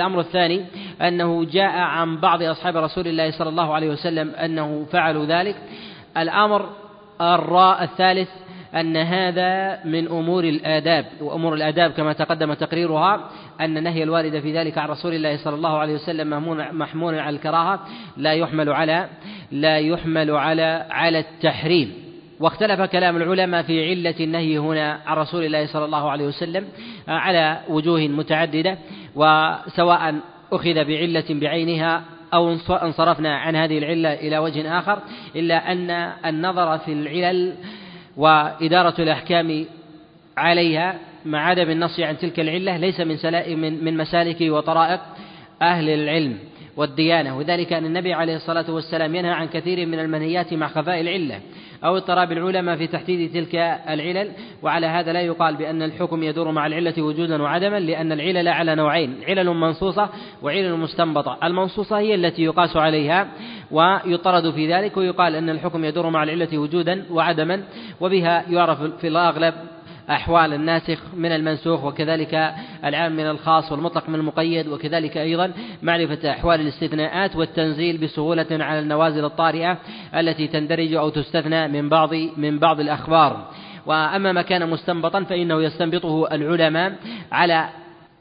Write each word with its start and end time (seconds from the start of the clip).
الأمر 0.00 0.20
الثاني 0.20 0.64
أنه 1.02 1.44
جاء 1.44 1.76
عن 1.76 2.20
بعض 2.20 2.42
أصحاب 2.42 2.76
رسول 2.76 3.06
الله 3.06 3.30
صلى 3.30 3.48
الله 3.48 3.74
عليه 3.74 3.90
وسلم 3.90 4.30
أنه 4.30 4.86
فعلوا 4.92 5.26
ذلك. 5.26 5.56
الأمر 6.16 6.68
الراء 7.20 7.84
الثالث 7.84 8.28
أن 8.74 8.96
هذا 8.96 9.80
من 9.84 10.08
أمور 10.08 10.44
الآداب 10.44 11.06
وأمور 11.20 11.54
الآداب 11.54 11.90
كما 11.90 12.12
تقدم 12.12 12.54
تقريرها 12.54 13.30
أن 13.60 13.76
النهي 13.76 14.02
الوارد 14.02 14.40
في 14.40 14.58
ذلك 14.58 14.78
عن 14.78 14.88
رسول 14.88 15.14
الله 15.14 15.36
صلى 15.36 15.54
الله 15.54 15.78
عليه 15.78 15.94
وسلم 15.94 16.30
محمول 16.78 17.18
على 17.18 17.36
الكراهة 17.36 17.80
لا 18.16 18.32
يحمل 18.32 18.68
على 18.68 19.08
لا 19.52 19.78
يحمل 19.78 20.30
على 20.30 20.86
على 20.90 21.18
التحريم. 21.18 21.92
واختلف 22.40 22.80
كلام 22.80 23.16
العلماء 23.16 23.62
في 23.62 23.90
علة 23.90 24.14
النهي 24.20 24.58
هنا 24.58 25.00
عن 25.06 25.16
رسول 25.16 25.44
الله 25.44 25.66
صلى 25.66 25.84
الله 25.84 26.10
عليه 26.10 26.26
وسلم 26.26 26.64
على 27.08 27.60
وجوه 27.68 28.00
متعددة. 28.00 28.78
وسواء 29.14 30.14
أخذ 30.52 30.84
بعلة 30.84 31.24
بعينها 31.30 32.04
أو 32.34 32.56
انصرفنا 32.82 33.36
عن 33.36 33.56
هذه 33.56 33.78
العلة 33.78 34.12
إلى 34.12 34.38
وجه 34.38 34.78
آخر 34.78 34.98
إلا 35.36 35.72
أن 35.72 35.90
النظر 36.26 36.78
في 36.78 36.92
العلل 36.92 37.54
وإدارة 38.16 38.94
الأحكام 38.98 39.64
عليها 40.36 40.98
مع 41.24 41.46
عدم 41.46 41.70
النص 41.70 42.00
عن 42.00 42.18
تلك 42.18 42.40
العلة 42.40 42.76
ليس 42.76 43.00
من 43.00 43.16
من 43.60 43.84
من 43.84 43.96
مسالك 43.96 44.40
وطرائق 44.40 45.00
أهل 45.62 45.88
العلم 45.88 46.38
والديانة. 46.76 47.38
وذلك 47.38 47.72
أن 47.72 47.84
النبي 47.84 48.12
عليه 48.14 48.36
الصلاة 48.36 48.70
والسلام 48.70 49.14
ينهى 49.14 49.30
عن 49.30 49.48
كثير 49.48 49.86
من 49.86 49.98
المنهيات 49.98 50.54
مع 50.54 50.68
خفاء 50.68 51.00
العلة. 51.00 51.40
أو 51.84 51.96
اضطراب 51.96 52.32
العلماء 52.32 52.76
في 52.76 52.86
تحديد 52.86 53.32
تلك 53.32 53.54
العلل. 53.88 54.32
وعلى 54.62 54.86
هذا 54.86 55.12
لا 55.12 55.20
يقال 55.20 55.56
بأن 55.56 55.82
الحكم 55.82 56.22
يدور 56.22 56.50
مع 56.50 56.66
العلة 56.66 57.02
وجودا 57.02 57.42
وعدما 57.42 57.80
لأن 57.80 58.12
العلل 58.12 58.48
على 58.48 58.74
نوعين 58.74 59.16
علل 59.28 59.48
منصوصة 59.50 60.08
وعلل 60.42 60.76
مستنبطة. 60.76 61.38
المنصوصة 61.44 61.98
هي 61.98 62.14
التي 62.14 62.42
يقاس 62.42 62.76
عليها 62.76 63.28
ويطرد 63.70 64.50
في 64.50 64.72
ذلك 64.74 64.96
ويقال 64.96 65.34
أن 65.34 65.50
الحكم 65.50 65.84
يدور 65.84 66.10
مع 66.10 66.22
العلة 66.22 66.58
وجودا 66.58 67.06
وعدما 67.10 67.64
وبها 68.00 68.44
يعرف 68.50 68.82
في 68.82 69.08
الأغلب 69.08 69.54
أحوال 70.10 70.54
الناسخ 70.54 70.98
من 71.14 71.32
المنسوخ 71.32 71.84
وكذلك 71.84 72.54
العام 72.84 73.12
من 73.12 73.26
الخاص 73.26 73.72
والمطلق 73.72 74.08
من 74.08 74.14
المقيد 74.14 74.68
وكذلك 74.68 75.16
أيضا 75.16 75.52
معرفة 75.82 76.30
أحوال 76.30 76.60
الاستثناءات 76.60 77.36
والتنزيل 77.36 77.98
بسهولة 77.98 78.46
على 78.50 78.78
النوازل 78.78 79.24
الطارئة 79.24 79.78
التي 80.14 80.48
تندرج 80.48 80.94
أو 80.94 81.08
تستثنى 81.08 81.68
من 81.68 81.88
بعض 81.88 82.14
من 82.36 82.58
بعض 82.58 82.80
الأخبار. 82.80 83.50
وأما 83.86 84.32
ما 84.32 84.42
كان 84.42 84.70
مستنبطا 84.70 85.24
فإنه 85.24 85.62
يستنبطه 85.62 86.34
العلماء 86.34 86.92
على 87.32 87.68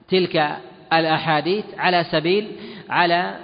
تلك 0.09 0.57
الأحاديث 0.93 1.65
على 1.77 2.03
سبيل 2.11 2.47
على 2.89 3.35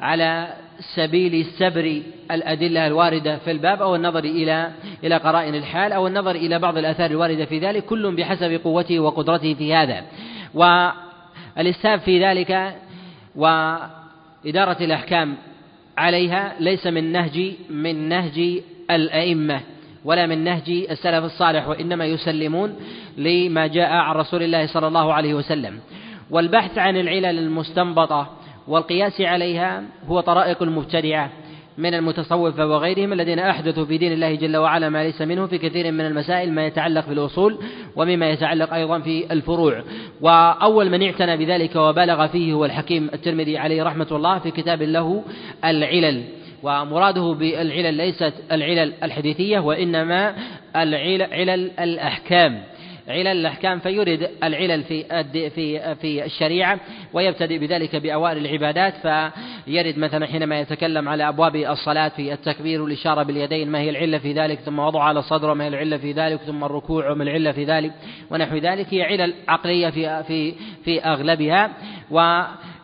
على 0.00 0.48
سبيل 0.94 1.44
سبر 1.44 2.02
الأدلة 2.30 2.86
الواردة 2.86 3.38
في 3.38 3.50
الباب 3.50 3.82
أو 3.82 3.94
النظر 3.94 4.24
إلى 4.24 4.70
إلى 5.04 5.16
قرائن 5.16 5.54
الحال 5.54 5.92
أو 5.92 6.06
النظر 6.06 6.30
إلى 6.30 6.58
بعض 6.58 6.78
الآثار 6.78 7.10
الواردة 7.10 7.44
في 7.44 7.58
ذلك 7.58 7.84
كل 7.84 8.16
بحسب 8.16 8.60
قوته 8.64 9.00
وقدرته 9.00 9.54
في 9.54 9.74
هذا. 9.74 10.04
والإسهاب 10.54 12.00
في 12.00 12.24
ذلك 12.24 12.76
وإدارة 13.36 14.76
الأحكام 14.80 15.36
عليها 15.98 16.54
ليس 16.60 16.86
من 16.86 17.12
نهج 17.12 17.52
من 17.70 18.08
نهج 18.08 18.60
الأئمة 18.90 19.60
ولا 20.04 20.26
من 20.26 20.44
نهج 20.44 20.86
السلف 20.90 21.24
الصالح 21.24 21.68
وإنما 21.68 22.04
يسلمون 22.04 22.76
لما 23.16 23.66
جاء 23.66 23.90
عن 23.90 24.14
رسول 24.14 24.42
الله 24.42 24.66
صلى 24.66 24.86
الله 24.86 25.14
عليه 25.14 25.34
وسلم. 25.34 25.80
والبحث 26.30 26.78
عن 26.78 26.96
العلل 26.96 27.38
المستنبطة 27.38 28.37
والقياس 28.68 29.20
عليها 29.20 29.82
هو 30.08 30.20
طرائق 30.20 30.62
المبتدعة 30.62 31.30
من 31.78 31.94
المتصوفة 31.94 32.66
وغيرهم 32.66 33.12
الذين 33.12 33.38
أحدثوا 33.38 33.84
في 33.84 33.98
دين 33.98 34.12
الله 34.12 34.34
جل 34.34 34.56
وعلا 34.56 34.88
ما 34.88 35.04
ليس 35.04 35.22
منه 35.22 35.46
في 35.46 35.58
كثير 35.58 35.92
من 35.92 36.00
المسائل 36.00 36.52
ما 36.52 36.66
يتعلق 36.66 37.08
بالأصول 37.08 37.58
ومما 37.96 38.30
يتعلق 38.30 38.74
أيضا 38.74 38.98
في 38.98 39.32
الفروع. 39.32 39.82
وأول 40.20 40.90
من 40.90 41.02
اعتنى 41.02 41.36
بذلك 41.36 41.76
وبالغ 41.76 42.26
فيه 42.26 42.52
هو 42.52 42.64
الحكيم 42.64 43.10
الترمذي 43.14 43.58
عليه 43.58 43.82
رحمة 43.82 44.06
الله 44.12 44.38
في 44.38 44.50
كتاب 44.50 44.82
له 44.82 45.22
العلل. 45.64 46.24
ومراده 46.62 47.36
بالعلل 47.38 47.94
ليست 47.94 48.34
العلل 48.52 48.92
الحديثية 49.02 49.58
وإنما 49.58 50.34
العلل 50.76 51.70
الأحكام. 51.80 52.62
علل 53.08 53.26
الأحكام 53.26 53.78
فيرد 53.78 54.30
العلل 54.44 54.82
في 54.82 55.24
في 55.50 55.94
في 55.94 56.24
الشريعة 56.24 56.80
ويبتدئ 57.12 57.58
بذلك 57.58 57.96
بأوائل 57.96 58.36
العبادات 58.36 58.94
فيرد 58.96 59.98
مثلا 59.98 60.26
حينما 60.26 60.60
يتكلم 60.60 61.08
على 61.08 61.28
أبواب 61.28 61.56
الصلاة 61.56 62.08
في 62.08 62.32
التكبير 62.32 62.82
والإشارة 62.82 63.22
باليدين 63.22 63.70
ما 63.70 63.78
هي 63.78 63.90
العلة 63.90 64.18
في 64.18 64.32
ذلك 64.32 64.58
ثم 64.58 64.78
وضع 64.78 65.02
على 65.02 65.18
الصدر 65.18 65.50
وما 65.50 65.64
هي 65.64 65.68
العلة 65.68 65.96
في 65.96 66.12
ذلك 66.12 66.40
ثم 66.40 66.64
الركوع 66.64 67.10
وما 67.10 67.22
العلة 67.22 67.52
في 67.52 67.64
ذلك 67.64 67.92
ونحو 68.30 68.56
ذلك 68.56 68.94
هي 68.94 69.02
علل 69.02 69.34
عقلية 69.48 69.90
في 69.90 70.24
في 70.24 70.54
في 70.84 71.00
أغلبها 71.00 71.70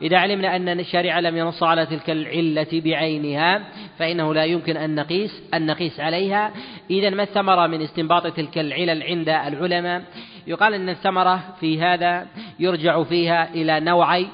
وإذا 0.00 0.19
علمنا 0.19 0.56
أن 0.56 0.81
الشارع 0.81 1.21
لم 1.21 1.37
ينص 1.37 1.62
على 1.62 1.87
تلك 1.87 2.10
العلة 2.10 2.66
بعينها 2.72 3.65
فإنه 3.99 4.34
لا 4.34 4.44
يمكن 4.44 4.77
أن 4.77 4.94
نقيس 4.94 5.43
أن 5.55 5.66
نقيس 5.66 6.00
عليها. 6.00 6.53
إذا 6.91 7.10
ما 7.10 7.22
الثمرة 7.22 7.66
من 7.66 7.82
استنباط 7.82 8.27
تلك 8.27 8.59
العلل 8.59 9.03
عند 9.03 9.28
العلماء؟ 9.28 10.03
يقال 10.47 10.75
أن 10.75 10.88
الثمرة 10.88 11.54
في 11.60 11.81
هذا 11.81 12.27
يرجع 12.59 13.03
فيها 13.03 13.54
إلى 13.54 13.81
نوعي 13.81 14.27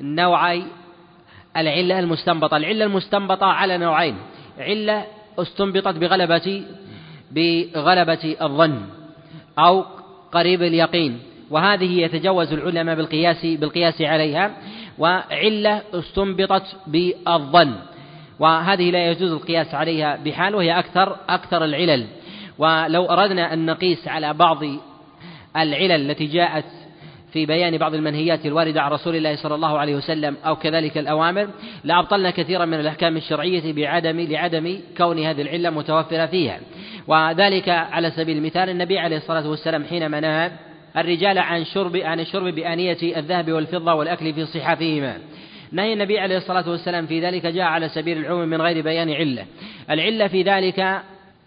نوعي 0.00 0.62
العلة 1.56 1.98
المستنبطة. 1.98 2.56
العلة 2.56 2.84
المستنبطة 2.84 3.46
على 3.46 3.78
نوعين. 3.78 4.16
علة 4.58 5.04
استنبطت 5.38 5.96
بغلبة 5.96 6.62
بغلبة 7.30 8.36
الظن 8.42 8.80
أو 9.58 9.84
قريب 10.32 10.62
اليقين. 10.62 11.18
وهذه 11.50 12.00
يتجوز 12.00 12.52
العلماء 12.52 12.96
بالقياس 12.96 13.46
بالقياس 13.46 14.02
عليها. 14.02 14.50
وعلة 14.98 15.82
استنبطت 15.94 16.76
بالظن. 16.86 17.74
وهذه 18.38 18.90
لا 18.90 19.10
يجوز 19.10 19.32
القياس 19.32 19.74
عليها 19.74 20.18
بحال 20.24 20.54
وهي 20.54 20.78
أكثر 20.78 21.16
أكثر 21.28 21.64
العلل. 21.64 22.06
ولو 22.58 23.04
أردنا 23.04 23.52
أن 23.52 23.66
نقيس 23.66 24.08
على 24.08 24.34
بعض 24.34 24.62
العلل 25.56 26.10
التي 26.10 26.26
جاءت 26.26 26.64
في 27.32 27.46
بيان 27.46 27.78
بعض 27.78 27.94
المنهيات 27.94 28.46
الواردة 28.46 28.82
عن 28.82 28.90
رسول 28.90 29.16
الله 29.16 29.36
صلى 29.36 29.54
الله 29.54 29.78
عليه 29.78 29.96
وسلم 29.96 30.36
أو 30.46 30.56
كذلك 30.56 30.98
الأوامر 30.98 31.48
لأبطلنا 31.84 32.30
كثيرا 32.30 32.64
من 32.64 32.80
الأحكام 32.80 33.16
الشرعية 33.16 33.72
بعدم 33.72 34.20
لعدم 34.20 34.80
كون 34.96 35.18
هذه 35.18 35.42
العلة 35.42 35.70
متوفرة 35.70 36.26
فيها. 36.26 36.60
وذلك 37.06 37.68
على 37.68 38.10
سبيل 38.10 38.36
المثال 38.36 38.68
النبي 38.68 38.98
عليه 38.98 39.16
الصلاة 39.16 39.48
والسلام 39.48 39.84
حينما 39.84 40.20
نهى 40.20 40.50
الرجال 40.96 41.38
عن 41.38 41.64
شرب 41.64 41.96
عن 41.96 42.20
الشرب 42.20 42.54
بآنية 42.54 42.98
الذهب 43.02 43.52
والفضة 43.52 43.94
والأكل 43.94 44.34
في 44.34 44.46
صحافهما. 44.46 45.18
نهي 45.72 45.92
النبي 45.92 46.18
عليه 46.18 46.36
الصلاة 46.36 46.70
والسلام 46.70 47.06
في 47.06 47.20
ذلك 47.20 47.46
جاء 47.46 47.64
على 47.64 47.88
سبيل 47.88 48.18
العموم 48.18 48.48
من 48.48 48.62
غير 48.62 48.84
بيان 48.84 49.10
علة. 49.10 49.46
العلة 49.90 50.26
في 50.26 50.42
ذلك 50.42 51.02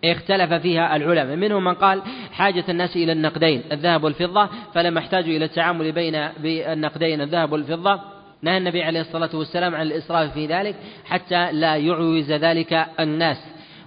اختلف 0.06 0.53
فيها 0.53 0.96
العلماء. 0.96 1.35
منهم 1.35 1.63
من 1.63 1.74
قال 1.74 2.02
حاجة 2.31 2.63
الناس 2.69 2.96
إلى 2.96 3.12
النقدين 3.12 3.63
الذهب 3.72 4.03
والفضة 4.03 4.50
فلما 4.74 5.00
احتاجوا 5.00 5.35
إلى 5.38 5.46
التعامل 5.46 5.91
بين 5.91 6.16
النقدين 6.46 7.22
الذهب 7.22 7.52
والفضة. 7.52 8.02
نهى 8.41 8.58
النبي 8.58 8.84
عليه 8.84 9.02
الصلاة 9.02 9.29
والسلام 9.34 9.75
عن 9.75 9.81
الإسراف 9.81 10.34
في 10.34 10.46
ذلك؟ 10.46 10.75
حتى 11.06 11.52
لا 11.52 11.75
يعوز 11.75 12.31
ذلك 12.31 12.88
الناس. 13.00 13.38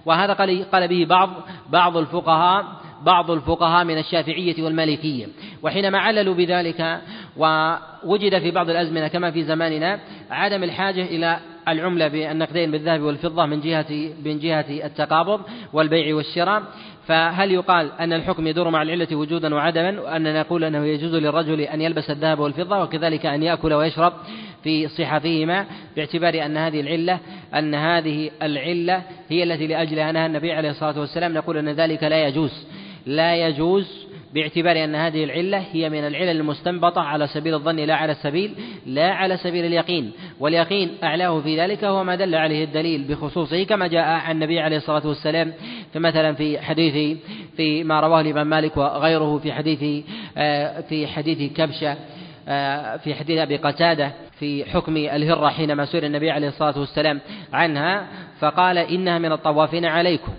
وهذا 0.05 0.33
قال 0.71 0.87
به 0.87 1.05
بعض 1.05 1.29
بعض 1.69 1.97
الفقهاء 1.97 2.80
بعض 3.05 3.31
الفقهاء 3.31 3.85
من 3.85 3.97
الشافعية 3.97 4.63
والمالكية 4.63 5.27
وحينما 5.63 5.99
عللوا 5.99 6.33
بذلك 6.33 7.01
ووجد 7.37 8.39
في 8.39 8.51
بعض 8.51 8.69
الأزمنة 8.69 9.07
كما 9.07 9.31
في 9.31 9.43
زماننا 9.43 9.99
عدم 10.31 10.63
الحاجة 10.63 11.03
إلى 11.03 11.39
العملة 11.67 12.07
بالنقدين 12.07 12.71
بالذهب 12.71 13.01
والفضة 13.01 13.45
من 13.45 13.61
جهة 13.61 14.13
من 14.25 14.39
جهة 14.39 14.65
التقابض 14.85 15.41
والبيع 15.73 16.15
والشراء. 16.15 16.63
فهل 17.07 17.51
يقال 17.51 17.91
أن 17.99 18.13
الحكم 18.13 18.47
يدور 18.47 18.69
مع 18.69 18.81
العلة 18.81 19.15
وجودا 19.15 19.55
وعدما 19.55 20.01
وأن 20.01 20.33
نقول 20.39 20.63
أنه 20.63 20.85
يجوز 20.85 21.15
للرجل 21.15 21.61
أن 21.61 21.81
يلبس 21.81 22.09
الذهب 22.09 22.39
والفضة 22.39 22.83
وكذلك 22.83 23.25
أن 23.25 23.43
يأكل 23.43 23.73
ويشرب 23.73 24.13
في 24.63 24.87
صحفهما 24.87 25.65
باعتبار 25.95 26.45
أن 26.45 26.57
هذه 26.57 26.81
العلة 26.81 27.19
أن 27.55 27.75
هذه 27.75 28.31
العلة 28.41 29.03
هي 29.29 29.43
التي 29.43 29.67
لأجلها 29.67 30.11
نهى 30.11 30.25
النبي 30.25 30.51
عليه 30.53 30.69
الصلاة 30.69 30.99
والسلام 30.99 31.33
نقول 31.33 31.57
أن 31.57 31.69
ذلك 31.69 32.03
لا 32.03 32.27
يجوز. 32.27 32.67
لا 33.05 33.47
يجوز 33.47 34.11
باعتبار 34.33 34.83
أن 34.83 34.95
هذه 34.95 35.23
العلة 35.23 35.57
هي 35.71 35.89
من 35.89 36.07
العلل 36.07 36.29
المستنبطة 36.29 37.01
على 37.01 37.27
سبيل 37.27 37.53
الظن 37.53 37.75
لا 37.75 37.95
على 37.95 38.15
سبيل 38.15 38.51
لا 38.85 39.11
على 39.11 39.37
سبيل 39.37 39.65
اليقين. 39.65 40.11
واليقين 40.39 40.91
أعلاه 41.03 41.39
في 41.39 41.59
ذلك 41.59 41.83
هو 41.83 42.03
ما 42.03 42.15
دل 42.15 42.35
عليه 42.35 42.63
الدليل 42.63 43.03
بخصوصه 43.03 43.63
كما 43.63 43.87
جاء 43.87 44.03
عن 44.03 44.35
النبي 44.35 44.59
عليه 44.59 44.77
الصلاة 44.77 45.07
والسلام. 45.07 45.53
فمثلا 45.93 46.33
في 46.33 46.59
حديث 46.59 47.17
في 47.57 47.83
ما 47.83 47.99
رواه 47.99 48.21
الإمام 48.21 48.47
مالك 48.47 48.77
وغيره 48.77 49.37
في 49.37 49.53
حديث 49.53 50.05
آه، 50.37 50.81
في 50.81 51.07
حديث 51.07 51.53
كبشة 51.53 51.97
آه، 52.47 52.97
في 52.97 53.15
حديث 53.15 53.39
أبي 53.39 53.57
قتادة 53.57 54.11
في 54.39 54.65
حكم 54.65 54.97
الهرة 54.97 55.49
حينما 55.49 55.85
سئل 55.85 56.05
النبي 56.05 56.31
عليه 56.31 56.47
الصلاة 56.47 56.79
والسلام 56.79 57.19
عنها 57.53 58.07
فقال 58.39 58.77
إنها 58.77 59.19
من 59.19 59.31
الطوافين 59.31 59.85
عليكم. 59.85 60.31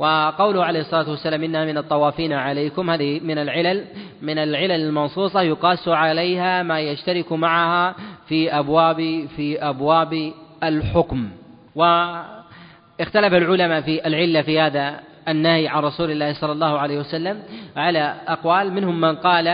وقوله 0.00 0.64
عليه 0.64 0.80
الصلاة 0.80 1.10
والسلام 1.10 1.44
إنها 1.44 1.64
من 1.64 1.78
الطوافين 1.78 2.32
عليكم 2.32 2.90
هذه 2.90 3.20
من 3.20 3.38
العلل 3.38 3.84
من 4.22 4.38
العلل 4.38 4.72
المنصوصة 4.72 5.42
يقاس 5.42 5.88
عليها 5.88 6.62
ما 6.62 6.80
يشترك 6.80 7.32
معها 7.32 7.94
في 8.28 8.58
أبواب 8.58 9.26
في 9.36 9.58
أبواب 9.58 10.32
الحكم. 10.62 11.28
واختلف 11.74 13.34
العلماء 13.34 13.80
في 13.80 14.06
العلة 14.06 14.42
في 14.42 14.60
هذا 14.60 15.00
النهي 15.28 15.68
عن 15.68 15.82
رسول 15.82 16.10
الله 16.10 16.32
صلى 16.32 16.52
الله 16.52 16.78
عليه 16.78 16.98
وسلم 16.98 17.42
على 17.76 18.14
أقوال. 18.28 18.72
منهم 18.72 19.00
من 19.00 19.16
قال 19.16 19.48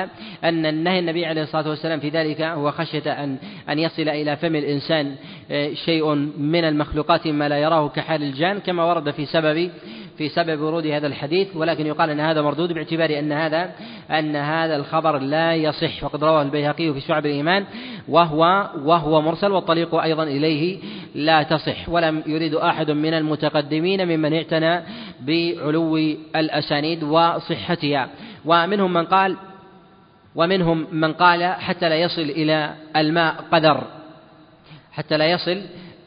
أن 0.45 0.67
النهي 0.67 0.99
النبي 0.99 1.27
عليه 1.27 1.43
الصلاة 1.43 1.69
والسلام 1.69 2.01
في 2.01 2.09
ذلك 2.09 2.41
هو 2.41 2.71
خشية 2.71 3.25
أن 3.25 3.37
أن 3.69 3.79
يصل 3.79 4.09
إلى 4.09 4.37
فم 4.37 4.57
الإنسان 4.57 5.15
آه، 5.51 5.75
شيء 5.75 6.15
من 6.39 6.65
المخلوقات 6.65 7.27
مما 7.27 7.49
لا 7.49 7.59
يراه 7.59 7.89
كحال 7.89 8.23
الجان 8.23 8.59
كما 8.59 8.85
ورد 8.85 9.11
في 9.11 9.27
سبب 9.27 9.71
في 10.19 10.29
سبب 10.29 10.61
ورود 10.61 10.87
هذا 10.87 11.07
الحديث 11.07 11.57
ولكن 11.57 11.87
يقال 11.87 12.11
أن 12.11 12.21
هذا 12.21 12.43
مردود 12.43 12.73
باعتبار 12.73 13.19
أن 13.19 13.33
هذا 13.33 13.71
أن 14.11 14.37
هذا 14.37 14.77
الخبر 14.77 15.19
لا 15.19 15.55
يصح. 15.55 16.05
وقد 16.05 16.25
رواه 16.25 16.43
البيهقي 16.43 16.93
في 16.93 17.01
شعب 17.01 17.27
الإيمان 17.27 17.65
وهو 18.09 18.71
وهو 18.85 19.21
مرسل 19.21 19.53
والطريق 19.53 19.95
أيضا 19.95 20.23
إليه 20.23 20.79
لا 21.15 21.43
تصح. 21.43 21.89
ولم 21.89 22.23
يريد 22.27 22.55
أحد 22.55 22.91
من 22.91 23.15
المتقدمين 23.15 24.09
ممن 24.09 24.35
اعتنى 24.35 24.81
بعلو 25.21 25.97
الأسانيد 26.37 27.03
وصحتها. 27.03 28.09
ومنهم 28.45 28.93
من 28.93 29.05
قال 29.05 29.37
ومنهم 30.35 30.87
من 30.93 31.13
قال 31.13 31.45
حتى 31.45 31.89
لا 31.89 31.97
يصل 31.97 32.23
إلى 32.23 32.75
الماء 32.97 33.35
قدر. 33.53 33.85
حتى 34.93 35.17
لا 35.17 35.27
يصل 35.27 35.61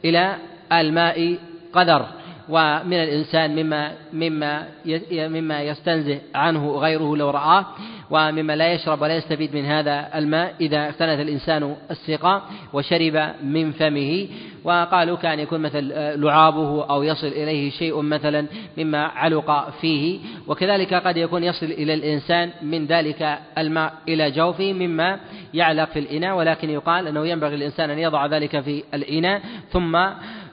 إلى 0.04 0.36
الماء 0.72 1.38
قدر. 1.72 2.19
ومن 2.50 2.92
الإنسان 2.92 3.56
مما 3.56 3.92
مما 4.12 4.66
مما 5.12 5.62
يستنزه 5.62 6.18
عنه 6.34 6.70
غيره 6.70 7.16
لو 7.16 7.30
رآه 7.30 7.66
ومما 8.10 8.56
لا 8.56 8.72
يشرب 8.72 9.02
ولا 9.02 9.16
يستفيد 9.16 9.54
من 9.56 9.64
هذا 9.64 10.10
الماء 10.14 10.54
إذا 10.60 10.88
اقتنت 10.88 11.20
الإنسان 11.20 11.76
السقاء 11.90 12.42
وشرب 12.72 13.30
من 13.44 13.72
فمه. 13.72 14.28
وقالوا 14.64 15.16
كان 15.16 15.38
يكون 15.40 15.60
مثل 15.60 15.92
لعابه 16.20 16.84
أو 16.84 17.02
يصل 17.02 17.26
إليه 17.26 17.70
شيء 17.70 18.00
مثلا 18.00 18.46
مما 18.78 19.04
علق 19.06 19.70
فيه. 19.70 20.18
وكذلك 20.46 20.94
قد 20.94 21.16
يكون 21.16 21.44
يصل 21.44 21.66
إلى 21.66 21.94
الإنسان 21.94 22.50
من 22.62 22.86
ذلك 22.86 23.38
الماء 23.58 23.92
إلى 24.08 24.30
جوفه 24.30 24.72
مما 24.72 25.18
يعلق 25.54 25.90
في 25.90 25.98
الإناء. 25.98 26.36
ولكن 26.36 26.70
يقال 26.70 27.06
أنه 27.06 27.26
ينبغي 27.26 27.54
الإنسان 27.54 27.90
أن 27.90 27.98
يضع 27.98 28.26
ذلك 28.26 28.60
في 28.60 28.82
الإناء. 28.94 29.42
ثم 29.72 29.96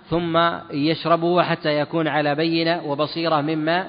ثم 0.10 0.38
يشربه 0.72 1.44
حتى 1.44 1.80
يكون 1.80 2.08
على 2.08 2.36
بينة 2.36 2.82
وبصيرة 2.86 3.42
مما 3.42 3.88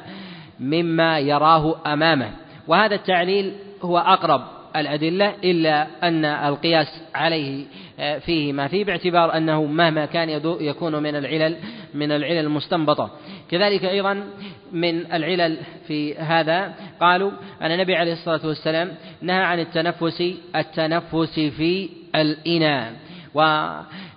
مما 0.61 1.19
يراه 1.19 1.93
أمامه. 1.93 2.31
وهذا 2.69 2.95
التعليل 2.95 3.53
هو 3.83 3.99
أقرب 3.99 4.43
الأدلة 4.77 5.35
إلا 5.45 5.87
أن 6.03 6.25
القياس 6.25 7.03
عليه 7.15 7.65
آه، 8.01 8.19
فيه 8.19 8.53
ما 8.53 8.69
فيه 8.69 8.85
باعتبار 8.85 9.37
أنه 9.37 9.65
مهما 9.65 10.07
كان 10.07 10.29
يكون 10.61 11.03
من 11.03 11.17
العلل 11.17 11.57
من 11.95 12.13
العلل 12.13 12.39
المستنبطة. 12.39 13.11
كذلك 13.51 13.85
أيضا 13.85 14.25
من 14.73 15.13
العلل 15.13 15.57
في 15.87 16.15
هذا 16.15 16.75
قالوا 17.01 17.31
أن 17.63 17.71
النبي 17.71 17.97
عليه 17.97 18.13
الصلاة 18.13 18.47
والسلام 18.47 18.93
نهى 19.23 19.43
عن 19.43 19.61
التنفس 19.61 20.35
التنفس 20.57 21.41
في 21.41 21.89
الإناء. 22.15 22.93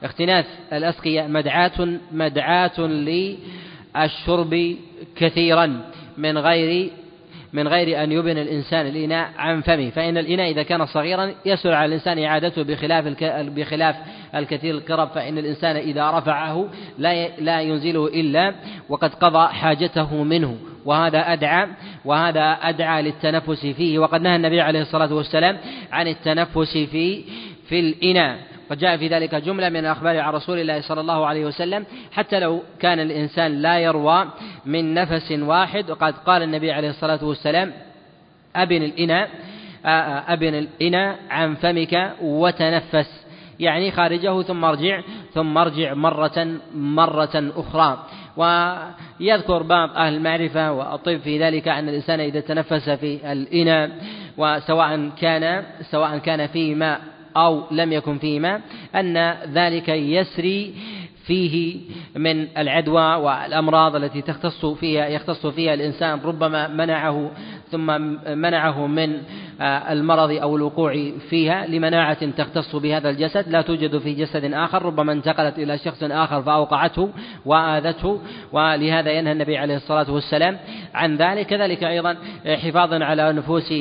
واختناث 0.03 0.45
الأسقية 0.73 1.21
مدعاة 1.21 1.87
مدعاة 2.11 2.79
للشرب 2.79 4.75
كثيرا 5.15 5.81
من 6.17 6.37
غير 6.37 6.89
من 7.53 7.67
غير 7.67 8.03
أن 8.03 8.11
يبن 8.11 8.37
الإنسان 8.37 8.87
الإناء 8.87 9.31
عن 9.37 9.61
فمه. 9.61 9.89
فإن 9.89 10.17
الإناء 10.17 10.51
إذا 10.51 10.63
كان 10.63 10.85
صغيرا 10.85 11.33
يسهل 11.45 11.73
على 11.73 11.85
الإنسان 11.85 12.23
إعادته 12.23 12.63
بخلاف 12.63 13.07
بخلاف 13.33 13.95
الكثير 14.35 14.75
القرب 14.75 15.07
فإن 15.07 15.37
الإنسان 15.37 15.75
إذا 15.75 16.11
رفعه 16.11 16.69
لا 16.97 17.27
لا 17.27 17.61
ينزله 17.61 18.07
إلا 18.07 18.53
وقد 18.89 19.13
قضى 19.13 19.47
حاجته 19.47 20.23
منه. 20.23 20.57
وهذا 20.85 21.33
أدعى 21.33 21.67
وهذا 22.05 22.51
أدعى 22.61 23.01
للتنفس 23.01 23.65
فيه. 23.65 23.99
وقد 23.99 24.21
نهى 24.21 24.35
النبي 24.35 24.61
عليه 24.61 24.81
الصلاة 24.81 25.13
والسلام 25.13 25.57
عن 25.91 26.07
التنفس 26.07 26.77
في 26.77 27.23
في 27.69 27.79
الإناء. 27.79 28.50
وجاء 28.71 28.97
في 28.97 29.07
ذلك 29.07 29.35
جملة 29.35 29.69
من 29.69 29.77
الأخبار 29.79 30.19
عن 30.19 30.33
رسول 30.33 30.59
الله 30.59 30.81
صلى 30.81 31.01
الله 31.01 31.25
عليه 31.25 31.45
وسلم 31.45 31.85
حتى 32.11 32.39
لو 32.39 32.63
كان 32.79 32.99
الإنسان 32.99 33.61
لا 33.61 33.79
يروى 33.79 34.25
من 34.65 34.93
نفس 34.93 35.31
واحد 35.31 35.91
وقد 35.91 36.13
قال 36.17 36.43
النبي 36.43 36.71
عليه 36.71 36.89
الصلاة 36.89 37.23
والسلام 37.23 37.73
أبن 38.55 38.83
الإناء 38.83 39.29
أبن 40.27 40.55
الإناء 40.55 41.19
عن 41.29 41.55
فمك 41.55 42.13
وتنفس. 42.21 43.25
يعني 43.59 43.91
خارجه 43.91 44.41
ثم 44.41 44.65
ارجع 44.65 45.01
ثم 45.33 45.57
ارجع 45.57 45.93
مرة 45.93 46.47
مرة 46.75 47.51
أخرى. 47.55 48.05
ويذكر 48.37 49.63
بعض 49.63 49.89
أهل 49.89 50.13
المعرفة 50.13 50.71
والطب 50.71 51.17
في 51.17 51.39
ذلك 51.39 51.67
أن 51.67 51.89
الإنسان 51.89 52.19
إذا 52.19 52.39
تنفس 52.39 52.89
في 52.89 53.31
الإناء 53.31 53.91
وسواء 54.37 55.09
كان 55.21 55.63
سواء 55.91 56.17
كان 56.17 56.47
فيه 56.47 56.75
ماء 56.75 57.01
أو 57.37 57.63
لم 57.71 57.93
يكن 57.93 58.17
فيه 58.17 58.39
ماء 58.39 58.61
أن 58.95 59.35
ذلك 59.53 59.89
يسري 59.89 60.73
فيه 61.25 61.79
من 62.15 62.47
العدوى 62.57 63.15
والأمراض 63.15 63.95
التي 63.95 64.21
تختص 64.21 64.65
فيها 64.65 65.07
يختص 65.07 65.47
فيها 65.47 65.73
الإنسان 65.73 66.19
ربما 66.23 66.67
منعه 66.67 67.31
ثم 67.71 68.01
منعه 68.37 68.87
من 68.87 69.17
آه، 69.61 69.93
المرض 69.93 70.31
أو 70.31 70.55
الوقوع 70.55 71.11
فيها 71.29 71.67
لمناعة 71.67 72.31
تختص 72.31 72.75
بهذا 72.75 73.09
الجسد. 73.09 73.49
لا 73.49 73.61
توجد 73.61 73.97
في 73.97 74.13
جسد 74.13 74.53
آخر 74.53 74.85
ربما 74.85 75.11
انتقلت 75.11 75.59
إلى 75.59 75.77
شخص 75.77 76.03
آخر 76.03 76.43
فأوقعته 76.43 77.09
وآذته 77.45 78.21
ولهذا 78.51 79.11
ينهى 79.11 79.31
النبي 79.31 79.57
عليه 79.57 79.75
الصلاة 79.75 80.11
والسلام 80.11 80.59
عن 80.93 81.15
ذلك. 81.15 81.47
كذلك 81.47 81.83
أيضا 81.83 82.17
حفاظا 82.45 83.05
على 83.05 83.33
نفوس 83.33 83.73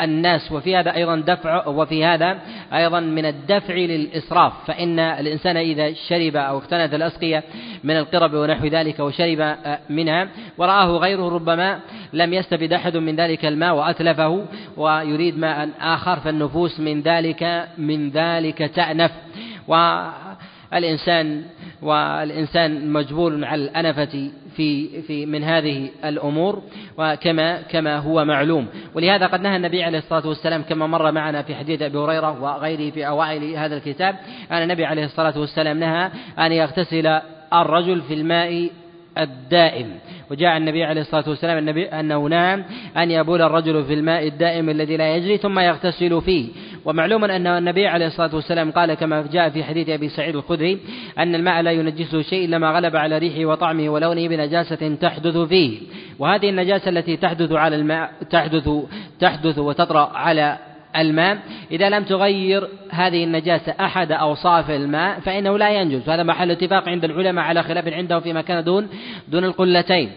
الناس 0.00 0.52
وفي 0.52 0.76
هذا 0.76 0.94
أيضا 0.94 1.16
دفع 1.16 1.66
وفي 1.66 2.04
هذا 2.04 2.38
أيضا 2.72 3.00
من 3.00 3.26
الدفع 3.26 3.74
للإسراف 3.74 4.52
فإن 4.66 4.98
الإنسان 4.98 5.56
إذا 5.56 5.92
شرب 5.92 6.36
أو 6.36 6.58
اقتنت 6.58 6.94
الأسقية 6.94 7.42
من 7.84 7.96
القرب 7.96 8.34
ونحو 8.34 8.66
ذلك 8.66 9.00
وشرب 9.00 9.56
منها 9.90 10.28
ورآه 10.58 10.96
غيره 10.96 11.28
ربما 11.28 11.80
لم 12.12 12.34
يستفد 12.34 12.72
أحد 12.72 12.96
من 12.96 13.16
ذلك 13.16 13.44
الماء 13.44 13.74
وأتلفه 13.74 14.44
ويريد 14.76 15.38
ماء 15.38 15.68
آخر 15.80 16.20
فالنفوس 16.20 16.80
من 16.80 17.00
ذلك 17.00 17.68
من 17.78 18.10
ذلك 18.10 18.58
تأنف. 18.58 19.10
والإنسان 20.74 21.42
والإنسان 21.82 22.92
مجبول 22.92 23.44
على 23.44 23.64
الأنفة 23.64 24.30
في 24.56 25.02
في 25.02 25.26
من 25.26 25.44
هذه 25.44 25.88
الأمور 26.04 26.62
وكما 26.98 27.62
كما 27.62 27.98
هو 27.98 28.24
معلوم. 28.24 28.66
ولهذا 28.94 29.26
قد 29.26 29.40
نهى 29.40 29.56
النبي 29.56 29.82
عليه 29.82 29.98
الصلاة 29.98 30.28
والسلام 30.28 30.62
كما 30.62 30.86
مر 30.86 31.12
معنا 31.12 31.42
في 31.42 31.54
حديث 31.54 31.82
أبي 31.82 31.98
هريرة 31.98 32.42
وغيره 32.42 32.90
في 32.90 33.06
أوائل 33.06 33.56
هذا 33.56 33.76
الكتاب 33.76 34.16
أن 34.50 34.62
النبي 34.62 34.84
عليه 34.84 35.04
الصلاة 35.04 35.38
والسلام 35.38 35.78
نهى 35.78 36.10
أن 36.38 36.52
يغتسل 36.52 37.20
الرجل 37.52 38.02
في 38.02 38.14
الماء 38.14 38.70
الدائم. 39.18 39.98
وجاء 40.30 40.56
النبي 40.56 40.84
عليه 40.84 41.00
الصلاة 41.00 41.28
والسلام 41.28 41.58
النبي 41.58 41.84
أنه 41.84 42.26
نام 42.26 42.64
أن 42.96 43.10
يبول 43.10 43.42
الرجل 43.42 43.84
في 43.84 43.94
الماء 43.94 44.28
الدائم 44.28 44.70
الذي 44.70 44.96
لا 44.96 45.16
يجري 45.16 45.36
ثم 45.36 45.58
يغتسل 45.58 46.22
فيه. 46.22 46.48
ومعلوم 46.84 47.24
أن 47.24 47.46
النبي 47.46 47.86
عليه 47.86 48.06
الصلاة 48.06 48.34
والسلام 48.34 48.70
قال 48.70 48.94
كما 48.94 49.24
جاء 49.32 49.50
في 49.50 49.64
حديث 49.64 49.88
أبي 49.88 50.08
سعيد 50.08 50.36
الخدري 50.36 50.78
أن 51.18 51.34
الماء 51.34 51.62
لا 51.62 51.72
ينجسه 51.72 52.22
شيء 52.22 52.44
إلا 52.44 52.58
ما 52.58 52.70
غلب 52.70 52.96
على 52.96 53.18
ريحه 53.18 53.44
وطعمه 53.44 53.88
ولونه 53.88 54.28
بنجاسة 54.28 54.94
تحدث 54.94 55.36
فيه. 55.36 55.78
وهذه 56.18 56.50
النجاسة 56.50 56.88
التي 56.88 57.16
تحدث 57.16 57.52
على 57.52 57.76
الماء 57.76 58.12
تحدث 58.30 58.70
تحدث 59.20 59.58
وتطرأ 59.58 60.10
على 60.14 60.58
الماء. 60.96 61.38
إذا 61.70 61.88
لم 61.88 62.04
تغير 62.04 62.68
هذه 62.90 63.24
النجاسة 63.24 63.74
أحد 63.80 64.12
أوصاف 64.12 64.70
الماء 64.70 65.20
فإنه 65.20 65.58
لا 65.58 65.70
ينجز 65.70 66.08
هذا 66.08 66.22
محل 66.22 66.50
اتفاق 66.50 66.88
عند 66.88 67.04
العلماء 67.04 67.44
على 67.44 67.62
خلاف 67.62 67.88
عندهم 67.88 68.20
فيما 68.20 68.42
كان 68.42 68.64
دون 68.64 68.88
دون 69.28 69.44
القلتين. 69.44 70.10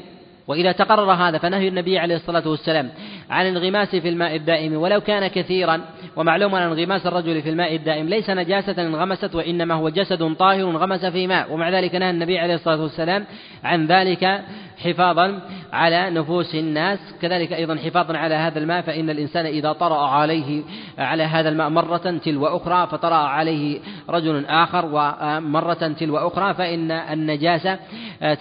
وإذا 0.47 0.71
تقرر 0.71 1.11
هذا 1.11 1.37
فنهي 1.37 1.67
النبي 1.67 1.99
عليه 1.99 2.15
الصلاة 2.15 2.47
والسلام 2.47 2.89
عن 3.29 3.47
الانغماس 3.47 3.95
في 3.95 4.09
الماء 4.09 4.35
الدائم. 4.35 4.73
ولو 4.73 5.01
كان 5.01 5.27
كثيرا 5.27 5.81
ومعلوم 6.15 6.55
أن 6.55 6.61
انغماس 6.61 7.07
الرجل 7.07 7.41
في 7.41 7.49
الماء 7.49 7.75
الدائم 7.75 8.09
ليس 8.09 8.29
نجاسة 8.29 8.81
انغمست 8.81 9.35
وإنما 9.35 9.73
هو 9.73 9.89
جسد 9.89 10.35
طاهر 10.35 10.69
انغمس 10.69 11.05
في 11.05 11.27
ماء. 11.27 11.53
ومع 11.53 11.69
ذلك 11.69 11.95
نهى 11.95 12.09
النبي 12.09 12.39
عليه 12.39 12.55
الصلاة 12.55 12.81
والسلام 12.81 13.25
عن 13.63 13.87
ذلك. 13.87 14.41
حفاظا 14.83 15.39
على 15.73 16.09
نفوس 16.09 16.55
الناس. 16.55 16.99
كذلك 17.21 17.53
أيضا 17.53 17.75
حفاظا 17.75 18.17
على 18.17 18.35
هذا 18.35 18.59
الماء 18.59 18.81
فإن 18.81 19.09
الإنسان 19.09 19.45
إذا 19.45 19.73
طرأ 19.73 20.07
عليه 20.07 20.63
على 20.97 21.23
هذا 21.23 21.49
الماء 21.49 21.69
مرة 21.69 21.97
تلو 21.97 22.45
أخرى 22.45 22.87
فطرأ 22.87 23.15
عليه 23.15 23.79
رجل 24.09 24.45
آخر 24.45 24.85
ومرة 24.85 25.93
تلو 25.99 26.17
أخرى 26.17 26.53
فإن 26.53 26.91
النجاسة 26.91 27.79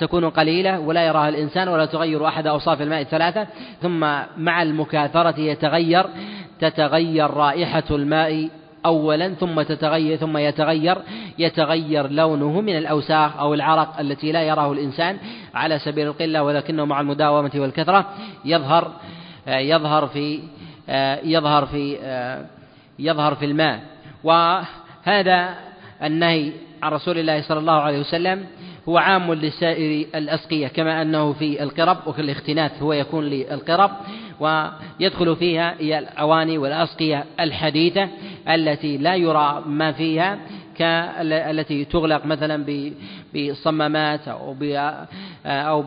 تكون 0.00 0.30
قليلة 0.30 0.80
ولا 0.80 1.06
يراها 1.06 1.28
الإنسان 1.28 1.68
ولا 1.68 1.86
تغير 1.86 2.28
أحد 2.28 2.46
أوصاف 2.46 2.82
الماء 2.82 3.00
الثلاثة. 3.00 3.46
ثم 3.82 4.00
مع 4.36 4.62
المكاثرة 4.62 5.40
يتغير 5.40 6.06
تتغير 6.60 7.30
رائحة 7.30 7.84
الماء. 7.90 8.48
أولا 8.86 9.34
ثم 9.34 9.62
تتغير 9.62 10.16
ثم 10.16 10.36
يتغير 10.36 10.98
يتغير 11.38 12.10
لونه 12.10 12.60
من 12.60 12.76
الأوساخ 12.76 13.36
أو 13.36 13.54
العرق 13.54 14.00
التي 14.00 14.32
لا 14.32 14.42
يراه 14.42 14.72
الإنسان 14.72 15.18
على 15.54 15.78
سبيل 15.78 16.06
القلة 16.06 16.42
ولكنه 16.42 16.84
مع 16.84 17.00
المداومة 17.00 17.50
والكثرة 17.54 18.06
يظهر 18.44 18.92
يظهر 19.46 20.06
في 20.06 20.40
يظهر 21.24 21.66
في 21.66 21.96
يظهر 22.98 23.34
في 23.34 23.44
الماء. 23.44 23.80
وهذا 24.24 25.54
النهي 26.02 26.52
عن 26.82 26.92
رسول 26.92 27.18
الله 27.18 27.42
صلى 27.42 27.58
الله 27.58 27.80
عليه 27.80 28.00
وسلم 28.00 28.46
هو 28.88 28.98
عام 28.98 29.34
لسائر 29.34 30.06
الأسقية 30.14 30.68
كما 30.68 31.02
أنه 31.02 31.32
في 31.32 31.62
القرب 31.62 31.96
وفي 32.06 32.20
الاختناث 32.20 32.82
هو 32.82 32.92
يكون 32.92 33.24
للقرب. 33.24 33.90
ويدخل 34.40 35.36
فيها 35.36 35.74
الأواني 35.80 36.58
والأسقية 36.58 37.24
الحديثة 37.40 38.08
التي 38.48 38.96
لا 38.96 39.14
يرى 39.14 39.62
ما 39.66 39.92
فيها 39.92 40.38
كالتي 40.78 41.84
تغلق 41.84 42.26
مثلا 42.26 42.64
بصمامات 43.34 44.28
أو 44.28 44.54
ب 44.60 44.62
أو 45.46 45.84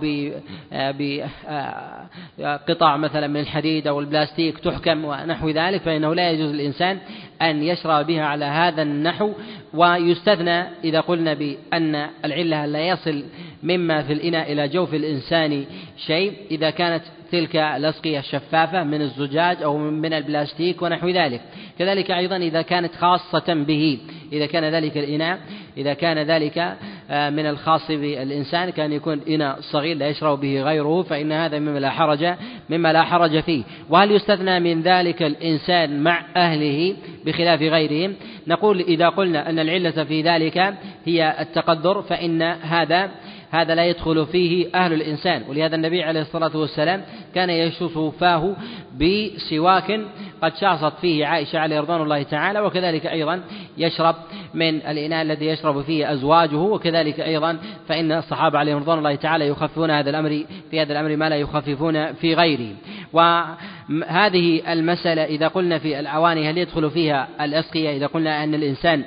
بقطع 2.39 2.97
مثلا 2.97 3.27
من 3.27 3.39
الحديد 3.39 3.87
أو 3.87 3.99
البلاستيك 3.99 4.57
تحكم 4.59 5.05
ونحو 5.05 5.49
ذلك 5.49 5.81
فإنه 5.81 6.15
لا 6.15 6.31
يجوز 6.31 6.51
للإنسان 6.51 6.97
أن 7.41 7.63
يشرب 7.63 8.07
بها 8.07 8.23
على 8.23 8.45
هذا 8.45 8.81
النحو. 8.81 9.33
ويستثنى 9.73 10.63
إذا 10.83 10.99
قلنا 10.99 11.33
بأن 11.33 12.09
العلة 12.25 12.65
لا 12.65 12.87
يصل 12.87 13.23
مما 13.63 14.01
في 14.03 14.13
الإناء 14.13 14.51
إلى 14.51 14.67
جوف 14.67 14.93
الإنسان 14.93 15.65
شيء 15.97 16.33
إذا 16.51 16.69
كانت 16.69 17.03
تلك 17.31 17.55
الأسقية 17.55 18.19
الشفافة 18.19 18.83
من 18.83 19.01
الزجاج 19.01 19.63
أو 19.63 19.77
من 19.77 20.13
البلاستيك 20.13 20.81
ونحو 20.81 21.09
ذلك. 21.09 21.41
كذلك 21.79 22.11
أيضا 22.11 22.37
إذا 22.37 22.61
كانت 22.61 22.95
خاصة 22.95 23.53
به 23.53 23.99
إذا 24.33 24.45
كان 24.45 24.63
ذلك 24.63 24.97
الإناء 24.97 25.39
إذا 25.77 25.93
كان 25.93 26.17
ذلك 26.17 26.77
آه، 27.11 27.29
من 27.29 27.45
الخاص 27.45 27.87
بالإنسان 27.91 28.69
كان 28.69 28.93
يكون 28.93 29.21
إناء 29.29 29.57
صغير 29.61 29.97
لا 29.97 30.07
يشرب 30.07 30.39
به 30.39 30.61
غيره 30.61 31.01
فإن 31.01 31.31
هذا 31.31 31.59
مما 31.59 31.79
لا 31.79 31.89
حرج 31.89 32.33
مما 32.69 32.93
لا 32.93 33.03
حرج 33.03 33.39
فيه. 33.39 33.63
وهل 33.89 34.11
يستثنى 34.11 34.59
من 34.59 34.81
ذلك 34.81 35.23
الإنسان 35.23 36.03
مع 36.03 36.25
أهله 36.35 36.95
بخلاف 37.25 37.61
غيرهم 37.61 38.15
نقول 38.47 38.79
إذا 38.79 39.09
قلنا 39.09 39.49
أن 39.49 39.59
العلة 39.59 40.03
في 40.03 40.21
ذلك 40.21 40.73
هي 41.05 41.35
التقدر 41.39 42.01
فإن 42.01 42.41
هذا 42.41 43.09
هذا 43.51 43.75
لا 43.75 43.85
يدخل 43.85 44.25
فيه 44.25 44.67
أهل 44.75 44.93
الإنسان. 44.93 45.43
ولهذا 45.49 45.75
النبي 45.75 46.03
عليه 46.03 46.21
الصلاة 46.21 46.57
والسلام 46.57 47.03
كان 47.35 47.49
يشوف 47.49 47.99
فاه 48.19 48.55
بسواك 48.97 49.99
قد 50.41 50.55
شاصت 50.55 50.93
فيه 51.01 51.25
عائشة 51.25 51.59
عليه 51.59 51.79
رضوان 51.79 52.01
الله 52.01 52.23
تعالى 52.23 52.59
وكذلك 52.59 53.05
أيضا 53.05 53.41
يشرب 53.77 54.15
من 54.53 54.75
الإناء 54.75 55.21
الذي 55.21 55.45
يشرب 55.45 55.81
فيه 55.81 56.13
أزواجه 56.13 56.57
وكذلك 56.57 57.19
أيضا 57.19 57.57
فإن 57.87 58.11
الصحابة 58.11 58.59
عليهم 58.59 58.77
رضوان 58.77 58.97
الله 58.97 59.15
تعالى 59.15 59.47
يخففون 59.47 59.91
هذا 59.91 60.09
الأمر 60.09 60.43
في 60.71 60.81
هذا 60.81 60.91
الأمر 60.91 61.15
ما 61.15 61.29
لا 61.29 61.35
يخففون 61.35 62.13
في 62.13 62.33
غيره. 62.33 62.75
وهذه 63.13 64.73
المسألة 64.73 65.23
إذا 65.23 65.47
قلنا 65.47 65.79
في 65.79 65.99
الأواني 65.99 66.49
هل 66.49 66.57
يدخل 66.57 66.91
فيها 66.91 67.27
الأسقية 67.41 67.97
إذا 67.97 68.07
قلنا 68.07 68.43
أن 68.43 68.55
الإنسان 68.55 69.03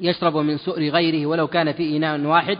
يشرب 0.00 0.36
من 0.36 0.56
سؤر 0.56 0.82
غيره 0.82 1.26
ولو 1.26 1.46
كان 1.46 1.72
في 1.72 1.96
إناء 1.96 2.20
واحد 2.20 2.58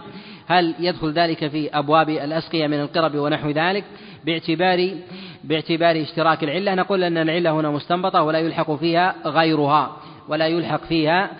هل 0.49 0.75
يدخل 0.79 1.13
ذلك 1.13 1.49
في 1.49 1.79
أبواب 1.79 2.09
الأسقية 2.09 2.67
من 2.67 2.81
القرب 2.81 3.15
ونحو 3.15 3.51
ذلك؟ 3.51 3.85
باعتبار 4.25 4.91
باعتبار 5.45 6.03
اشتراك 6.03 6.45
العلة. 6.45 6.75
نقول 6.75 7.05
أن 7.05 7.19
العلة 7.19 7.51
هنا 7.51 7.71
مستنبطة 7.71 8.23
ولا 8.23 8.39
يلحق 8.39 8.75
فيها 8.75 9.15
غيرها. 9.27 9.97
ولا 10.29 10.47
يلحق 10.47 10.85
فيها 10.85 11.31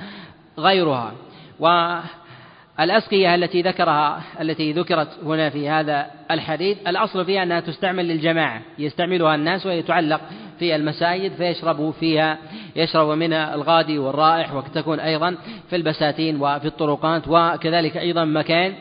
غيرها. 0.59 1.13
والأسقية 1.59 3.35
التي 3.35 3.63
ذكرها 3.63 4.23
التي 4.41 4.73
ذكرت 4.73 5.09
هنا 5.25 5.51
في 5.51 5.69
هذا 5.69 6.07
الحديث 6.31 6.79
الأصل 6.89 7.25
فيها 7.25 7.43
أنها 7.43 7.61
تستعمل 7.61 8.09
للجماعة. 8.09 8.63
يستعملها 8.79 9.35
الناس 9.35 9.67
وهي 9.67 9.83
تعلق 9.83 10.21
في 10.59 10.77
المساجد 10.77 11.33
فيشرب 11.33 11.91
فيها 12.01 12.39
يشرب 12.77 13.09
منها 13.09 13.55
الغادي 13.55 13.99
والرائح 13.99 14.55
وتكون 14.55 15.01
أيضا 15.01 15.37
في 15.71 15.77
البساتين 15.77 16.43
وفي 16.43 16.67
الطرقات 16.67 17.23
وكذلك 17.29 17.97
أيضا 17.97 18.25
مكان 18.25 18.75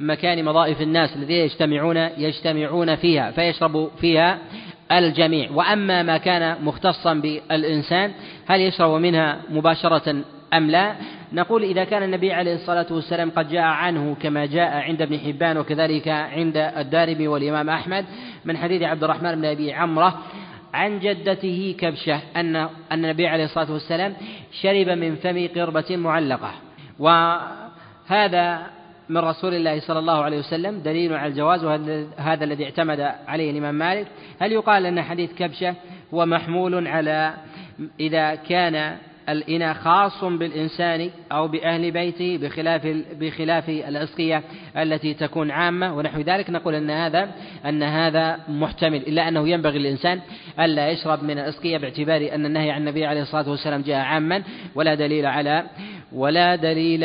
مكان 0.00 0.44
مضائف 0.44 0.80
الناس 0.80 1.16
الذين 1.16 1.44
يجتمعون 1.44 1.96
يجتمعون 1.96 2.96
فيها 2.96 3.30
فيشرب 3.30 3.90
فيها 4.00 4.38
الجميع. 4.92 5.50
وأما 5.50 6.02
ما 6.02 6.16
كان 6.16 6.64
مختصا 6.64 7.14
بالإنسان 7.14 8.12
هل 8.46 8.60
يشرب 8.60 9.00
منها 9.00 9.38
مباشرة 9.50 10.16
أم 10.54 10.70
لا؟ 10.70 10.94
نقول 11.32 11.62
إذا 11.62 11.84
كان 11.84 12.02
النبي 12.02 12.32
عليه 12.32 12.54
الصلاة 12.54 12.86
والسلام 12.90 13.30
قد 13.30 13.48
جاء 13.48 13.62
عنه 13.62 14.16
كما 14.22 14.46
جاء 14.46 14.76
عند 14.76 15.02
ابن 15.02 15.18
حبان 15.18 15.58
وكذلك 15.58 16.08
عند 16.08 16.56
الدارمي 16.56 17.28
والإمام 17.28 17.70
أحمد 17.70 18.04
من 18.44 18.56
حديث 18.56 18.82
عبد 18.82 19.04
الرحمن 19.04 19.34
بن 19.34 19.44
أبي 19.44 19.72
عمرة 19.72 20.18
عن 20.72 20.98
جدته 20.98 21.74
كبشة 21.78 22.20
أن 22.36 22.56
أن 22.56 22.68
النبي 22.92 23.26
عليه 23.26 23.44
الصلاة 23.44 23.72
والسلام 23.72 24.14
شرب 24.62 24.88
من 24.88 25.14
فم 25.14 25.48
قربة 25.54 25.96
معلقة. 25.96 26.52
وهذا 26.98 28.66
من 29.08 29.18
رسول 29.18 29.54
الله 29.54 29.80
صلى 29.80 29.98
الله 29.98 30.22
عليه 30.22 30.38
وسلم 30.38 30.78
دليل 30.78 31.14
على 31.14 31.30
الجواز 31.30 31.64
وهذا 31.64 32.44
الذي 32.44 32.64
اعتمد 32.64 33.00
عليه 33.28 33.50
الإمام 33.50 33.74
مالك. 33.74 34.06
هل 34.40 34.52
يقال 34.52 34.86
أن 34.86 35.02
حديث 35.02 35.34
كبشة 35.34 35.74
هو 36.14 36.26
محمول 36.26 36.88
على 36.88 37.34
إذا 38.00 38.34
كان 38.34 38.96
الإناء 39.28 39.74
خاص 39.74 40.24
بالإنسان 40.24 41.10
أو 41.32 41.48
بأهل 41.48 41.90
بيته 41.90 42.38
بخلاف 42.42 42.86
بخلاف 43.20 43.68
الأسقية 43.68 44.42
التي 44.76 45.14
تكون 45.14 45.50
عامة 45.50 45.96
ونحو 45.96 46.20
ذلك. 46.20 46.50
نقول 46.50 46.74
أن 46.74 46.90
هذا 46.90 47.30
أن 47.66 47.82
هذا 47.82 48.38
محتمل 48.48 48.96
إلا 48.96 49.28
أنه 49.28 49.48
ينبغي 49.48 49.78
للإنسان 49.78 50.20
ألا 50.60 50.90
يشرب 50.90 51.24
من 51.24 51.38
الأسقية 51.38 51.78
باعتبار 51.78 52.30
أن 52.34 52.46
النهي 52.46 52.70
عن 52.70 52.80
النبي 52.80 53.06
عليه 53.06 53.22
الصلاة 53.22 53.50
والسلام 53.50 53.82
جاء 53.82 53.96
عاما 53.96 54.42
ولا 54.74 54.94
دليل 54.94 55.26
على 55.26 55.64
ولا 56.12 56.56
دليل 56.56 57.04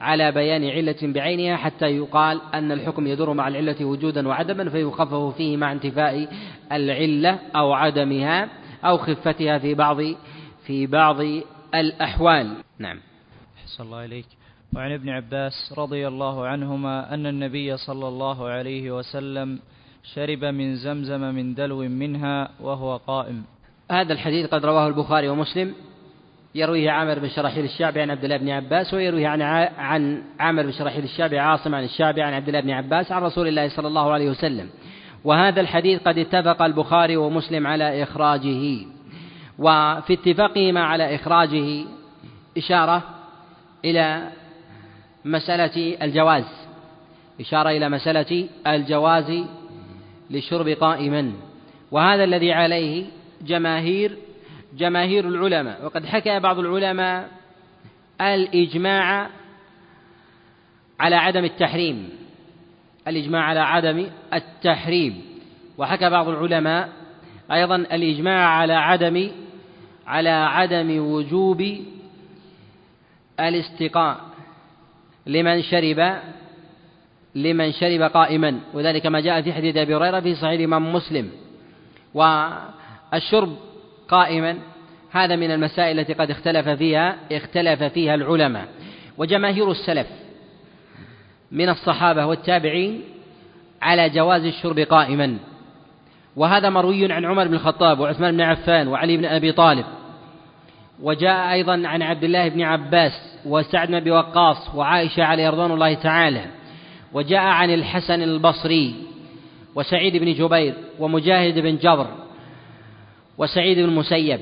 على 0.00 0.32
بيان 0.32 0.70
علة 0.70 0.96
بعينها 1.02 1.56
حتى 1.56 1.86
يقال 1.86 2.40
أن 2.54 2.72
الحكم 2.72 3.06
يدور 3.06 3.32
مع 3.32 3.48
العلة 3.48 3.84
وجودا 3.84 4.28
وعدما 4.28 4.70
فيخفف 4.70 5.36
فيه 5.36 5.56
مع 5.56 5.72
انتفاء 5.72 6.28
العلة 6.72 7.38
أو 7.56 7.72
عدمها 7.72 8.48
أو 8.84 8.98
خفتها 8.98 9.58
في 9.58 9.74
بعض 9.74 10.00
في 10.66 10.86
بعض 10.86 11.16
الأحوال. 11.74 12.56
نعم. 12.78 12.98
أحسن 13.64 13.84
الله 13.84 14.04
إليك. 14.04 14.26
وعن 14.76 14.92
ابن 14.92 15.08
عباس 15.08 15.74
رضي 15.78 16.08
الله 16.08 16.46
عنهما 16.46 17.14
أن 17.14 17.26
النبي 17.26 17.76
صلى 17.76 18.08
الله 18.08 18.48
عليه 18.48 18.90
وسلم 18.90 19.58
شرب 20.14 20.44
من 20.44 20.76
زمزم 20.76 21.20
من 21.20 21.54
دلو 21.54 21.78
منها 21.78 22.50
وهو 22.60 22.96
قائم. 22.96 23.44
هذا 23.90 24.12
الحديث 24.12 24.46
قد 24.46 24.64
رواه 24.64 24.88
البخاري 24.88 25.28
ومسلم. 25.28 25.74
يرويه 26.54 26.90
عامر 26.90 27.18
بن 27.18 27.28
شرحيل 27.28 27.64
الشعبي 27.64 28.00
عن 28.00 28.10
عبد 28.10 28.24
الله 28.24 28.36
بن 28.36 28.50
عباس 28.50 28.94
ويرويه 28.94 29.28
عن 29.28 29.42
عن 29.78 30.22
عامر 30.40 30.62
بن 30.62 30.72
شرحيل 30.72 31.04
الشعبي 31.04 31.38
عاصم 31.38 31.74
عن 31.74 31.84
الشعبي 31.84 32.22
عن 32.22 32.32
عبد 32.32 32.48
الله 32.48 32.60
بن 32.60 32.70
عباس 32.70 33.12
عن 33.12 33.22
رسول 33.22 33.48
الله 33.48 33.68
صلى 33.68 33.88
الله 33.88 34.12
عليه 34.12 34.30
وسلم. 34.30 34.70
وهذا 35.24 35.60
الحديث 35.60 36.02
قد 36.02 36.18
اتفق 36.18 36.62
البخاري 36.62 37.16
ومسلم 37.16 37.66
على 37.66 38.02
إخراجه. 38.02 38.86
وفي 39.58 40.12
اتفاقهما 40.12 40.80
على 40.84 41.14
إخراجه 41.14 41.84
إشارة 42.58 43.02
إلى 43.84 44.30
مسألة 45.24 45.96
الجواز 46.02 46.44
إشارة 47.40 47.70
إلى 47.70 47.88
مسألة 47.88 48.48
الجواز 48.66 49.44
للشرب 50.30 50.68
قائما 50.68 51.32
وهذا 51.90 52.24
الذي 52.24 52.52
عليه 52.52 53.04
جماهير 53.42 54.16
جماهير 54.78 55.28
العلماء 55.28 55.84
وقد 55.84 56.06
حكى 56.06 56.40
بعض 56.40 56.58
العلماء 56.58 57.28
الإجماع 58.20 59.30
على 61.00 61.16
عدم 61.16 61.44
التحريم 61.44 62.10
الإجماع 63.08 63.42
على 63.42 63.60
عدم 63.60 64.06
التحريم 64.34 65.22
وحكى 65.78 66.10
بعض 66.10 66.28
العلماء 66.28 66.88
أيضا 67.52 67.76
الإجماع 67.76 68.48
على 68.48 68.72
عدم 68.72 69.30
على 70.06 70.30
عدم 70.30 70.98
وجوب 70.98 71.76
الاستقاء 73.40 74.20
لمن 75.26 75.62
شرب 75.62 76.18
لمن 77.34 77.72
شرب 77.72 78.02
قائما. 78.02 78.60
وذلك 78.74 79.06
ما 79.06 79.20
جاء 79.20 79.42
في 79.42 79.52
حديث 79.52 79.76
أبي 79.76 79.94
هريرة 79.94 80.20
في 80.20 80.34
صحيح 80.34 80.50
الإمام 80.50 80.92
مسلم. 80.92 81.30
والشرب 82.14 83.56
قائما 84.08 84.58
هذا 85.10 85.36
من 85.36 85.50
المسائل 85.50 86.00
التي 86.00 86.12
قد 86.12 86.30
اختلف 86.30 86.68
فيها 86.68 87.16
اختلف 87.32 87.82
فيها 87.82 88.14
العلماء. 88.14 88.68
وجماهير 89.18 89.70
السلف 89.70 90.06
من 91.52 91.68
الصحابة 91.68 92.26
والتابعين 92.26 93.02
على 93.82 94.10
جواز 94.10 94.44
الشرب 94.44 94.78
قائما. 94.78 95.38
وهذا 96.36 96.70
مروي 96.70 97.12
عن 97.12 97.24
عمر 97.24 97.48
بن 97.48 97.54
الخطاب 97.54 98.00
وعثمان 98.00 98.36
بن 98.36 98.40
عفان 98.40 98.88
وعلي 98.88 99.16
بن 99.16 99.24
أبي 99.24 99.52
طالب. 99.52 99.84
وجاء 101.02 101.52
أيضا 101.52 101.82
عن 101.84 102.02
عبد 102.02 102.24
الله 102.24 102.48
بن 102.48 102.62
عباس 102.62 103.12
وسعد 103.46 103.88
بن 103.88 103.94
أبي 103.94 104.10
وقاص 104.10 104.74
وعائشة 104.74 105.22
عليه 105.24 105.50
رضوان 105.50 105.70
الله 105.70 105.94
تعالى. 105.94 106.44
وجاء 107.12 107.40
عن 107.40 107.70
الحسن 107.74 108.22
البصري 108.22 108.94
وسعيد 109.74 110.16
بن 110.16 110.32
جبير 110.32 110.74
ومجاهد 110.98 111.58
بن 111.58 111.76
جبر 111.76 112.06
وسعيد 113.38 113.78
بن 113.78 113.84
المسيب 113.84 114.40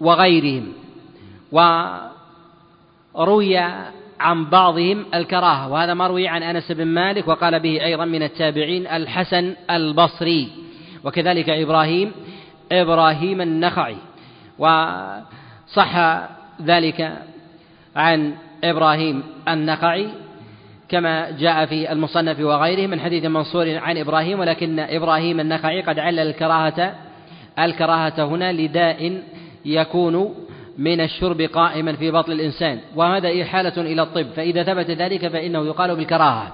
وغيرهم. 0.00 0.72
وروي 3.14 3.56
عن 4.20 4.44
بعضهم 4.50 5.04
الكراهة. 5.14 5.72
وهذا 5.72 5.94
مروي 5.94 6.28
عن 6.28 6.42
أنس 6.42 6.72
بن 6.72 6.86
مالك 6.86 7.28
وقال 7.28 7.60
به 7.60 7.84
أيضا 7.84 8.04
من 8.04 8.22
التابعين 8.22 8.86
الحسن 8.86 9.54
البصري. 9.70 10.65
وكذلك 11.06 11.50
إبراهيم 11.50 12.12
إبراهيم 12.72 13.40
النخعي. 13.40 13.96
وصح 14.58 15.96
ذلك 16.62 17.12
عن 17.96 18.34
إبراهيم 18.64 19.22
النخعي 19.48 20.08
كما 20.88 21.30
جاء 21.30 21.66
في 21.66 21.92
المصنف 21.92 22.40
وغيره 22.40 22.86
من 22.86 23.00
حديث 23.00 23.24
منصور 23.24 23.78
عن 23.78 23.98
إبراهيم 23.98 24.40
ولكن 24.40 24.80
إبراهيم 24.80 25.40
النخعي 25.40 25.82
قد 25.82 25.98
علل 25.98 26.20
الكراهة 26.20 26.94
الكراهة 27.58 28.24
هنا 28.24 28.52
لداء 28.52 29.22
يكون 29.64 30.34
من 30.78 31.00
الشرب 31.00 31.40
قائما 31.40 31.92
في 31.92 32.10
بطن 32.10 32.32
الإنسان. 32.32 32.78
وهذا 32.96 33.42
إحالة 33.42 33.82
إلى 33.82 34.02
الطب 34.02 34.26
فإذا 34.36 34.62
ثبت 34.62 34.90
ذلك 34.90 35.28
فإنه 35.28 35.66
يقال 35.66 35.96
بالكراهة. 35.96 36.52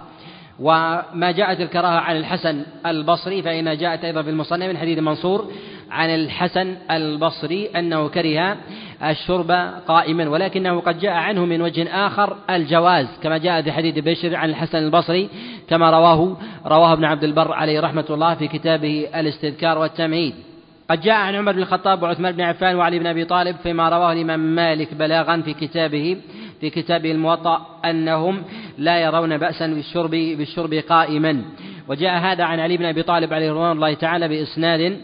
وما 0.61 1.30
جاءت 1.30 1.61
الكراهة 1.61 2.00
عن 2.00 2.16
الحسن 2.16 2.62
البصري 2.87 3.42
فإنها 3.42 3.75
جاءت 3.75 4.04
أيضا 4.04 4.23
في 4.23 4.30
المصنف 4.30 4.68
من 4.68 4.76
حديث 4.76 4.99
منصور 4.99 5.52
عن 5.90 6.14
الحسن 6.14 6.76
البصري 6.90 7.66
أنه 7.76 8.09
كره 8.09 8.56
الشرب 9.02 9.50
قائما 9.88 10.28
ولكنه 10.28 10.80
قد 10.80 10.99
جاء 10.99 11.12
عنه 11.12 11.44
من 11.44 11.62
وجه 11.62 12.06
آخر 12.06 12.37
الجواز 12.50 13.06
كما 13.23 13.38
جاء 13.38 13.62
في 13.62 13.73
حديث 13.73 13.99
بشر 13.99 14.37
عن 14.37 14.50
الحسن 14.50 14.78
البصري 14.78 15.28
كما 15.68 15.90
رواه 15.90 16.37
رواه 16.66 16.92
ابن 16.92 17.04
عبد 17.04 17.25
البر 17.25 17.52
عليه 17.52 17.80
رحمة 17.80 18.06
الله 18.11 18.35
في 18.35 18.49
كتابه 18.49 19.09
الاستذكار 19.14 19.78
والتمهيد. 19.78 20.35
قد 20.90 21.00
جاء 21.00 21.14
عن 21.14 21.35
عمر 21.35 21.52
بن 21.52 21.59
الخطاب 21.59 22.02
وعثمان 22.02 22.32
بن 22.32 22.40
عفان 22.40 22.76
وعلي 22.76 22.99
بن 22.99 23.06
أبي 23.06 23.25
طالب 23.25 23.56
فيما 23.62 23.88
رواه 23.88 24.12
الإمام 24.12 24.40
مالك 24.40 24.94
بلاغا 24.94 25.40
في 25.40 25.54
كتابه 25.54 26.16
في 26.61 26.71
كتابه 26.71 27.11
الموطأ 27.11 27.66
أنهم 27.85 28.42
لا 28.79 28.99
يرون 28.99 29.38
بأسا 29.38 29.67
بالشرب 29.67 30.11
بالشرب 30.11 30.75
قائما. 30.75 31.43
وجاء 31.88 32.19
هذا 32.19 32.45
عن 32.45 32.61
علي 32.61 32.76
بن 32.76 32.85
أبي 32.85 33.02
طالب 33.02 33.33
عليه 33.33 33.50
رضوان 33.50 33.73
الله 33.73 33.95
تعالى 33.95 34.29
بإسناد 34.29 35.00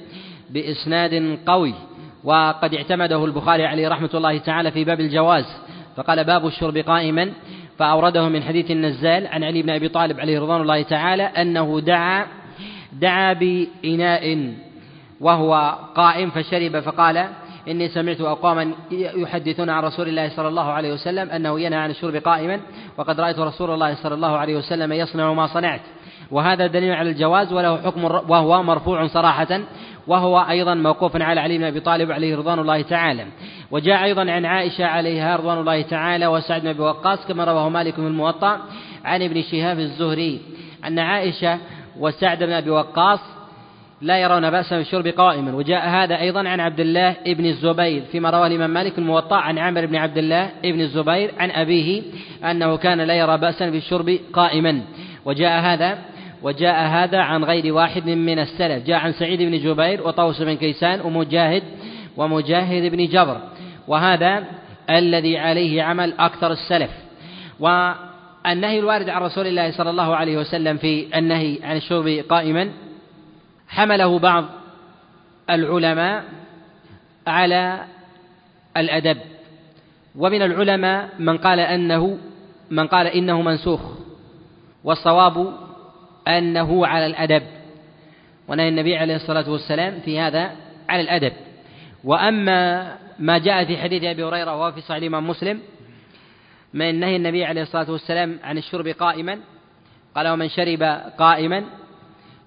بإسناد 0.51 1.39
قوي. 1.47 1.75
وقد 2.25 2.75
اعتمده 2.75 3.25
البخاري 3.25 3.67
عليه 3.67 3.89
رحمة 3.89 4.11
الله 4.15 4.39
تعالى 4.39 4.71
في 4.71 4.85
باب 4.85 5.01
الجواز. 5.01 5.47
فقال 5.97 6.25
باب 6.25 6.47
الشرب 6.47 6.77
قائما. 6.77 7.33
فأورده 7.79 8.29
من 8.29 8.43
حديث 8.43 8.71
النزال 8.71 9.27
عن 9.27 9.45
علي 9.45 9.63
بن 9.63 9.71
أبي 9.71 9.89
طالب 9.89 10.21
عليه 10.21 10.41
رضوان 10.41 10.61
الله 10.61 10.83
تعالى 10.83 11.23
أنه 11.23 11.81
دعا 11.81 12.27
دعا 12.93 13.33
بإناء 13.33 14.55
وهو 15.21 15.79
قائم 15.95 16.31
فشرب 16.31 16.81
فقال 16.81 17.29
إني 17.69 17.89
سمعت 17.89 18.21
أقواما 18.21 18.73
يحدثون 18.91 19.71
عن 19.71 19.83
رسول 19.83 20.09
الله 20.09 20.29
صلى 20.29 20.49
الله 20.49 20.73
عليه 20.73 20.93
وسلم 20.93 21.31
أنه 21.31 21.61
ينهى 21.61 21.79
عن 21.79 21.91
الشرب 21.91 22.17
قائما 22.17 22.61
وقد 22.97 23.21
رأيت 23.21 23.39
رسول 23.39 23.71
الله 23.71 23.95
صلى 23.95 24.15
الله 24.15 24.37
عليه 24.37 24.57
وسلم 24.57 24.93
يصنع 24.93 25.33
ما 25.33 25.47
صنعت. 25.47 25.81
وهذا 26.31 26.67
دليل 26.67 26.93
على 26.93 27.11
الجواز 27.11 27.53
وله 27.53 27.83
حكم 27.83 28.05
وهو 28.05 28.63
مرفوع 28.63 29.07
صراحة 29.07 29.61
وهو 30.07 30.39
أيضا 30.39 30.75
موقوف 30.75 31.17
على 31.17 31.41
علي 31.41 31.59
بن 31.59 31.65
أبي 31.65 31.81
طالب 31.81 32.13
عليه 32.13 32.37
رضوان 32.37 32.59
الله 32.59 32.83
تعالى. 32.83 33.27
وجاء 33.71 34.05
أيضا 34.05 34.31
عن 34.31 34.47
عائشة 34.47 34.85
عليها 34.85 35.37
رضوان 35.37 35.59
الله 35.59 35.83
تعالى 35.83 36.27
وسعد 36.27 36.63
بن 36.63 36.69
أبي 36.69 36.81
وقاص 36.81 37.27
كما 37.27 37.45
رواه 37.45 37.69
مالك 37.69 37.95
في 37.95 38.01
الموطأ 38.01 38.61
عن 39.05 39.23
ابن 39.23 39.43
شهاب 39.43 39.79
الزهري 39.79 40.41
أن 40.87 40.99
عائشة 40.99 41.59
وسعد 41.99 42.45
بن 42.45 42.53
أبي 42.53 42.71
وقاص 42.71 43.21
لا 44.01 44.19
يرون 44.19 44.51
بأسا 44.51 44.77
بالشرب 44.77 45.07
قائما. 45.07 45.55
وجاء 45.55 45.89
هذا 45.89 46.21
أيضا 46.21 46.49
عن 46.49 46.61
عبد 46.61 46.81
الله 46.81 47.17
بن 47.27 47.47
الزبير 47.47 48.03
فيما 48.13 48.31
رواه 48.31 48.47
الإمام 48.47 48.71
مالك 48.71 48.99
الموطأ 48.99 49.37
عن 49.37 49.59
عامر 49.59 49.87
بن 49.87 49.97
عبد 49.97 50.19
الله 50.19 50.51
بن 50.65 50.81
الزبير 50.81 51.31
عن 51.39 51.51
أبيه 51.51 52.03
أنه 52.45 52.77
كان 52.77 53.01
لا 53.01 53.15
يرى 53.15 53.39
بأسا 53.39 53.71
بالشرب 53.71 54.19
قائما. 54.33 54.81
وجاء 55.25 55.61
هذا 55.61 55.99
وجاء 56.43 56.87
هذا 56.87 57.19
عن 57.19 57.45
غير 57.45 57.75
واحد 57.75 58.07
من 58.07 58.39
السلف. 58.39 58.87
جاء 58.87 58.99
عن 58.99 59.13
سعيد 59.13 59.43
بن 59.43 59.59
جبير 59.59 60.07
وطوس 60.07 60.43
بن 60.43 60.55
كيسان 60.55 61.01
ومجاهد 61.01 61.63
ومجاهد 62.17 62.93
بن 62.93 63.07
جبر. 63.07 63.41
وهذا 63.89 64.45
الذي 64.91 65.39
عليه 65.39 65.83
عمل 65.83 66.13
أكثر 66.19 66.53
السلف. 66.53 66.91
والنهي 67.61 68.79
الوارد 68.79 69.09
عن 69.09 69.23
رسول 69.23 69.47
الله 69.47 69.71
صلى 69.71 69.91
الله 69.91 70.17
عليه 70.17 70.39
وسلم 70.39 70.77
في 70.77 71.19
النهي 71.19 71.59
عن 71.63 71.77
الشرب 71.77 72.09
قائما 72.09 72.69
حمله 73.69 74.19
بعض 74.19 74.45
العلماء 75.51 76.25
على 77.27 77.85
الأدب. 78.77 79.19
ومن 80.17 80.43
العلماء 80.43 81.09
من 81.19 81.39
قال 81.39 81.61
أنه 81.61 82.19
من 82.71 82.87
قال 82.87 83.07
إنه 83.07 83.43
منسوخ. 83.43 83.81
والصواب 84.85 85.53
أنه 86.29 86.87
على 86.87 87.07
الأدب. 87.07 87.43
ونهى 88.49 88.69
النبي 88.69 88.97
عليه 88.97 89.17
الصلاة 89.17 89.51
والسلام 89.51 90.01
في 90.05 90.21
هذا 90.21 90.53
على 90.89 91.03
الأدب. 91.03 91.33
وأما 92.05 92.97
ما 93.19 93.39
جاء 93.39 93.65
في 93.65 93.79
حديث 93.79 94.05
أبي 94.05 94.25
هريرة 94.25 94.57
وهو 94.57 94.73
في 94.73 94.81
صحيح 94.81 94.97
الإمام 94.97 95.29
مسلم 95.29 95.61
من 96.75 97.01
نهي 97.01 97.17
النبي 97.17 97.45
عليه 97.45 97.63
الصلاة 97.63 97.91
والسلام 97.91 98.39
عن 98.45 98.59
الشرب 98.59 98.89
قائما 98.89 99.39
قال 100.15 100.29
ومن 100.29 100.49
شرب 100.49 100.83
قائما 101.19 101.65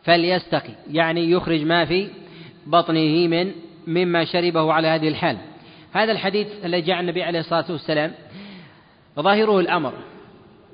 فليستقي. 0.04 0.74
يعني 0.92 1.32
يخرج 1.32 1.64
ما 1.64 1.86
في 1.86 2.08
بطنه 2.66 3.28
من 3.28 3.52
مما 3.88 4.26
شربه 4.26 4.74
على 4.74 4.88
هذه 4.88 5.08
الحال. 5.08 5.38
هذا 5.94 6.12
الحديث 6.12 6.48
الذي 6.66 6.82
جاء 6.82 7.00
النبي 7.00 7.24
عليه 7.24 7.40
الصلاة 7.40 7.66
والسلام 7.70 8.12
ظاهره 9.20 9.60
الأمر 9.60 9.94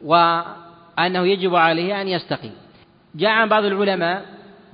وأنه 0.03 1.27
يجب 1.27 1.55
عليه 1.55 2.01
أن 2.01 2.07
يستقي. 2.07 2.49
جاء 3.15 3.29
عن 3.29 3.49
بعض 3.49 3.65
العلماء 3.65 4.25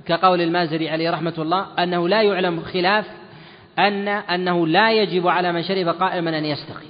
كقول 0.06 0.40
المازري 0.40 0.90
عليه 0.90 1.10
رحمة 1.10 1.34
الله 1.38 1.66
أنه 1.78 2.08
لا 2.08 2.22
يعلم 2.22 2.60
خلاف 2.60 3.04
أن 3.78 4.08
أنه 4.08 4.66
لا 4.66 4.92
يجب 4.92 5.28
على 5.28 5.52
من 5.52 5.62
شرب 5.62 5.88
قائما 5.88 6.38
أن 6.38 6.44
يستقي. 6.44 6.86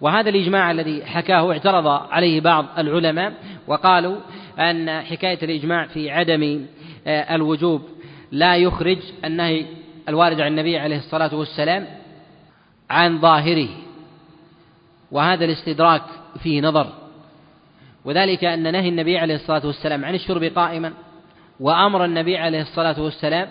وهذا 0.00 0.30
الإجماع 0.30 0.70
الذي 0.70 1.04
حكاه 1.04 1.52
اعترض 1.52 1.86
عليه 1.86 2.40
بعض 2.40 2.66
العلماء 2.78 3.32
وقالوا 3.66 4.16
أن 4.58 5.00
حكاية 5.00 5.38
الإجماع 5.42 5.86
في 5.86 6.10
عدم 6.10 6.66
الوجوب. 7.06 7.82
لا 8.32 8.56
يخرج 8.56 8.98
النهي 9.24 9.66
الوارد 10.08 10.40
عن 10.40 10.50
النبي 10.50 10.78
عليه 10.78 10.96
الصلاة 10.96 11.34
والسلام 11.34 11.86
عن 12.90 13.20
ظاهره 13.20 13.68
وهذا 15.10 15.44
الاستدراك 15.44 16.02
فيه 16.42 16.60
نظر. 16.60 16.86
وذلك 18.04 18.44
أن 18.44 18.72
نهي 18.72 18.88
النبي 18.88 19.18
عليه 19.18 19.34
الصلاة 19.34 19.66
والسلام 19.66 20.04
عن 20.04 20.14
الشرب 20.14 20.44
قائما 20.44 20.92
وأمر 21.60 22.04
النبي 22.04 22.36
عليه 22.38 22.62
الصلاة 22.62 23.00
والسلام 23.00 23.48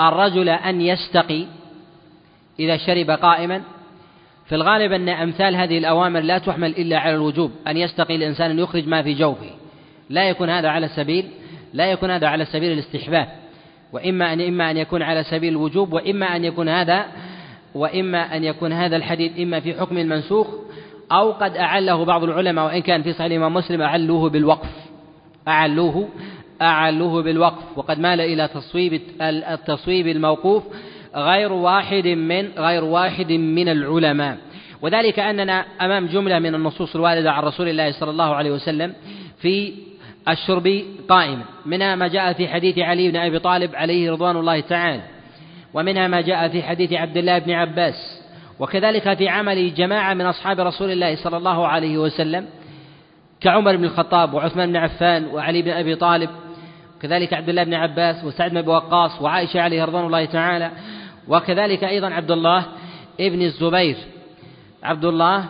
الرجل 0.00 0.48
أن 0.48 0.80
يستقي 0.80 1.46
إذا 2.58 2.76
شرب 2.76 3.10
قائما. 3.10 3.62
في 4.46 4.54
الغالب 4.54 4.92
أن 4.92 5.08
أمثال 5.08 5.56
هذه 5.56 5.78
الأوامر 5.78 6.20
لا 6.20 6.38
تحمل 6.38 6.70
إلا 6.70 6.98
على 6.98 7.14
الوجوب 7.14 7.52
أن 7.66 7.76
يستقي 7.76 8.16
الإنسان 8.16 8.50
أن 8.50 8.58
يخرج 8.58 8.88
ما 8.88 9.02
في 9.02 9.14
جوفه. 9.14 9.50
لا 10.10 10.28
يكون 10.28 10.50
هذا 10.50 10.68
على 10.68 10.88
سبيل 10.88 11.28
لا 11.72 11.86
يكون 11.90 12.10
هذا 12.10 12.26
على 12.28 12.44
سبيل 12.44 12.72
الاستحباب 12.72 13.28
وإما 13.92 14.32
أن 14.32 14.40
إما 14.40 14.70
أن 14.70 14.76
يكون 14.76 15.02
على 15.02 15.24
سبيل 15.24 15.52
الوجوب 15.52 15.92
وإما 15.92 16.36
أن 16.36 16.44
يكون 16.44 16.68
هذا 16.68 17.06
وإما 17.74 18.36
أن 18.36 18.44
يكون 18.44 18.72
هذا 18.72 18.96
الحديث 18.96 19.40
إما 19.40 19.60
في 19.60 19.74
حكم 19.74 19.98
المنسوخ 19.98 20.46
أو 21.12 21.32
قد 21.32 21.56
أعله 21.56 22.04
بعض 22.04 22.24
العلماء 22.24 22.64
وإن 22.64 22.82
كان 22.82 23.02
في 23.02 23.12
صحيح 23.12 23.26
الإمام 23.26 23.54
مسلم 23.54 23.82
أعلوه 23.82 24.30
بالوقف. 24.30 24.70
أعلوه 25.48 26.08
أعلوه 26.62 27.22
بالوقف. 27.22 27.78
وقد 27.78 27.98
مال 27.98 28.20
إلى 28.20 28.48
تصويب 28.48 29.00
التصويب 29.20 30.06
الموقوف 30.06 30.62
غير 31.16 31.52
واحد 31.52 32.06
من 32.06 32.48
غير 32.58 32.84
واحد 32.84 33.32
من 33.32 33.68
العلماء. 33.68 34.38
وذلك 34.82 35.18
أننا 35.18 35.64
أمام 35.80 36.06
جملة 36.06 36.38
من 36.38 36.54
النصوص 36.54 36.94
الواردة 36.94 37.32
عن 37.32 37.42
رسول 37.42 37.68
الله 37.68 37.92
صلى 37.92 38.10
الله 38.10 38.34
عليه 38.34 38.50
وسلم 38.50 38.94
في 39.38 39.72
الشرب 40.28 40.82
قائما 41.08 41.44
منها 41.66 41.94
ما 41.94 42.08
جاء 42.08 42.32
في 42.32 42.48
حديث 42.48 42.78
علي 42.78 43.10
بن 43.10 43.16
أبي 43.16 43.38
طالب 43.38 43.74
عليه 43.74 44.12
رضوان 44.12 44.36
الله 44.36 44.60
تعالى. 44.60 45.02
ومنها 45.74 46.08
ما 46.08 46.20
جاء 46.20 46.48
في 46.48 46.62
حديث 46.62 46.92
عبد 46.92 47.16
الله 47.16 47.38
بن 47.38 47.50
عباس. 47.50 48.22
وكذلك 48.58 49.14
في 49.14 49.28
عمل 49.28 49.74
جماعة 49.74 50.14
من 50.14 50.26
أصحاب 50.26 50.60
رسول 50.60 50.90
الله 50.90 51.16
صلى 51.16 51.36
الله 51.36 51.66
عليه 51.66 51.98
وسلم 51.98 52.46
كعمر 53.40 53.76
بن 53.76 53.84
الخطاب 53.84 54.34
وعثمان 54.34 54.68
بن 54.68 54.76
عفان 54.76 55.26
وعلي 55.26 55.62
بن 55.62 55.70
أبي 55.70 55.94
طالب 55.94 56.30
كذلك 57.02 57.34
عبد 57.34 57.48
الله 57.48 57.64
بن 57.64 57.74
عباس 57.74 58.24
وسعد 58.24 58.50
بن 58.50 58.56
أبي 58.56 58.70
وقاص 58.70 59.22
وعائشة 59.22 59.60
عليه 59.60 59.84
رضوان 59.84 60.06
الله 60.06 60.24
تعالى 60.24 60.70
وكذلك 61.28 61.84
أيضا 61.84 62.10
عبد 62.10 62.30
الله 62.30 62.64
ابن 63.20 63.42
الزبير. 63.42 63.96
عبد 64.82 65.04
الله 65.04 65.44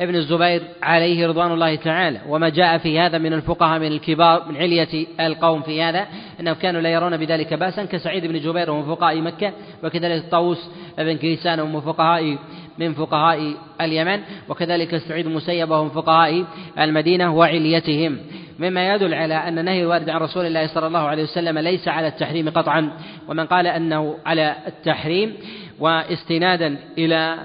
ابن 0.00 0.14
الزبير 0.14 0.62
عليه 0.82 1.28
رضوان 1.28 1.52
الله 1.52 1.74
تعالى. 1.74 2.20
وما 2.28 2.48
جاء 2.48 2.78
في 2.78 2.98
هذا 2.98 3.18
من 3.18 3.32
الفقهاء 3.32 3.78
من 3.78 3.86
الكبار 3.86 4.48
من 4.48 4.56
علية 4.56 5.06
القوم 5.20 5.62
في 5.62 5.82
هذا 5.82 6.06
أنهم 6.40 6.54
كانوا 6.54 6.80
لا 6.80 6.88
يرون 6.88 7.16
بذلك 7.16 7.54
بأسا 7.54 7.84
كسعيد 7.84 8.26
بن 8.26 8.38
جبير 8.38 8.70
ومن 8.70 8.82
فقهاء 8.82 9.20
مكة 9.20 9.52
وكذلك 9.84 10.24
طاووس 10.30 10.70
بن 10.98 11.16
كيسان 11.16 11.60
ومن 11.60 11.80
فقهاء 11.80 12.38
من 12.78 12.94
فقهاء 12.94 13.54
اليمن 13.80 14.20
وكذلك 14.48 14.96
سعيد 14.96 15.26
المسيب 15.26 15.70
وهم 15.70 15.88
فقهاء 15.88 16.44
المدينة 16.78 17.34
وعليتهم. 17.34 18.18
مما 18.58 18.94
يدل 18.94 19.14
على 19.14 19.34
أن 19.34 19.58
النهي 19.58 19.82
الوارد 19.82 20.10
عن 20.10 20.20
رسول 20.20 20.46
الله 20.46 20.66
صلى 20.66 20.86
الله 20.86 21.00
عليه 21.00 21.22
وسلم 21.22 21.58
ليس 21.58 21.88
على 21.88 22.06
التحريم 22.06 22.48
قطعا 22.48 22.92
ومن 23.28 23.46
قال 23.46 23.66
أنه 23.66 24.16
على 24.26 24.56
التحريم 24.66 25.34
واستنادا 25.80 26.78
إلى 26.98 27.38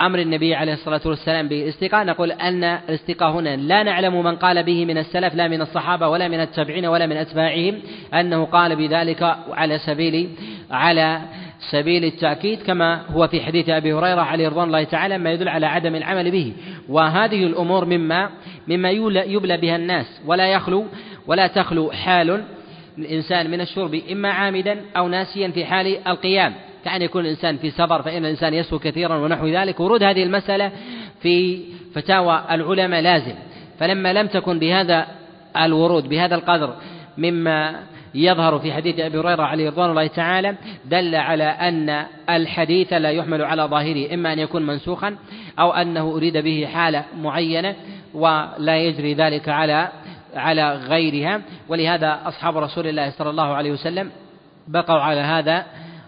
أمر 0.00 0.18
النبي 0.18 0.54
عليه 0.54 0.72
الصلاة 0.72 1.00
والسلام 1.06 1.48
بالاستقاء 1.48 2.04
نقول 2.04 2.32
أن 2.32 2.64
الاستقاء 2.64 3.30
هنا 3.30 3.56
لا 3.56 3.82
نعلم 3.82 4.24
من 4.24 4.36
قال 4.36 4.62
به 4.62 4.84
من 4.84 4.98
السلف 4.98 5.34
لا 5.34 5.48
من 5.48 5.62
الصحابة 5.62 6.08
ولا 6.08 6.28
من 6.28 6.40
التابعين 6.40 6.86
ولا 6.86 7.06
من 7.06 7.16
أتباعهم 7.16 7.78
أنه 8.14 8.44
قال 8.44 8.76
بذلك 8.76 9.36
على 9.52 9.78
سبيل 9.78 10.30
على 10.70 11.20
سبيل 11.70 12.04
التأكيد 12.04 12.62
كما 12.62 13.02
هو 13.10 13.28
في 13.28 13.40
حديث 13.40 13.68
أبي 13.68 13.92
هريرة 13.92 14.20
عليه 14.20 14.48
رضوان 14.48 14.66
الله 14.66 14.84
تعالى 14.84 15.18
ما 15.18 15.32
يدل 15.32 15.48
على 15.48 15.66
عدم 15.66 15.94
العمل 15.94 16.30
به. 16.30 16.52
وهذه 16.88 17.44
الأمور 17.44 17.84
مما 17.84 18.30
مما 18.68 18.90
يبلى 18.90 19.56
بها 19.56 19.76
الناس. 19.76 20.20
ولا 20.26 20.46
يخلو 20.46 20.86
ولا 21.26 21.46
تخلو 21.46 21.90
حال 21.90 22.44
الإنسان 22.98 23.50
من 23.50 23.60
الشرب 23.60 24.00
إما 24.12 24.30
عامدا 24.30 24.80
أو 24.96 25.08
ناسيا 25.08 25.48
في 25.48 25.64
حال 25.64 26.08
القيام. 26.08 26.54
كأن 26.84 27.02
يكون 27.02 27.24
الإنسان 27.24 27.56
في 27.56 27.70
سفر 27.70 28.02
فإن 28.02 28.24
الإنسان 28.24 28.54
يسهو 28.54 28.78
كثيرا 28.78 29.16
ونحو 29.16 29.46
ذلك. 29.46 29.80
ورود 29.80 30.02
هذه 30.02 30.22
المسألة 30.22 30.72
في 31.22 31.60
فتاوى 31.94 32.44
العلماء 32.50 33.00
لازم. 33.00 33.34
فلما 33.78 34.12
لم 34.12 34.26
تكن 34.26 34.58
بهذا 34.58 35.06
الورود 35.56 36.08
بهذا 36.08 36.34
القدر 36.34 36.74
مما 37.18 37.80
يظهر 38.14 38.58
في 38.58 38.72
حديث 38.72 39.00
أبي 39.00 39.18
هريرة 39.18 39.42
عليه 39.42 39.70
رضوان 39.70 39.90
الله 39.90 40.06
تعالى 40.06 40.54
دل 40.84 41.14
على 41.14 41.44
أن 41.44 42.06
الحديث 42.30 42.92
لا 42.92 43.10
يحمل 43.10 43.42
على 43.42 43.62
ظاهره 43.62 44.14
إما 44.14 44.32
أن 44.32 44.38
يكون 44.38 44.66
منسوخا 44.66 45.16
أو 45.58 45.72
أنه 45.72 46.10
أريد 46.16 46.36
به 46.36 46.68
حالة 46.72 47.04
معينة 47.22 47.74
ولا 48.14 48.76
يجري 48.76 49.14
ذلك 49.14 49.48
على 49.48 49.88
على 50.34 50.74
غيرها. 50.74 51.40
ولهذا 51.68 52.20
أصحاب 52.24 52.56
رسول 52.56 52.86
الله 52.86 53.10
صلى 53.10 53.30
الله 53.30 53.54
عليه 53.54 53.70
وسلم 53.70 54.10
بقوا 54.68 55.00
على 55.00 55.20
هذا 55.20 55.64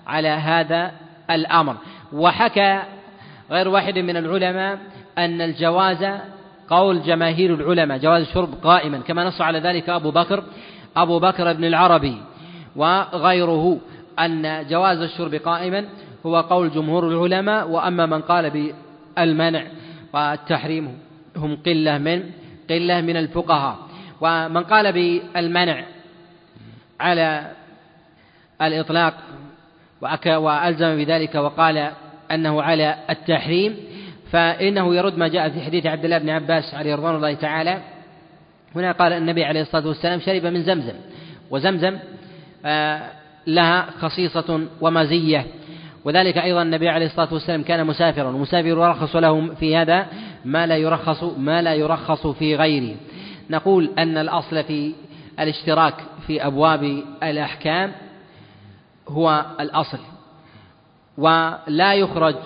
على 0.07 0.29
هذا 0.29 0.93
الأمر. 1.31 1.77
وحكى 2.13 2.83
غير 3.51 3.69
واحد 3.69 3.99
من 3.99 4.17
العلماء 4.17 4.79
أن 5.19 5.41
الجواز 5.41 6.21
قول 6.69 7.03
جماهير 7.03 7.55
العلماء 7.55 7.99
جواز 7.99 8.23
الشرب 8.23 8.55
قائما 8.63 8.99
كما 8.99 9.25
نص 9.25 9.41
على 9.41 9.59
ذلك 9.59 9.89
أبو 9.89 10.11
بكر 10.11 10.45
أبو 10.97 11.19
بكر 11.19 11.53
بن 11.53 11.65
العربي 11.65 12.17
وغيره 12.77 13.79
أن 14.19 14.67
جواز 14.67 14.99
الشرب 14.99 15.35
قائما 15.35 15.85
هو 16.27 16.41
قول 16.41 16.71
جمهور 16.71 17.09
العلماء 17.09 17.69
وأما 17.69 18.07
من 18.07 18.21
قال 18.21 18.51
بالمنع 18.51 19.63
والتحريم 20.13 20.99
هم 21.37 21.57
قلة 21.67 21.99
من 21.99 22.31
قلة 22.71 23.01
من 23.01 23.17
الفقهاء. 23.17 23.77
ومن 24.21 24.63
قال 24.63 24.93
بالمنع 24.93 25.85
على 27.01 27.51
الإطلاق 28.63 29.15
وألزم 30.27 30.97
بذلك 30.97 31.35
وقال 31.35 31.91
أنه 32.31 32.63
على 32.63 32.97
التحريم. 33.11 33.77
فإنه 34.33 34.95
يرد 34.95 35.19
ما 35.19 35.29
جاء 35.29 35.49
في 35.49 35.61
حديث 35.61 35.87
عبد 35.87 36.05
الله 36.05 36.19
بن 36.19 36.31
عباس 36.31 36.75
عليه 36.75 36.95
رضوان 36.95 37.17
الله 37.17 37.35
تعالى. 37.35 37.79
هنا 38.77 38.93
قال 38.93 39.13
النبي 39.13 39.45
عليه 39.45 39.61
الصلاة 39.61 39.89
والسلام 39.89 40.21
شرب 40.21 40.47
من 40.47 40.63
زمزم 40.63 40.95
وزمزم 41.51 41.99
آه، 42.67 43.03
لها 43.47 43.87
خصيصة 44.01 44.61
ومزية. 44.81 45.47
وذلك 46.05 46.39
أيضا 46.39 46.63
النبي 46.63 46.89
عليه 46.89 47.07
الصلاة 47.07 47.35
والسلام 47.35 47.63
كان 47.63 47.87
مسافرا 47.87 48.25
والمسافر 48.25 48.69
يرخص 48.69 49.17
له 49.17 49.55
في 49.55 49.77
هذا 49.77 50.07
ما 50.45 50.67
لا 50.67 50.77
يرخص 50.77 51.23
ما 51.23 51.63
لا 51.63 51.75
يرخص 51.75 52.27
في 52.27 52.57
غيره. 52.57 52.97
نقول 53.51 53.91
أن 53.99 54.19
الأصل 54.19 54.65
في 54.65 54.93
الاشتراك 55.41 55.95
في 56.27 56.47
أبواب 56.47 57.03
الأحكام 57.23 57.93
هو 59.13 59.47
الأصل. 59.61 59.99
ولا 61.19 61.95
يخرج 61.95 62.37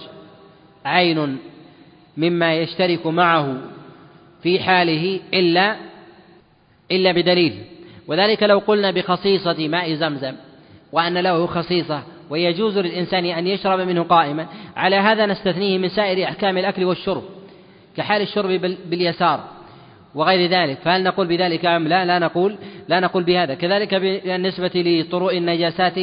عين 0.85 1.39
مما 2.17 2.55
يشترك 2.55 3.07
معه 3.07 3.57
في 4.43 4.61
حاله 4.61 5.21
إلا 5.35 5.77
إلا 6.91 7.13
بدليل. 7.13 7.65
وذلك 8.09 8.43
لو 8.43 8.59
قلنا 8.59 8.91
بخصيصة 8.91 9.69
ماء 9.69 9.95
زمزم 9.95 10.35
وأن 10.93 11.19
له 11.19 11.47
خصيصة 11.47 12.03
ويجوز 12.31 12.79
للإنسان 12.79 13.25
أن 13.25 13.47
يشرب 13.47 13.81
منه 13.81 14.03
قائما. 14.03 14.47
على 14.77 14.97
هذا 14.97 15.27
نستثنيه 15.27 15.79
من 15.79 15.89
سائر 15.89 16.25
أحكام 16.25 16.59
الأكل 16.59 16.85
والشرب 16.85 17.23
كحال 17.97 18.23
الشرب 18.23 18.51
باليسار 18.91 19.45
وغير 20.15 20.51
ذلك. 20.51 20.79
فهل 20.79 21.03
نقول 21.03 21.27
بذلك 21.27 21.65
أم 21.67 21.89
لا؟ 21.89 22.05
لا 22.05 22.19
نقول 22.19 22.57
لا 22.89 23.01
نقول 23.01 23.25
بهذا. 23.25 23.55
كذلك 23.55 23.95
بالنسبة 23.95 24.71
لطروء 24.75 25.37
النجاسات 25.39 25.99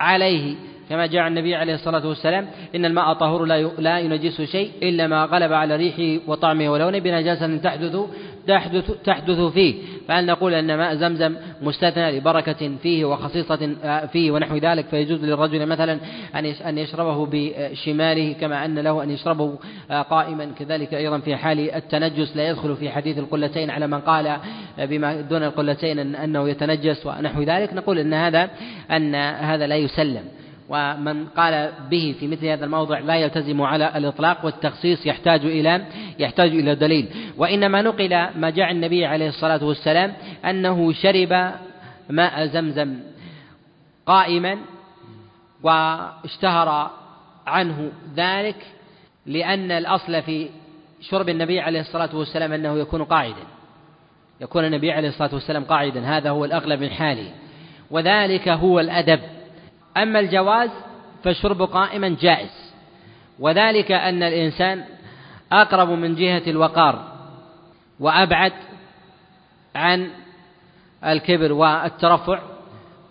عليه 0.00 0.54
كما 0.90 1.06
جاء 1.06 1.26
النبي 1.26 1.54
عليه 1.54 1.74
الصلاة 1.74 2.06
والسلام 2.08 2.46
إن 2.74 2.84
الماء 2.84 3.12
طهور 3.12 3.44
لا 3.78 3.98
ينجس 3.98 4.40
شيء 4.40 4.70
إلا 4.82 5.06
ما 5.06 5.24
غلب 5.24 5.52
على 5.52 5.76
ريحه 5.76 6.22
وطعمه 6.26 6.70
ولونه 6.70 6.98
بنجاسة 6.98 7.56
تحدث 7.56 7.96
تحدث 8.46 8.90
تحدث 9.04 9.40
فيه. 9.40 9.74
فهل 10.08 10.26
نقول 10.26 10.54
أن 10.54 10.76
ماء 10.76 10.94
زمزم 10.94 11.36
مستثنى 11.62 12.18
لبركة 12.18 12.76
فيه 12.82 13.04
وخصيصة 13.04 13.76
آه، 13.84 14.06
فيه 14.06 14.30
ونحو 14.30 14.56
ذلك 14.56 14.86
فيجوز 14.86 15.24
للرجل 15.24 15.66
مثلا 15.66 15.98
أن 16.68 16.78
يشربه 16.78 17.28
بشماله 17.32 18.32
كما 18.32 18.64
أن 18.64 18.78
له 18.78 19.02
أن 19.02 19.10
يشربه 19.10 19.58
آه، 19.90 20.02
قائما. 20.02 20.52
كذلك 20.58 20.94
أيضا 20.94 21.18
في 21.18 21.36
حال 21.36 21.70
التنجس 21.74 22.36
لا 22.36 22.48
يدخل 22.48 22.76
في 22.76 22.90
حديث 22.90 23.18
القلتين 23.18 23.70
على 23.70 23.86
من 23.86 24.00
قال 24.00 24.26
آه، 24.26 24.40
بما 24.84 25.20
دون 25.20 25.42
القلتين 25.42 26.14
أنه 26.14 26.48
يتنجس 26.48 27.06
ونحو 27.06 27.42
ذلك. 27.42 27.74
نقول 27.74 27.98
أن 27.98 28.14
هذا 28.14 28.50
أن 28.90 29.14
هذا 29.14 29.66
لا 29.66 29.76
يسلم. 29.76 30.39
ومن 30.70 31.26
قال 31.26 31.72
به 31.90 32.14
في 32.20 32.26
مثل 32.26 32.46
هذا 32.46 32.64
الموضع 32.64 32.98
لا 32.98 33.16
يلتزم 33.16 33.62
على 33.62 33.98
الإطلاق 33.98 34.44
والتخصيص 34.44 35.06
يحتاج 35.06 35.44
إلى 35.44 35.84
يحتاج 36.18 36.50
إلى 36.50 36.74
دليل. 36.74 37.08
وإنما 37.36 37.82
نقل 37.82 38.28
ما 38.36 38.50
جاء 38.50 38.70
النبي 38.70 39.06
عليه 39.06 39.28
الصلاة 39.28 39.64
والسلام 39.64 40.12
أنه 40.44 40.92
شرب 40.92 41.52
ماء 42.10 42.46
زمزم 42.46 42.98
قائما 44.06 44.58
واشتهر 45.62 46.90
عنه 47.46 47.92
ذلك 48.16 48.56
لأن 49.26 49.70
الأصل 49.70 50.22
في 50.22 50.48
شرب 51.00 51.28
النبي 51.28 51.60
عليه 51.60 51.80
الصلاة 51.80 52.16
والسلام 52.16 52.52
أنه 52.52 52.78
يكون 52.78 53.04
قاعدا. 53.04 53.44
يكون 54.40 54.64
النبي 54.64 54.92
عليه 54.92 55.08
الصلاة 55.08 55.34
والسلام 55.34 55.64
قاعدا. 55.64 56.00
هذا 56.00 56.30
هو 56.30 56.44
الأغلب 56.44 56.80
من 56.80 56.90
حاله. 56.90 57.30
وذلك 57.90 58.48
هو 58.48 58.80
الأدب. 58.80 59.20
أما 59.96 60.20
الجواز 60.20 60.70
فالشرب 61.24 61.62
قائما 61.62 62.16
جائز. 62.20 62.72
وذلك 63.38 63.92
أن 63.92 64.22
الإنسان 64.22 64.84
أقرب 65.52 65.88
من 65.88 66.14
جهة 66.14 66.42
الوقار 66.46 67.12
وأبعد 68.00 68.52
عن 69.74 70.10
الكبر 71.04 71.52
والترفع 71.52 72.40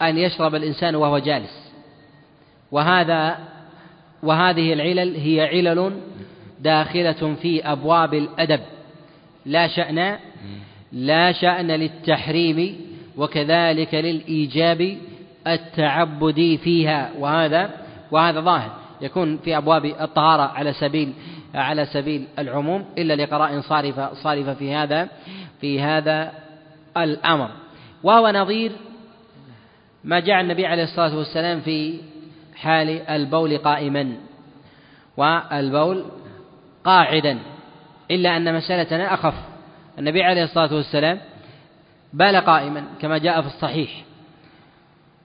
أن 0.02 0.18
يشرب 0.18 0.56
الإنسان 0.56 0.96
وهو 0.96 1.18
جالس. 1.18 1.72
وهذا 2.72 3.40
وهذه 4.24 4.74
العلل 4.74 5.16
هي 5.16 5.42
علل 5.42 6.02
داخلة 6.60 7.36
في 7.42 7.72
أبواب 7.72 8.14
الأدب. 8.14 8.62
لا 9.46 9.68
شأن 9.68 10.18
لا 10.92 11.32
شأن 11.32 11.68
للتحريم 11.68 12.80
وكذلك 13.18 13.94
للإيجاب 13.96 14.98
التعبدي 15.48 16.58
فيها 16.58 17.12
وهذا 17.20 17.70
وهذا 18.12 18.40
ظاهر. 18.40 18.72
يكون 19.02 19.38
في 19.38 19.58
أبواب 19.58 19.86
الطهارة 19.86 20.42
على 20.42 20.74
سبيل 20.74 21.14
على 21.56 21.86
سبيل 21.86 22.28
العموم 22.40 22.86
إلا 22.98 23.16
لقراء 23.16 23.62
صارفة 23.62 24.14
صارفة 24.14 24.54
في 24.54 24.76
هذا 24.76 25.08
في 25.62 25.82
هذا 25.82 26.32
الأمر. 26.98 27.50
وهو 28.04 28.30
نظير 28.30 28.72
ما 30.04 30.20
جاء 30.20 30.42
النبي 30.42 30.66
عليه 30.66 30.84
الصلاة 30.84 31.18
والسلام 31.18 31.62
في 31.62 32.00
حال 32.56 32.90
البول 32.90 33.58
قائما 33.58 34.14
والبول 35.18 36.06
قاعدا 36.84 37.40
إلا 38.12 38.38
أن 38.38 38.56
مسألتنا 38.56 39.14
أخف. 39.14 39.34
النبي 40.00 40.24
عليه 40.24 40.44
الصلاة 40.44 40.74
والسلام 40.74 41.20
بال 42.14 42.36
قائما 42.36 42.84
كما 43.02 43.18
جاء 43.18 43.42
في 43.42 43.48
الصحيح. 43.48 43.90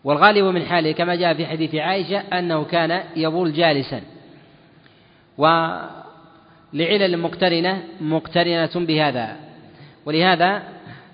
والغالب 0.05 0.45
من 0.45 0.63
حاله 0.63 0.93
كما 0.93 1.15
جاء 1.15 1.35
في 1.35 1.47
حديث 1.47 1.75
عائشة 1.75 2.19
أنه 2.19 2.65
كان 2.65 3.03
يبول 3.17 3.53
جالسا. 3.53 4.01
ولعلل 5.39 7.19
مقترنة 7.19 7.83
مقترنة 8.01 8.71
بهذا. 8.87 9.37
ولهذا 10.07 10.63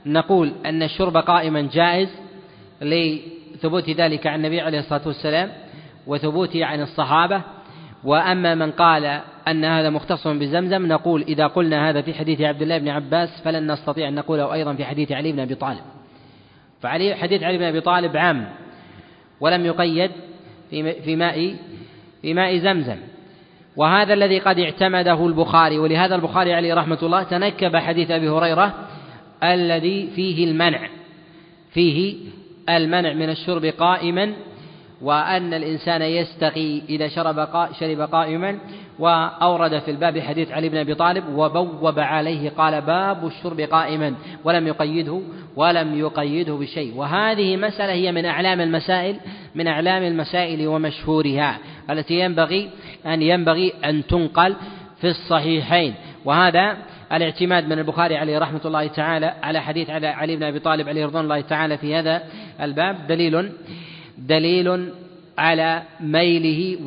نقول 0.07 0.53
أن 0.66 0.83
الشرب 0.83 1.16
قائما 1.16 1.68
جائز 1.72 2.09
لثبوت 2.83 3.90
ذلك 3.90 4.26
عن 4.26 4.35
النبي 4.35 4.61
عليه 4.61 4.79
الصلاة 4.79 5.07
والسلام 5.07 5.53
وثبوته 6.07 6.64
عن 6.64 6.81
الصحابة. 6.81 7.42
وأما 8.05 8.55
من 8.55 8.70
قال 8.70 9.20
أن 9.48 9.64
هذا 9.64 9.90
مختص 9.90 10.29
بزمزم 10.29 10.87
نقول 10.87 11.22
إذا 11.22 11.46
قلنا 11.46 11.90
هذا 11.90 12.03
في 12.03 12.14
حديث 12.14 12.40
عبد 12.40 12.62
الله 12.62 12.79
بن 12.79 12.88
عباس 12.88 13.40
فلن 13.44 13.72
نستطيع 13.72 14.09
أن 14.09 14.14
نقوله 14.14 14.53
أيضا 14.53 14.74
في 14.74 14.85
حديث 14.85 15.12
علي 15.12 15.33
بن 15.33 15.40
أبي 15.40 15.55
طالب. 15.55 15.81
فعلي 16.81 17.14
حديث 17.14 17.42
علي 17.42 17.59
بن 17.59 17.64
أبي 17.64 17.81
طالب 17.81 18.16
عام. 18.16 18.48
ولم 19.40 19.66
يقيد 19.66 20.11
في 20.70 21.16
ماء 21.16 21.57
في 22.22 22.35
ماء 22.35 22.59
زمزم. 22.59 22.96
وهذا 23.76 24.14
الذي 24.14 24.38
قد 24.38 24.59
اعتمده 24.59 25.26
البخاري 25.26 25.79
ولهذا 25.79 26.14
البخاري 26.14 26.55
عليه 26.55 26.74
رحمة 26.74 26.98
الله 27.03 27.22
تنكب 27.22 27.76
حديث 27.76 28.11
أبي 28.11 28.29
هريرة 28.29 28.74
الذي 29.44 30.09
فيه 30.16 30.50
المنع 30.50 30.88
فيه 31.72 32.16
المنع 32.68 33.12
من 33.12 33.31
الشرب 33.31 33.64
قائما 33.64 34.33
وأن 35.02 35.54
الإنسان 35.54 36.02
يستقي 36.02 36.82
إذا 36.88 37.08
شرب 37.08 37.48
شرب 37.80 38.00
قائما 38.00 38.58
وأورد 38.98 39.78
في 39.78 39.90
الباب 39.90 40.18
حديث 40.18 40.52
علي 40.52 40.68
بن 40.68 40.76
أبي 40.76 40.94
طالب 40.94 41.24
وبوب 41.34 41.98
عليه 41.98 42.50
قال 42.50 42.80
باب 42.80 43.26
الشرب 43.26 43.60
قائما 43.60 44.14
ولم 44.44 44.66
يقيده 44.66 45.20
ولم 45.56 45.98
يقيده 45.98 46.54
بشيء. 46.54 46.96
وهذه 46.96 47.56
مسألة 47.56 47.92
هي 47.92 48.12
من 48.12 48.24
أعلام 48.24 48.60
المسائل 48.60 49.16
من 49.54 49.66
أعلام 49.66 50.02
المسائل 50.02 50.68
ومشهورها 50.68 51.58
التي 51.90 52.20
ينبغي 52.20 52.70
أن 53.06 53.22
ينبغي 53.22 53.72
أن 53.84 54.06
تنقل 54.06 54.56
في 55.00 55.06
الصحيحين. 55.06 55.94
وهذا 56.24 56.76
الاعتماد 57.12 57.66
من 57.66 57.78
البخاري 57.78 58.16
عليه 58.16 58.38
رحمة 58.38 58.60
الله 58.64 58.86
تعالى 58.86 59.34
على 59.42 59.60
حديث 59.60 59.90
علي 59.90 60.36
بن 60.36 60.42
أبي 60.42 60.58
طالب 60.58 60.88
عليه 60.88 61.06
رضوان 61.06 61.24
الله 61.24 61.40
تعالى 61.40 61.78
في 61.78 61.94
هذا 61.94 62.22
الباب 62.60 63.06
دليل 63.06 63.52
دليل 64.20 64.92
على 65.38 65.83
ميله 66.00 66.78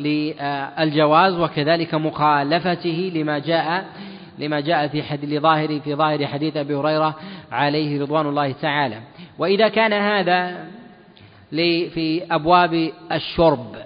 وللجواز 0.00 1.34
وكذلك 1.34 1.94
مخالفته 1.94 3.12
لما 3.14 3.38
جاء 3.38 3.84
لما 4.38 4.60
جاء 4.60 4.88
في 4.88 5.02
حد 5.02 5.24
لظاهر 5.24 5.80
في 5.80 5.94
ظاهر 5.94 6.26
حديث 6.26 6.56
أبي 6.56 6.74
هريرة 6.74 7.14
عليه 7.52 8.02
رضوان 8.02 8.26
الله 8.26 8.52
تعالى. 8.52 9.00
وإذا 9.38 9.68
كان 9.68 9.92
هذا 9.92 10.64
في 11.94 12.22
أبواب 12.30 12.90
الشرب 13.12 13.76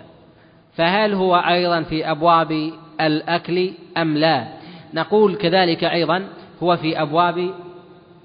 فهل 0.77 1.15
هو 1.15 1.37
أيضا 1.37 1.83
في 1.83 2.11
أبواب 2.11 2.73
الأكل 3.01 3.71
أم 3.97 4.17
لا؟ 4.17 4.49
نقول 4.95 5.35
كذلك 5.35 5.85
أيضا 5.85 6.25
هو 6.63 6.77
في 6.77 7.03
أبواب 7.03 7.51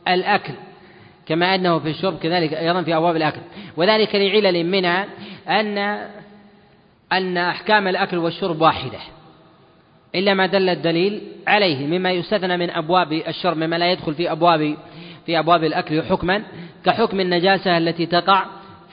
الأكل. 0.08 0.54
كما 1.28 1.56
أنه 1.56 1.80
في 1.80 1.90
الشرب 1.90 2.20
كذلك 2.20 2.54
أيضا 2.54 2.82
في 2.82 2.96
أبواب 2.96 3.16
الأكل. 3.16 3.42
وذلك 3.78 4.16
لعلل 4.16 4.66
منها 4.66 5.06
أن 5.50 5.78
أن 7.12 7.38
أحكام 7.38 7.88
الأكل 7.88 8.18
والشرب 8.18 8.62
واحدة. 8.62 9.00
إلا 10.16 10.34
ما 10.34 10.46
دل 10.46 10.70
الدليل 10.70 11.22
عليه 11.48 11.88
مما 11.88 12.12
يستثنى 12.12 12.58
من 12.58 12.70
أبواب 12.70 13.14
الشرب 13.14 13.58
مما 13.58 13.76
لا 13.76 13.92
يدخل 13.92 14.14
في 14.14 14.32
أبواب 14.32 14.76
في 15.26 15.40
أبواب 15.40 15.64
الأكل 15.64 16.04
حكما 16.04 16.44
كحكم 16.86 17.20
النجاسة 17.20 17.78
التي 17.78 18.06
تقع 18.06 18.46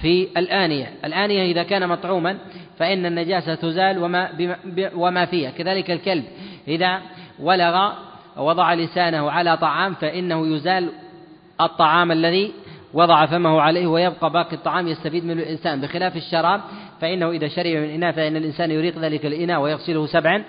في 0.03 0.29
الآنية. 0.37 0.93
الآنية 1.05 1.53
إذا 1.53 1.63
كان 1.63 1.89
مطعوما 1.89 2.39
فإن 2.79 3.07
النجاسة 3.07 3.55
تزال 3.55 3.99
وما, 3.99 4.31
وما 4.95 5.25
فيها. 5.25 5.51
كذلك 5.51 5.91
الكلب 5.91 6.25
إذا 6.69 7.01
ولغ 7.39 7.93
وضع 8.37 8.75
لسانه 8.75 9.31
على 9.31 9.57
طعام 9.57 9.95
فإنه 9.95 10.57
يزال 10.57 10.89
الطعام 11.61 12.13
الذي 12.13 12.53
وضع 12.95 13.27
فمه 13.27 13.61
عليه 13.61 13.87
ويبقى 13.87 14.31
باقي 14.31 14.57
الطعام 14.57 14.89
يستفيد 14.89 15.25
منه 15.25 15.43
الإنسان. 15.43 15.81
بخلاف 15.81 16.17
الشراب 16.17 16.61
فإنه 17.01 17.31
إذا 17.31 17.49
شرب 17.49 17.67
من 17.67 17.91
إناء 17.91 18.13
فإن 18.13 18.37
الإنسان 18.37 18.71
يريق 18.71 18.99
ذلك 18.99 19.27
الإناء 19.27 19.61
ويغسله 19.61 20.07
سبعا 20.07 20.45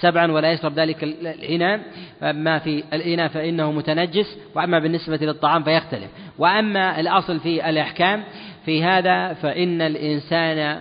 سبعا 0.00 0.32
ولا 0.32 0.52
يشرب 0.52 0.72
ذلك 0.78 1.04
الإناء. 1.04 1.80
ما 2.22 2.58
في 2.58 2.84
الإناء 2.92 3.28
فإنه 3.28 3.72
متنجس 3.72 4.38
وأما 4.54 4.78
بالنسبة 4.78 5.16
للطعام 5.16 5.62
فيختلف. 5.62 6.10
وأما 6.38 7.00
الأصل 7.00 7.40
في 7.40 7.68
الأحكام 7.68 8.24
في 8.64 8.84
هذا 8.84 9.32
فإن 9.32 9.82
الإنسان 9.82 10.80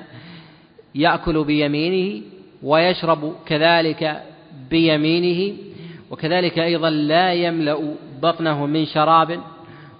يأكل 0.96 1.44
بيمينه 1.44 2.22
ويشرب 2.64 3.36
كذلك 3.46 4.24
بيمينه 4.70 5.58
وكذلك 6.12 6.60
أيضا 6.60 6.90
لا 6.90 7.34
يملأ 7.34 7.96
بطنه 8.22 8.66
من 8.66 8.86
شراب. 8.86 9.40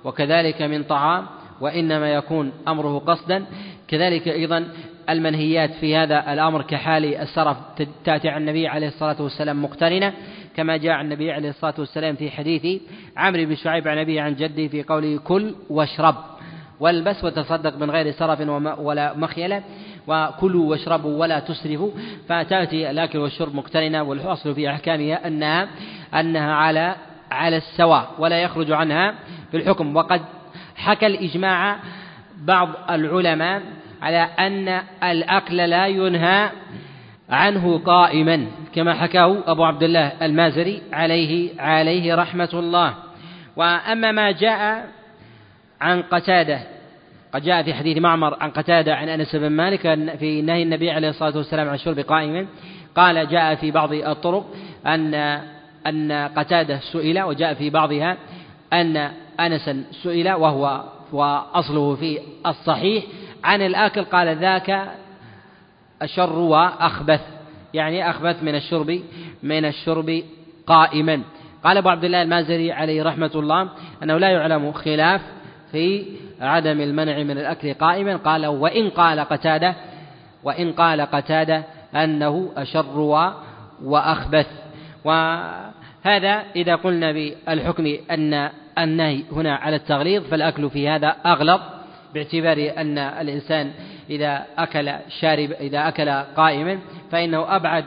وكذلك 0.08 0.62
من 0.62 0.84
طعام 0.84 1.26
وإنما 1.62 2.14
يكون 2.14 2.52
أمره 2.68 3.00
قصدا. 3.00 3.46
كذلك 3.88 4.28
أيضا 4.28 4.68
المنهيات 5.10 5.74
في 5.74 5.96
هذا 5.96 6.34
الأمر 6.34 6.62
كحال 6.62 7.16
السرف 7.16 7.58
تأتي 8.06 8.30
عن 8.30 8.42
النبي 8.42 8.68
عليه 8.68 8.88
الصلاة 8.88 9.22
والسلام 9.22 9.64
مقترنة 9.64 10.14
كما 10.56 10.78
جاء 10.78 10.92
عن 10.92 11.06
النبي 11.06 11.32
عليه 11.32 11.50
الصلاة 11.50 11.74
والسلام 11.78 12.16
في 12.16 12.32
حديث 12.32 12.82
عمرو 13.18 13.46
بن 13.46 13.56
شعيب 13.56 13.88
عن 13.88 13.98
أبيه 13.98 14.22
عن 14.22 14.36
جده 14.36 14.68
في 14.68 14.84
قوله 14.84 15.20
كل 15.24 15.56
واشرب. 15.70 16.16
والبس 16.80 17.24
وتصدق 17.24 17.78
من 17.78 17.92
غير 17.92 18.12
سرف 18.12 18.40
ولا 18.80 19.18
مخيلة 19.18 19.64
وكلوا 20.08 20.70
واشربوا 20.70 21.20
ولا 21.20 21.40
تسرفوا. 21.40 21.92
فتأتي 22.30 22.92
الأكل 22.92 23.20
والشرب 23.20 23.56
مقترنة 23.56 24.04
والأصل 24.04 24.56
في 24.56 24.70
أحكامها 24.70 25.28
أنها 25.28 25.68
أنها 26.14 26.54
على 26.54 26.96
على 27.32 27.58
السواء 27.58 28.10
ولا 28.20 28.42
يخرج 28.42 28.72
عنها 28.72 29.16
في 29.52 29.58
الحكم. 29.58 29.96
وقد 29.96 30.22
حكى 30.76 31.08
الإجماع 31.08 31.76
بعض 32.38 32.70
العلماء 32.90 33.62
على 34.02 34.30
أن 34.40 34.82
الأكل 35.04 35.58
لا 35.58 35.88
ينهى 35.88 36.50
عنه 37.30 37.78
قائما 37.78 38.48
كما 38.76 38.94
حكاه 38.94 39.38
أبو 39.48 39.64
عبد 39.66 39.84
الله 39.84 40.12
المازري 40.22 40.82
عليه 40.94 41.62
عليه 41.62 42.16
رحمة 42.16 42.50
الله. 42.54 42.94
وأما 43.56 44.12
ما 44.12 44.32
جاء 44.32 44.88
عن 45.82 46.02
قتادة 46.02 46.60
قد 47.34 47.44
جاء 47.44 47.64
في 47.64 47.74
حديث 47.74 47.98
معمر 47.98 48.38
عن 48.42 48.50
قتادة 48.50 48.96
عن 48.96 49.10
أنس 49.10 49.36
بن 49.36 49.48
مالك 49.48 49.82
في 50.20 50.42
نهي 50.42 50.64
النبي 50.64 50.92
عليه 50.92 51.10
الصلاة 51.10 51.38
والسلام 51.38 51.68
عن 51.68 51.76
الشرب 51.76 52.00
قائما 52.00 52.48
قال 52.96 53.28
جاء 53.28 53.56
في 53.56 53.72
بعض 53.72 53.94
الطرق 53.94 54.46
أن 54.86 55.42
أن 55.88 56.12
قتادة 56.12 56.80
سئل 56.92 57.22
وجاء 57.22 57.54
في 57.54 57.70
بعضها 57.70 58.18
أن 58.74 59.12
أنسا 59.40 59.84
سئل 60.04 60.32
وهو 60.32 60.84
وأصله 61.12 61.96
في 61.96 62.20
الصحيح. 62.46 63.04
عن 63.44 63.62
الآكل 63.62 64.04
قال 64.04 64.38
ذاك 64.38 64.92
أشر 66.02 66.40
وأخبث 66.40 67.22
يعني 67.74 68.10
أخبث 68.10 68.44
من 68.44 68.56
الشرب 68.56 69.02
من 69.44 69.66
الشرب 69.66 70.24
قائما. 70.68 71.22
قال 71.64 71.78
أبو 71.78 71.90
عبد 71.90 72.04
الله 72.04 72.22
المازري 72.22 72.72
عليه 72.72 73.04
رحمة 73.04 73.32
الله 73.36 73.70
أنه 74.04 74.18
لا 74.18 74.30
يعلم 74.30 74.72
خلاف 74.72 75.22
في 75.72 76.06
عدم 76.42 76.82
المنع 76.82 77.24
من 77.24 77.38
الأكل 77.38 77.74
قائما. 77.74 78.16
قال 78.16 78.48
وإن 78.48 78.90
قال 78.90 79.20
قتادة 79.20 79.76
وإن 80.44 80.72
قال 80.72 81.02
قتادة 81.02 81.64
أنه 81.96 82.52
أشر 82.58 83.26
وأخبث. 83.84 84.48
وهذا 86.08 86.44
إذا 86.56 86.76
قلنا 86.76 87.12
بالحكم 87.12 87.98
أن 88.12 88.50
النهي 88.78 89.24
هنا 89.32 89.56
على 89.56 89.76
التغليظ 89.76 90.24
فالأكل 90.24 90.70
في 90.70 90.90
هذا 90.90 91.16
أغلظ 91.26 91.62
باعتبار 92.14 92.74
أن 92.78 92.98
الإنسان 92.98 93.72
إذا 94.10 94.46
أكل 94.58 94.92
شارب 95.20 95.52
إذا 95.52 95.88
أكل 95.88 96.10
قائما 96.10 96.80
فإنه 97.12 97.56
أبعد 97.56 97.86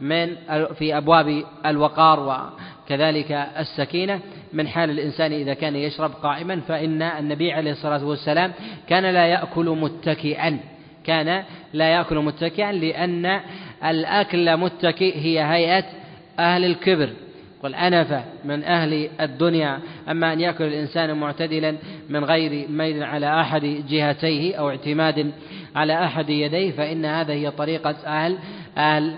من 0.00 0.36
في 0.78 0.96
أبواب 0.96 1.44
الوقار 1.66 2.48
وكذلك 2.86 3.32
السكينة. 3.58 4.20
من 4.52 4.68
حال 4.68 4.90
الإنسان 4.90 5.32
إذا 5.32 5.54
كان 5.54 5.76
يشرب 5.76 6.10
قائما 6.10 6.60
فإن 6.60 7.02
النبي 7.02 7.52
عليه 7.52 7.70
الصلاة 7.70 8.04
والسلام 8.04 8.52
كان 8.88 9.02
لا 9.02 9.26
يأكل 9.26 9.76
متكئا. 9.80 10.58
كان 11.04 11.44
لا 11.72 11.92
يأكل 11.92 12.16
متكئا 12.16 12.72
لأن 12.72 13.40
الأكل 13.84 14.56
متكئ 14.56 15.18
هي 15.18 15.42
هيئة 15.42 15.84
أهل 16.38 16.64
الكبر. 16.64 17.27
قل 17.62 17.74
أنف 17.74 18.24
من 18.44 18.64
أهل 18.64 19.08
الدنيا 19.20 19.78
أما 20.08 20.32
أن 20.32 20.40
يأكل 20.40 20.64
الإنسان 20.64 21.16
معتدلا 21.16 21.76
من 22.08 22.24
غير 22.24 22.68
ميل 22.68 23.02
على 23.02 23.40
أحد 23.40 23.84
جهتيه 23.88 24.56
أو 24.56 24.70
اعتماد 24.70 25.32
على 25.76 26.04
أحد 26.04 26.30
يديه 26.30 26.72
فإن 26.72 27.04
هذا 27.04 27.32
هي 27.32 27.50
طريقة 27.50 27.96
أهل 28.06 28.38
أهل 28.78 29.16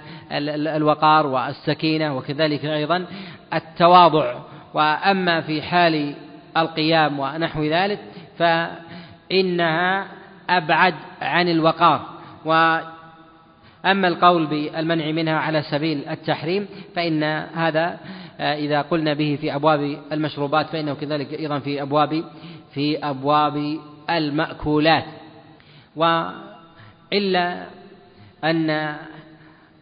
الوقار 0.69 1.27
والسكينة 1.27 2.17
وكذلك 2.17 2.65
أيضا 2.65 3.07
التواضع. 3.55 4.35
وأما 4.75 5.41
في 5.41 5.63
حال 5.63 6.15
القيام 6.57 7.19
ونحو 7.19 7.65
ذلك 7.65 7.99
فإنها 8.39 10.07
أبعد 10.51 10.95
عن 11.23 11.49
الوقار. 11.49 12.07
وأما 12.45 14.09
القول 14.09 14.47
بالمنع 14.47 15.11
منها 15.11 15.39
على 15.39 15.63
سبيل 15.63 16.09
التحريم 16.09 16.67
فإن 16.97 17.23
هذا 17.55 17.99
إذا 18.41 18.83
قلنا 18.83 19.15
به 19.15 19.39
في 19.41 19.55
أبواب 19.55 19.99
المشروبات 20.13 20.67
فإنه 20.67 20.95
كذلك 20.95 21.35
أيضا 21.35 21.59
في 21.59 21.83
أبواب 21.83 22.25
في 22.75 22.99
أبواب 22.99 23.79
المأكولات. 24.11 25.05
وإلا 25.97 27.67
أن 28.45 28.97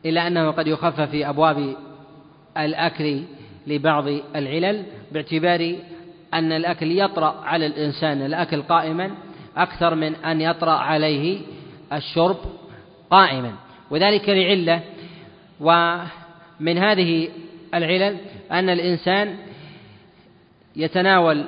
إلا 0.07 0.27
أنه 0.27 0.51
قد 0.51 0.66
يخفف 0.66 1.01
في 1.01 1.29
أبواب 1.29 1.77
الأكل 2.59 3.23
لبعض 3.66 4.09
العلل 4.37 4.85
باعتبار 5.12 5.77
أن 6.35 6.53
الأكل 6.53 6.99
يطرأ 6.99 7.40
على 7.44 7.66
الإنسان 7.66 8.23
الأكل 8.23 8.62
قائما 8.62 9.11
أكثر 9.57 9.94
من 9.94 10.14
أن 10.14 10.40
يطرأ 10.40 10.73
عليه 10.73 11.40
الشرب 11.92 12.37
قائما. 13.11 13.53
وذلك 13.90 14.29
لعلة 14.29 14.81
ومن 15.61 16.79
هذه 16.79 17.29
العلل 17.75 18.16
أن 18.52 18.70
الإنسان 18.70 19.37
يتناول 20.76 21.44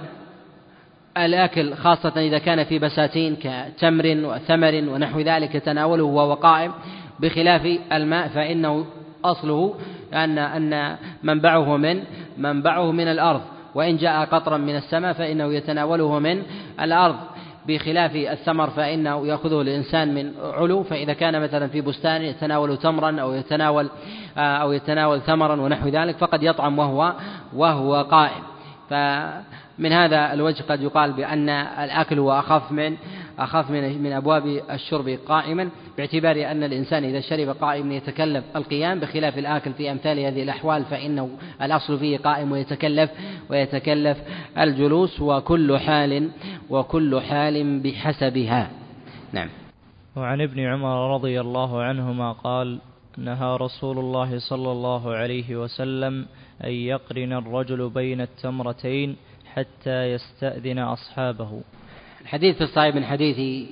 الأكل 1.17 1.75
خاصة 1.75 2.13
إذا 2.17 2.39
كان 2.39 2.65
في 2.65 2.79
بساتين 2.79 3.37
كتمر 3.37 4.05
وثمر 4.07 4.75
ونحو 4.75 5.21
ذلك 5.21 5.55
يتناوله 5.55 6.05
وهو 6.05 6.35
قائم 6.35 6.73
بخلاف 7.21 7.79
الماء 7.93 8.29
فإنه 8.29 8.87
أصله 9.25 9.75
أن 10.15 10.39
أن 10.39 10.97
منبعه 11.23 11.77
من 11.77 12.03
منبعه 12.39 12.93
من 12.93 13.09
الأرض. 13.09 13.41
وإن 13.75 13.97
جاء 13.97 14.25
قطرا 14.25 14.57
من 14.57 14.77
السماء 14.77 15.13
فإنه 15.13 15.55
يتناوله 15.55 16.19
من 16.19 16.43
الأرض. 16.81 17.17
بخلاف 17.69 18.17
الثمر 18.17 18.71
فإنه 18.71 19.27
يأخذه 19.27 19.61
الإنسان 19.61 20.15
من 20.15 20.33
علو 20.55 20.83
فإذا 20.83 21.13
كان 21.13 21.43
مثلا 21.43 21.69
في 21.69 21.81
بستان 21.81 22.23
يتناول 22.23 22.77
تمرا 22.77 23.21
أو 23.21 23.33
يتناول 23.33 23.91
أو 24.37 24.73
يتناول 24.73 25.21
ثمرا 25.21 25.61
ونحو 25.61 25.89
ذلك 25.89 26.17
فقد 26.17 26.43
يطعم 26.43 26.79
وهو 26.79 27.15
وهو 27.53 28.03
قائم. 28.03 28.43
فمن 28.91 29.93
هذا 29.93 30.33
الوجه 30.33 30.63
قد 30.69 30.83
يقال 30.83 31.13
بأن 31.13 31.49
الأكل 31.49 32.19
هو 32.19 32.39
أخف 32.39 32.73
من 32.73 32.97
أخف 33.41 33.71
من 33.71 34.03
من 34.03 34.13
أبواب 34.13 34.63
الشرب 34.71 35.19
قائما 35.29 35.69
باعتبار 35.97 36.51
أن 36.51 36.63
الإنسان 36.63 37.05
إذا 37.05 37.21
شرب 37.21 37.49
قائما 37.49 37.95
يتكلف 37.95 38.45
القيام 38.57 39.01
بخلاف 39.01 39.39
الآكل 39.39 39.73
في 39.73 39.91
أمثال 39.93 40.19
هذه 40.19 40.43
الأحوال 40.43 40.85
فإنه 40.85 41.31
الأصل 41.63 41.99
فيه 41.99 42.19
قائم 42.19 42.53
ويتكلف 42.53 43.11
ويتكلف 43.51 44.19
الجلوس 44.59 45.21
وكل 45.21 45.79
حال 45.79 46.31
وكل 46.71 47.21
حال 47.21 47.81
بحسبها. 47.81 48.71
نعم. 49.33 49.49
وعن 50.17 50.41
ابن 50.41 50.61
عمر 50.61 51.15
رضي 51.15 51.41
الله 51.41 51.83
عنهما 51.83 52.33
قال 52.33 52.79
نهى 53.19 53.57
رسول 53.57 53.99
الله 53.99 54.39
صلى 54.39 54.73
الله 54.73 55.15
عليه 55.15 55.57
وسلم 55.57 56.27
أن 56.65 56.71
يقرن 56.71 57.33
الرجل 57.33 57.91
بين 57.91 58.21
التمرتين 58.21 59.17
حتى 59.55 60.13
يستأذن 60.13 60.79
أصحابه. 60.79 61.61
الحديث 62.31 62.57
في 62.57 62.65
الصحيح 62.65 62.95
من 62.95 63.05
حديث 63.05 63.69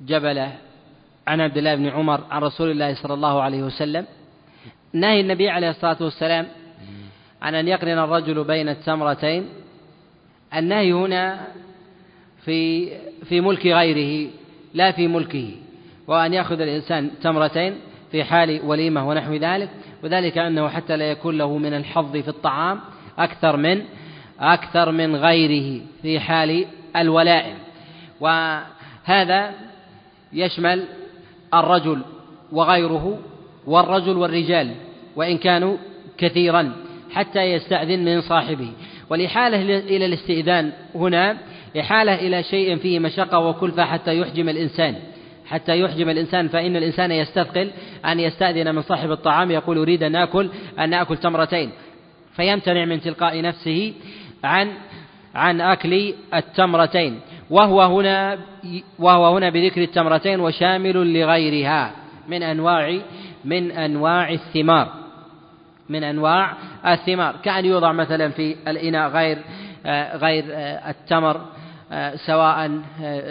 جبلة 0.00 0.52
عن 1.26 1.40
عبد 1.40 1.56
الله 1.56 1.74
بن 1.74 1.86
عمر 1.86 2.20
عن 2.30 2.42
رسول 2.42 2.70
الله 2.70 2.94
صلى 2.94 3.14
الله 3.14 3.42
عليه 3.42 3.62
وسلم 3.62 4.06
نهي 4.92 5.20
النبي 5.20 5.48
عليه 5.48 5.70
الصلاة 5.70 5.96
والسلام 6.00 6.46
عن 7.42 7.54
أن 7.54 7.68
يقرن 7.68 7.98
الرجل 7.98 8.44
بين 8.44 8.68
التمرتين. 8.68 9.48
النهي 10.54 10.92
هنا 10.92 11.46
في 12.44 12.88
في 13.24 13.40
ملك 13.40 13.66
غيره 13.66 14.30
لا 14.74 14.92
في 14.92 15.08
ملكه 15.08 15.50
وأن 16.06 16.34
يأخذ 16.34 16.60
الإنسان 16.60 17.10
تمرتين 17.22 17.74
في 18.10 18.24
حال 18.24 18.60
وليمة 18.64 19.08
ونحو 19.08 19.34
ذلك 19.34 19.68
وذلك 20.02 20.38
أنه 20.38 20.68
حتى 20.68 20.96
لا 20.96 21.10
يكون 21.10 21.38
له 21.38 21.58
من 21.58 21.74
الحظ 21.74 22.16
في 22.16 22.28
الطعام 22.28 22.80
أكثر 23.18 23.56
من 23.56 23.84
أكثر 24.40 24.92
من 24.92 25.16
غيره 25.16 25.80
في 26.02 26.20
حال 26.20 26.66
الولائم. 27.00 27.56
وهذا 28.20 29.52
يشمل 30.32 30.84
الرجل 31.54 32.02
وغيره 32.52 33.18
والرجل 33.66 34.16
والرجال 34.16 34.74
وإن 35.16 35.38
كانوا 35.38 35.76
كثيرا 36.18 36.72
حتى 37.12 37.40
يستأذن 37.40 38.04
من 38.04 38.20
صاحبه. 38.20 38.72
والإحالة 39.10 39.78
إلى 39.78 40.06
الاستئذان 40.06 40.72
هنا 40.94 41.36
إحالة 41.80 42.14
إلى 42.14 42.42
شيء 42.42 42.76
فيه 42.76 42.98
مشقة 42.98 43.38
وكلفة 43.38 43.84
حتى 43.84 44.18
يحجم 44.18 44.48
الإنسان. 44.48 44.94
حتى 45.46 45.80
يحجم 45.80 46.08
الإنسان 46.08 46.48
فإن 46.48 46.76
الإنسان 46.76 47.12
يستثقل 47.12 47.70
أن 48.04 48.20
يستأذن 48.20 48.74
من 48.74 48.82
صاحب 48.82 49.10
الطعام 49.10 49.50
يقول 49.50 49.78
أريد 49.78 50.02
أن 50.02 50.16
آكل 50.16 50.50
أن 50.78 50.94
آكل 50.94 51.16
تمرتين. 51.16 51.70
فيمتنع 52.36 52.84
من 52.84 53.00
تلقاء 53.00 53.42
نفسه 53.42 53.94
عن 54.44 54.72
عن 55.34 55.60
أكل 55.60 56.14
التمرتين 56.34 57.20
وهو 57.50 57.82
هنا 57.82 58.38
وهو 58.98 59.36
هنا 59.36 59.50
بذكر 59.50 59.82
التمرتين 59.82 60.40
وشامل 60.40 61.20
لغيرها 61.20 61.92
من 62.28 62.42
أنواع 62.42 62.98
من 63.44 63.70
أنواع 63.70 64.30
الثمار 64.30 64.88
من 65.88 66.04
أنواع 66.04 66.52
الثمار. 66.86 67.36
كأن 67.42 67.64
يوضع 67.64 67.92
مثلا 67.92 68.28
في 68.28 68.56
الإناء 68.68 69.08
غير 69.10 69.38
غير 70.16 70.44
التمر 70.88 71.40
سواء 72.26 72.80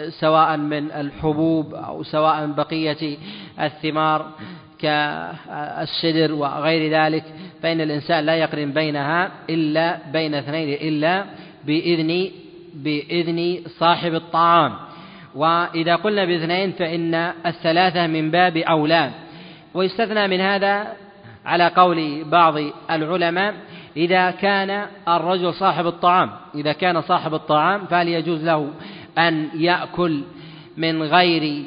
سواء 0.08 0.56
من 0.56 0.90
الحبوب 0.90 1.74
أو 1.74 2.02
سواء 2.02 2.46
بقية 2.46 3.16
الثمار 3.60 4.26
كالسدر 4.78 6.34
وغير 6.34 6.92
ذلك 6.92 7.24
فإن 7.62 7.80
الإنسان 7.80 8.24
لا 8.24 8.34
يقرن 8.34 8.72
بينها 8.72 9.30
إلا 9.50 9.98
بين 10.12 10.34
اثنين 10.34 10.68
إلا 10.68 11.24
بإذن 11.64 12.30
بإذن 12.74 13.60
صاحب 13.78 14.14
الطعام. 14.14 14.74
وإذا 15.34 15.96
قلنا 15.96 16.24
باثنين 16.24 16.72
فإن 16.72 17.14
الثلاثة 17.46 18.06
من 18.06 18.30
باب 18.30 18.56
أولى. 18.56 19.10
ويستثنى 19.74 20.28
من 20.28 20.40
هذا 20.40 20.96
على 21.46 21.68
قول 21.68 22.24
بعض 22.24 22.54
العلماء 22.90 23.54
إذا 23.96 24.30
كان 24.30 24.86
الرجل 25.08 25.54
صاحب 25.54 25.86
الطعام 25.86 26.30
إذا 26.54 26.72
كان 26.72 27.00
صاحب 27.00 27.34
الطعام 27.34 27.86
فهل 27.86 28.08
يجوز 28.08 28.44
له 28.44 28.70
أن 29.18 29.48
يأكل 29.54 30.22
من 30.76 31.02
غير 31.02 31.64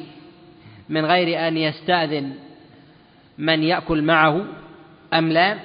من 0.88 1.04
غير 1.04 1.48
أن 1.48 1.56
يستأذن 1.56 2.32
من 3.38 3.62
يأكل 3.62 4.02
معه 4.02 4.44
أم 5.14 5.32
لا؟ 5.32 5.56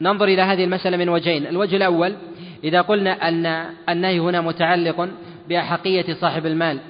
ننظر 0.00 0.24
إلى 0.24 0.42
هذه 0.42 0.64
المسألة 0.64 0.96
من 0.96 1.08
وجهين. 1.08 1.46
الوجه 1.46 1.76
الأول 1.76 2.16
إذا 2.64 2.80
قلنا 2.80 3.28
أن 3.28 3.66
النهي 3.88 4.18
هنا 4.18 4.40
متعلق 4.40 5.08
بأحقية 5.48 6.14
صاحب 6.14 6.46
المال 6.46 6.80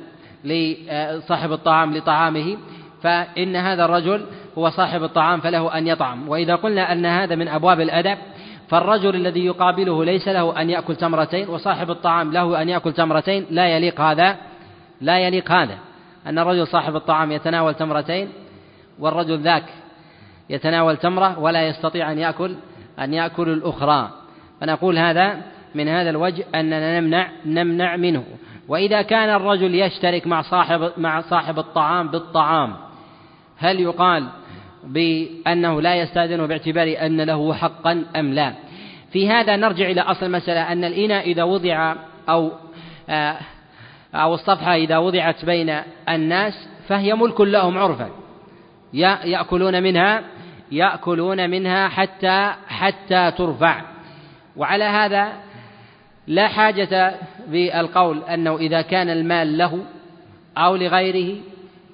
لصاحب 0.44 1.52
الطعام 1.52 1.96
لطعامه 1.96 2.56
فإن 3.02 3.56
هذا 3.56 3.84
الرجل 3.84 4.26
هو 4.58 4.70
صاحب 4.70 5.02
الطعام 5.02 5.40
فله 5.40 5.78
أن 5.78 5.86
يطعم. 5.86 6.28
وإذا 6.28 6.54
قلنا 6.54 6.92
أن 6.92 7.06
هذا 7.06 7.34
من 7.34 7.48
أبواب 7.48 7.80
الأدب 7.80 8.18
فالرجل 8.68 9.14
الذي 9.14 9.46
يقابله 9.46 10.04
ليس 10.04 10.28
له 10.28 10.60
أن 10.60 10.70
يأكل 10.70 10.96
تمرتين 10.96 11.48
وصاحب 11.48 11.90
الطعام 11.90 12.32
له 12.32 12.62
أن 12.62 12.68
يأكل 12.68 12.92
تمرتين 12.92 13.46
لا 13.50 13.68
يليق 13.68 14.00
هذا 14.00 14.36
لا 15.00 15.18
يليق 15.18 15.52
هذا. 15.52 15.78
أن 16.26 16.38
الرجل 16.38 16.66
صاحب 16.66 16.96
الطعام 16.96 17.32
يتناول 17.32 17.74
تمرتين 17.74 18.28
والرجل 18.98 19.38
ذاك 19.38 19.64
يتناول 20.50 20.96
تمرة 20.96 21.38
ولا 21.38 21.68
يستطيع 21.68 22.12
أن 22.12 22.18
يأكل 22.18 22.54
أن 22.98 23.14
يأكل 23.14 23.48
الأخرى. 23.48 24.10
فنقول 24.60 24.98
هذا 24.98 25.42
من 25.74 25.88
هذا 25.88 26.10
الوجه 26.10 26.44
أننا 26.54 27.00
نمنع 27.00 27.28
نمنع 27.46 27.96
منه. 27.96 28.24
وإذا 28.68 29.02
كان 29.02 29.28
الرجل 29.28 29.74
يشترك 29.74 30.26
مع 30.26 30.42
صاحب 30.42 30.92
مع 30.96 31.20
صاحب 31.20 31.58
الطعام 31.58 32.08
بالطعام 32.08 32.76
هل 33.58 33.80
يقال 33.80 34.28
بأنه 34.84 35.80
لا 35.82 35.94
يستأذن 35.94 36.46
باعتبار 36.46 36.96
أن 37.00 37.20
له 37.20 37.54
حقا 37.54 38.04
أم 38.16 38.34
لا؟ 38.34 38.52
في 39.12 39.28
هذا 39.28 39.56
نرجع 39.56 39.90
إلى 39.90 40.00
أصل 40.00 40.26
المسألة 40.26 40.72
أن 40.72 40.84
الإناء 40.84 41.30
إذا 41.30 41.42
وضع 41.42 41.94
أو 42.28 42.52
آه، 43.08 43.36
أو 44.14 44.34
الصفحة 44.34 44.74
إذا 44.74 44.98
وضعت 44.98 45.44
بين 45.44 45.80
الناس 46.08 46.68
فهي 46.88 47.14
ملك 47.14 47.40
لهم 47.40 47.78
عرفا. 47.78 48.10
يأكلون 49.24 49.82
منها 49.82 50.22
يأكلون 50.72 51.50
منها 51.50 51.88
حتى 51.88 52.52
حتى 52.68 53.30
ترفع. 53.30 53.82
وعلى 54.56 54.84
هذا 54.84 55.32
لا 56.26 56.48
حاجة 56.48 57.14
بالقول 57.48 58.22
أنه 58.22 58.56
إذا 58.56 58.82
كان 58.82 59.08
المال 59.08 59.58
له 59.58 59.84
أو 60.58 60.76
لغيره 60.76 61.36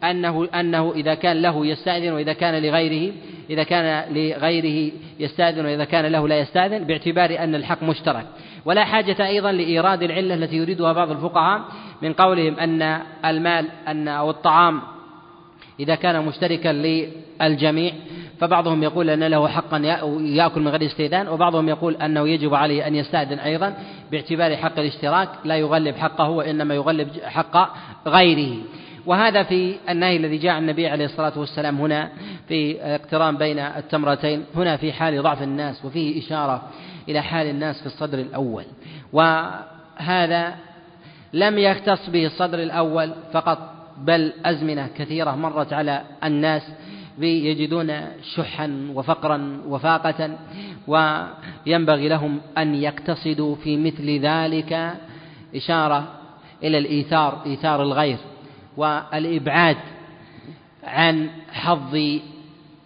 أنه 0.04 0.48
أنه 0.54 0.92
إذا 0.92 1.14
كان 1.14 1.42
له 1.42 1.66
يستأذن 1.66 2.12
وإذا 2.12 2.32
كان 2.32 2.62
لغيره 2.62 3.12
إذا 3.50 3.62
كان 3.62 4.14
لغيره 4.14 4.92
يستأذن 5.20 5.66
وإذا 5.66 5.84
كان 5.84 6.06
له 6.06 6.28
لا 6.28 6.38
يستأذن 6.38 6.84
باعتبار 6.84 7.38
أن 7.38 7.54
الحق 7.54 7.82
مشترك. 7.82 8.26
ولا 8.64 8.84
حاجة 8.84 9.26
أيضا 9.26 9.52
لإيراد 9.52 10.02
العلة 10.02 10.34
التي 10.34 10.56
يريدها 10.56 10.92
بعض 10.92 11.10
الفقهاء 11.10 11.62
من 12.02 12.12
قولهم 12.12 12.58
أن 12.58 13.00
المال 13.24 13.68
أن 13.88 14.08
أو 14.08 14.30
الطعام 14.30 14.80
إذا 15.80 15.94
كان 15.94 16.24
مشتركا 16.24 16.68
للجميع 16.68 17.92
فبعضهم 18.40 18.82
يقول 18.82 19.10
أن 19.10 19.24
له 19.24 19.48
حقا 19.48 19.78
يأكل 20.20 20.60
من 20.60 20.68
غير 20.68 20.86
استئذان 20.86 21.28
وبعضهم 21.28 21.68
يقول 21.68 21.96
أنه 21.96 22.28
يجب 22.28 22.54
عليه 22.54 22.86
أن 22.86 22.94
يستأذن 22.94 23.38
أيضا 23.38 23.74
باعتبار 24.10 24.56
حق 24.56 24.78
الاشتراك 24.78 25.28
لا 25.44 25.56
يغلب 25.56 25.96
حقه 25.96 26.28
وإنما 26.28 26.74
يغلب 26.74 27.08
حق 27.24 27.76
غيره. 28.06 28.56
وهذا 29.06 29.42
في 29.42 29.74
النهي 29.88 30.16
الذي 30.16 30.38
جاء 30.38 30.58
النبي 30.58 30.88
عليه 30.88 31.04
الصلاة 31.04 31.32
والسلام 31.38 31.80
هنا 31.80 32.10
في 32.48 32.82
اقتران 32.82 33.36
بين 33.36 33.58
التمرتين 33.58 34.44
هنا 34.56 34.76
في 34.76 34.92
حال 34.92 35.22
ضعف 35.22 35.42
الناس 35.42 35.84
وفيه 35.84 36.26
إشارة 36.26 36.62
إلى 37.08 37.20
حال 37.20 37.46
الناس 37.46 37.80
في 37.80 37.86
الصدر 37.86 38.18
الأول. 38.18 38.64
وهذا 39.12 40.54
لم 41.32 41.58
يختص 41.58 42.10
به 42.10 42.26
الصدر 42.26 42.58
الأول 42.58 43.12
فقط 43.32 43.71
بل 43.98 44.32
أزمنة 44.44 44.88
كثيرة 44.96 45.30
مرت 45.30 45.72
على 45.72 46.02
الناس 46.24 46.62
يجدون 47.18 47.92
شحا 48.34 48.90
وفقرا 48.94 49.62
وفاقة 49.66 50.38
وينبغي 50.86 52.08
لهم 52.08 52.40
أن 52.58 52.74
يقتصدوا 52.74 53.56
في 53.56 53.76
مثل 53.76 54.18
ذلك 54.18 54.94
إشارة 55.56 56.08
إلى 56.62 56.78
الإيثار 56.78 57.42
إيثار 57.46 57.82
الغير 57.82 58.18
والإبعاد 58.76 59.76
عن 60.84 61.30
حظ 61.52 61.98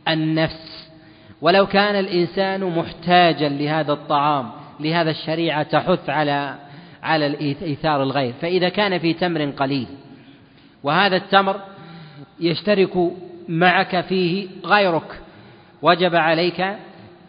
النفس. 0.08 0.88
ولو 1.40 1.66
كان 1.66 1.94
الإنسان 1.94 2.64
محتاجا 2.78 3.48
لهذا 3.48 3.92
الطعام 3.92 4.50
لهذا 4.80 5.10
الشريعة 5.10 5.62
تحث 5.62 6.10
على 6.10 6.54
على 7.02 7.54
إيثار 7.62 8.02
الغير. 8.02 8.34
فإذا 8.40 8.68
كان 8.68 8.98
في 8.98 9.12
تمر 9.12 9.50
قليل 9.50 9.86
وهذا 10.86 11.16
التمر 11.16 11.60
يشترك 12.40 13.12
معك 13.48 14.00
فيه 14.00 14.48
غيرك. 14.64 15.20
وجب 15.82 16.14
عليك 16.14 16.66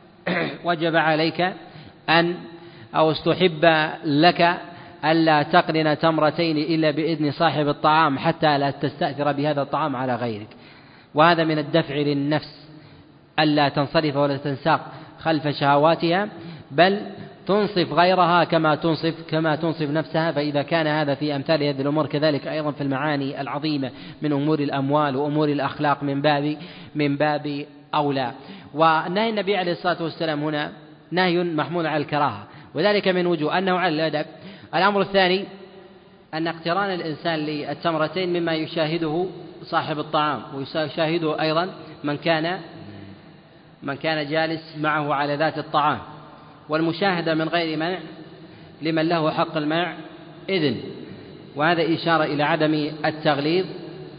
وجب 0.67 0.95
عليك 0.95 1.53
أن 2.09 2.35
أو 2.95 3.11
استحب 3.11 3.89
لك 4.05 4.57
ألا 5.05 5.43
تقرن 5.43 5.97
تمرتين 5.99 6.57
إلا 6.57 6.91
بإذن 6.91 7.31
صاحب 7.31 7.67
الطعام 7.67 8.19
حتى 8.19 8.57
لا 8.57 8.71
تستأثر 8.71 9.31
بهذا 9.31 9.61
الطعام 9.61 9.95
على 9.95 10.15
غيرك. 10.15 10.49
وهذا 11.13 11.43
من 11.43 11.59
الدفع 11.59 11.95
للنفس 11.95 12.67
ألا 13.39 13.69
تنصرف 13.69 14.15
ولا 14.15 14.37
تنساق 14.37 14.81
خلف 15.19 15.47
شهواتها 15.47 16.29
بل 16.71 17.01
تنصف 17.47 17.93
غيرها 17.93 18.43
كما 18.43 18.75
تنصف 18.75 19.15
كما 19.29 19.55
تنصف 19.55 19.89
نفسها 19.89 20.31
فإذا 20.31 20.61
كان 20.61 20.87
هذا 20.87 21.15
في 21.15 21.35
أمثال 21.35 21.63
هذه 21.63 21.81
الأمور 21.81 22.05
كذلك 22.05 22.47
أيضا 22.47 22.71
في 22.71 22.81
المعاني 22.81 23.41
العظيمة 23.41 23.91
من 24.21 24.33
أمور 24.33 24.59
الأموال 24.59 25.15
وأمور 25.15 25.49
الأخلاق 25.49 26.03
من 26.03 26.21
باب 26.21 26.57
من 26.95 27.17
باب 27.17 27.65
أولى. 27.95 28.31
ونهي 28.73 29.29
النبي 29.29 29.57
عليه 29.57 29.71
الصلاة 29.71 30.03
والسلام 30.03 30.43
هنا 30.43 30.71
نهي 31.11 31.43
محمول 31.43 31.87
على 31.87 32.03
الكراهة. 32.03 32.43
وذلك 32.73 33.07
من 33.07 33.27
وجوه 33.27 33.57
أنه 33.57 33.79
على 33.79 33.95
الأدب. 33.95 34.25
الأمر 34.75 35.01
الثاني 35.01 35.45
أن 36.33 36.47
اقتران 36.47 36.93
الإنسان 36.93 37.39
للتمرتين 37.39 38.39
مما 38.39 38.53
يشاهده 38.53 39.25
صاحب 39.63 39.99
الطعام 39.99 40.41
ويشاهده 40.55 41.41
أيضا 41.41 41.69
من 42.03 42.17
كان 42.17 42.59
من 43.83 43.95
كان 43.95 44.29
جالس 44.29 44.77
معه 44.77 45.13
على 45.13 45.35
ذات 45.35 45.57
الطعام. 45.57 45.99
والمشاهدة 46.69 47.35
من 47.35 47.49
غير 47.49 47.77
منع 47.77 47.99
لمن 48.81 49.09
له 49.09 49.31
حق 49.31 49.57
المنع 49.57 49.93
إذن. 50.49 50.77
وهذا 51.55 51.93
إشارة 51.93 52.23
إلى 52.23 52.43
عدم 52.43 52.91
التغليظ 53.05 53.65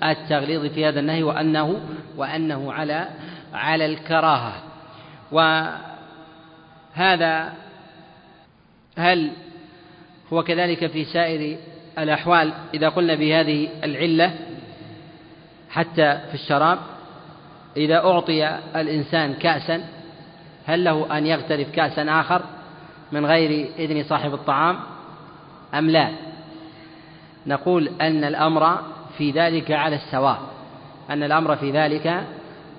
التغليظ 0.04 0.66
في 0.66 0.86
هذا 0.86 1.00
النهي 1.00 1.22
وأنه 1.22 1.80
وأنه 2.16 2.72
على 2.72 3.08
على 3.54 3.86
الكراهة. 3.86 4.62
وهذا 5.32 5.78
هل 8.98 9.30
هو 10.32 10.42
كذلك 10.42 10.86
في 10.86 11.04
سائر 11.04 11.58
الأحوال 11.98 12.52
إذا 12.74 12.88
قلنا 12.88 13.14
بهذه 13.14 13.68
العلة 13.84 14.34
حتى 15.70 16.20
في 16.28 16.34
الشراب؟ 16.34 16.78
إذا 17.76 17.96
أعطي 17.96 18.58
الإنسان 18.76 19.34
كأسا 19.34 19.84
هل 20.68 20.84
له 20.84 21.18
أن 21.18 21.26
يغترف 21.26 21.70
كأسا 21.70 22.20
آخر 22.20 22.42
من 23.12 23.26
غير 23.26 23.68
إذن 23.78 24.04
صاحب 24.04 24.34
الطعام 24.34 24.76
أم 25.74 25.90
لا؟ 25.90 26.08
نقول 27.46 27.90
أن 28.00 28.24
الأمر 28.24 28.78
في 29.18 29.30
ذلك 29.30 29.70
على 29.70 29.96
السواء. 29.96 30.38
أن 31.10 31.22
الأمر 31.22 31.56
في 31.56 31.70
ذلك 31.70 32.24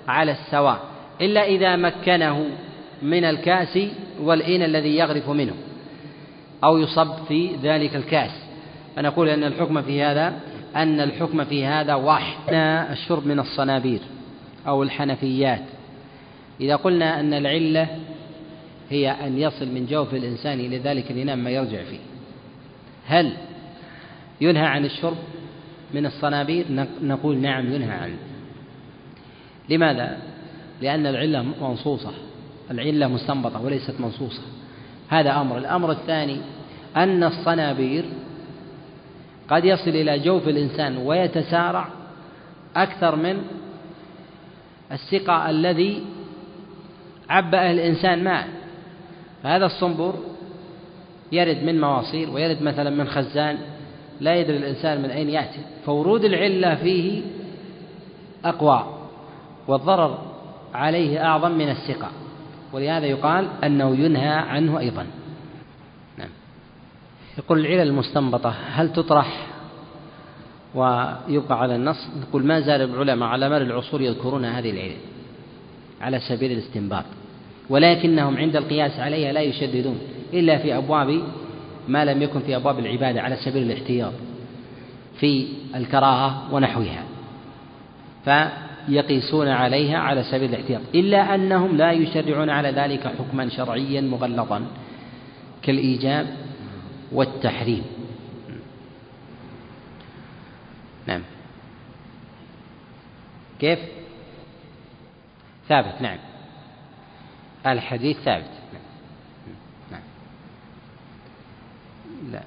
على 0.08 0.32
السواء. 0.32 0.80
إلا 1.22 1.44
إذا 1.44 1.76
مكنه 1.76 2.46
من 3.02 3.24
الكأس 3.24 3.80
والإن 4.22 4.62
الذي 4.64 4.98
يغرف 4.98 5.30
منه 5.30 5.54
أو 6.64 6.78
يصب 6.78 7.26
في 7.28 7.56
ذلك 7.64 7.96
الكأس. 7.96 8.32
فنقول 8.96 9.30
أن 9.30 9.44
الحكم 9.44 9.82
في 9.82 10.04
هذا 10.04 10.34
أن 10.76 11.02
الحكم 11.02 11.46
في 11.46 11.66
هذا 11.66 11.96
واحد. 11.96 12.54
الشرب 12.92 13.28
من 13.28 13.40
الصنابير 13.40 14.00
أو 14.68 14.84
الحنفيات. 14.84 15.79
إذا 16.62 16.76
قلنا 16.76 17.20
أن 17.20 17.34
العلة 17.34 17.88
هي 18.90 19.12
أن 19.12 19.38
يصل 19.38 19.68
من 19.68 19.86
جوف 19.86 20.14
الإنسان 20.14 20.60
إلى 20.60 20.78
ذلك 20.78 21.12
الإناء 21.12 21.36
ما 21.36 21.50
يرجع 21.50 21.84
فيه. 21.84 22.00
هل 23.08 23.34
ينهى 24.42 24.66
عن 24.66 24.86
الشرب 24.86 25.18
من 25.94 26.06
الصنابير؟ 26.06 26.66
نقول 27.02 27.38
نعم 27.38 27.74
ينهى 27.74 27.92
عنه. 27.92 28.18
لماذا؟ 29.70 30.18
لأن 30.82 31.08
العلة 31.08 31.42
منصوصة. 31.62 32.12
العلة 32.72 33.08
مستنبطة 33.08 33.62
وليست 33.62 33.96
منصوصة. 34.00 34.42
هذا 35.10 35.42
أمر. 35.42 35.58
الأمر 35.58 35.92
الثاني 35.92 36.38
أن 36.96 37.24
الصنابير 37.24 38.06
قد 39.50 39.66
يصل 39.66 39.90
إلى 39.90 40.20
جوف 40.20 40.48
الإنسان 40.48 40.98
ويتسارع 40.98 41.88
أكثر 42.76 43.16
من 43.16 43.42
السقى 44.92 45.50
الذي 45.50 46.04
عبأه 47.30 47.72
الإنسان 47.72 48.24
ماء 48.24 48.48
فهذا 49.44 49.66
الصنبور 49.66 50.14
يرد 51.32 51.64
من 51.64 51.82
مواصير 51.82 52.30
ويرد 52.30 52.62
مثلا 52.62 52.90
من 52.90 53.08
خزان 53.08 53.58
لا 54.22 54.36
يدري 54.36 54.58
الإنسان 54.58 55.02
من 55.02 55.10
أين 55.10 55.30
يأتي. 55.30 55.60
فورود 55.86 56.24
العلة 56.26 56.76
فيه 56.76 57.22
أقوى 58.46 58.86
والضرر 59.68 60.18
عليه 60.74 61.26
أعظم 61.26 61.52
من 61.52 61.70
السقى 61.70 62.10
ولهذا 62.74 63.06
يقال 63.06 63.48
أنه 63.64 63.96
ينهى 63.96 64.30
عنه 64.30 64.80
أيضا. 64.80 65.08
نعم. 66.18 66.30
يقول 67.38 67.60
العلل 67.60 67.88
المستنبطة 67.88 68.50
هل 68.50 68.94
تطرح 68.94 69.48
ويبقى 70.76 71.62
على 71.62 71.76
النص؟ 71.76 72.08
نقول 72.22 72.46
ما 72.46 72.60
زال 72.60 72.82
العلماء 72.82 73.30
على 73.30 73.50
مر 73.50 73.62
العصور 73.62 74.02
يذكرون 74.02 74.46
هذه 74.46 74.72
العلل 74.72 75.09
على 76.02 76.20
سبيل 76.20 76.52
الاستنباط. 76.52 77.06
ولكنهم 77.70 78.38
عند 78.38 78.56
القياس 78.56 79.00
عليها 79.00 79.34
لا 79.34 79.42
يشددون 79.42 80.00
إلا 80.34 80.58
في 80.58 80.78
أبواب 80.78 81.22
ما 81.88 82.06
لم 82.06 82.22
يكن 82.22 82.40
في 82.40 82.56
أبواب 82.56 82.80
العبادة 82.80 83.22
على 83.22 83.36
سبيل 83.36 83.64
الاحتياط 83.64 84.14
في 85.20 85.48
الكراهة 85.76 86.54
ونحوها. 86.54 87.04
فيقيسون 88.26 89.48
عليها 89.48 89.98
على 89.98 90.24
سبيل 90.24 90.50
الاحتياط. 90.50 90.82
إلا 90.96 91.36
أنهم 91.36 91.78
لا 91.78 91.92
يشرعون 91.92 92.50
على 92.50 92.72
ذلك 92.72 93.08
حكما 93.08 93.50
شرعيا 93.50 94.02
مغلظا 94.02 94.62
كالإيجاب 95.62 96.28
والتحريم. 97.12 97.84
نعم. 101.08 101.22
كيف؟ 103.60 103.80
ثابت 105.70 106.02
نعم. 106.02 106.18
الحديث 107.68 108.18
ثابت. 108.18 108.50
نعم. 109.92 110.02
لا. 112.32 112.42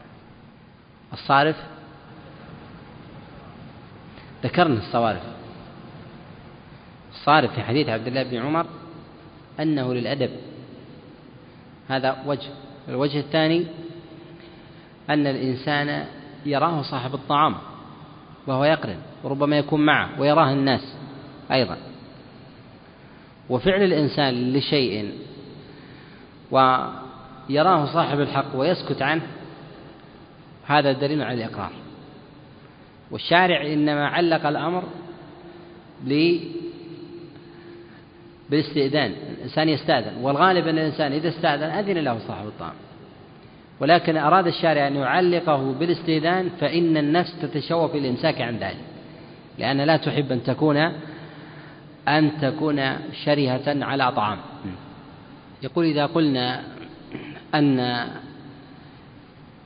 الصارف؟ 1.13 1.57
ذكرنا 4.45 4.79
الصوارف. 4.79 5.23
الصارف 7.11 7.55
في 7.55 7.63
حديث 7.63 7.89
عبد 7.89 8.07
الله 8.07 8.23
بن 8.23 8.37
عمر 8.37 8.67
أنه 9.61 9.95
للأدب. 9.95 10.31
هذا 11.89 12.23
وجه. 12.27 12.51
الوجه 12.89 13.21
الثاني 13.21 13.67
أن 15.11 15.27
الإنسان 15.27 16.07
يراه 16.47 16.83
صاحب 16.83 17.15
الطعام 17.15 17.55
وهو 18.47 18.65
يقرن 18.65 18.99
وربما 19.25 19.59
يكون 19.59 19.87
معه 19.87 20.21
ويراه 20.21 20.53
الناس 20.53 20.97
أيضا. 21.53 21.92
وفعل 23.49 23.83
الإنسان 23.83 24.53
لشيء 24.53 25.13
ويراه 26.51 27.87
صاحب 27.93 28.21
الحق 28.21 28.57
ويسكت 28.57 29.03
عنه 29.03 29.23
هذا 30.67 30.93
دليل 30.93 31.23
على 31.23 31.45
الإقرار. 31.45 31.73
والشارع 33.13 33.67
إنما 33.67 34.07
علق 34.07 34.47
الأمر 34.47 34.85
بالاستئذان 38.51 39.13
الإنسان 39.39 39.69
يستأذن 39.69 40.17
والغالب 40.23 40.67
أن 40.67 40.79
الإنسان 40.79 41.13
إذا 41.13 41.29
استأذن 41.29 41.63
أذن 41.63 41.99
له 41.99 42.19
صاحب 42.29 42.47
الطعام 42.47 42.75
ولكن 43.81 44.17
أراد 44.17 44.47
الشارع 44.47 44.87
أن 44.87 44.97
يعلقه 44.97 45.73
بالاستئذان 45.73 46.51
فإن 46.61 46.97
النفس 46.97 47.35
تتشوف 47.43 47.95
الإمساك 47.95 48.41
عن 48.41 48.57
ذلك 48.57 48.85
لأن 49.59 49.81
لا 49.81 49.97
تحب 49.97 50.33
أن 50.33 50.43
تكون 50.43 50.93
أن 52.09 52.41
تكون 52.41 52.97
شرهة 53.25 53.85
على 53.85 54.13
طعام. 54.13 54.39
يقول 55.63 55.85
إذا 55.85 56.07
قلنا 56.07 56.63
أن 57.55 57.81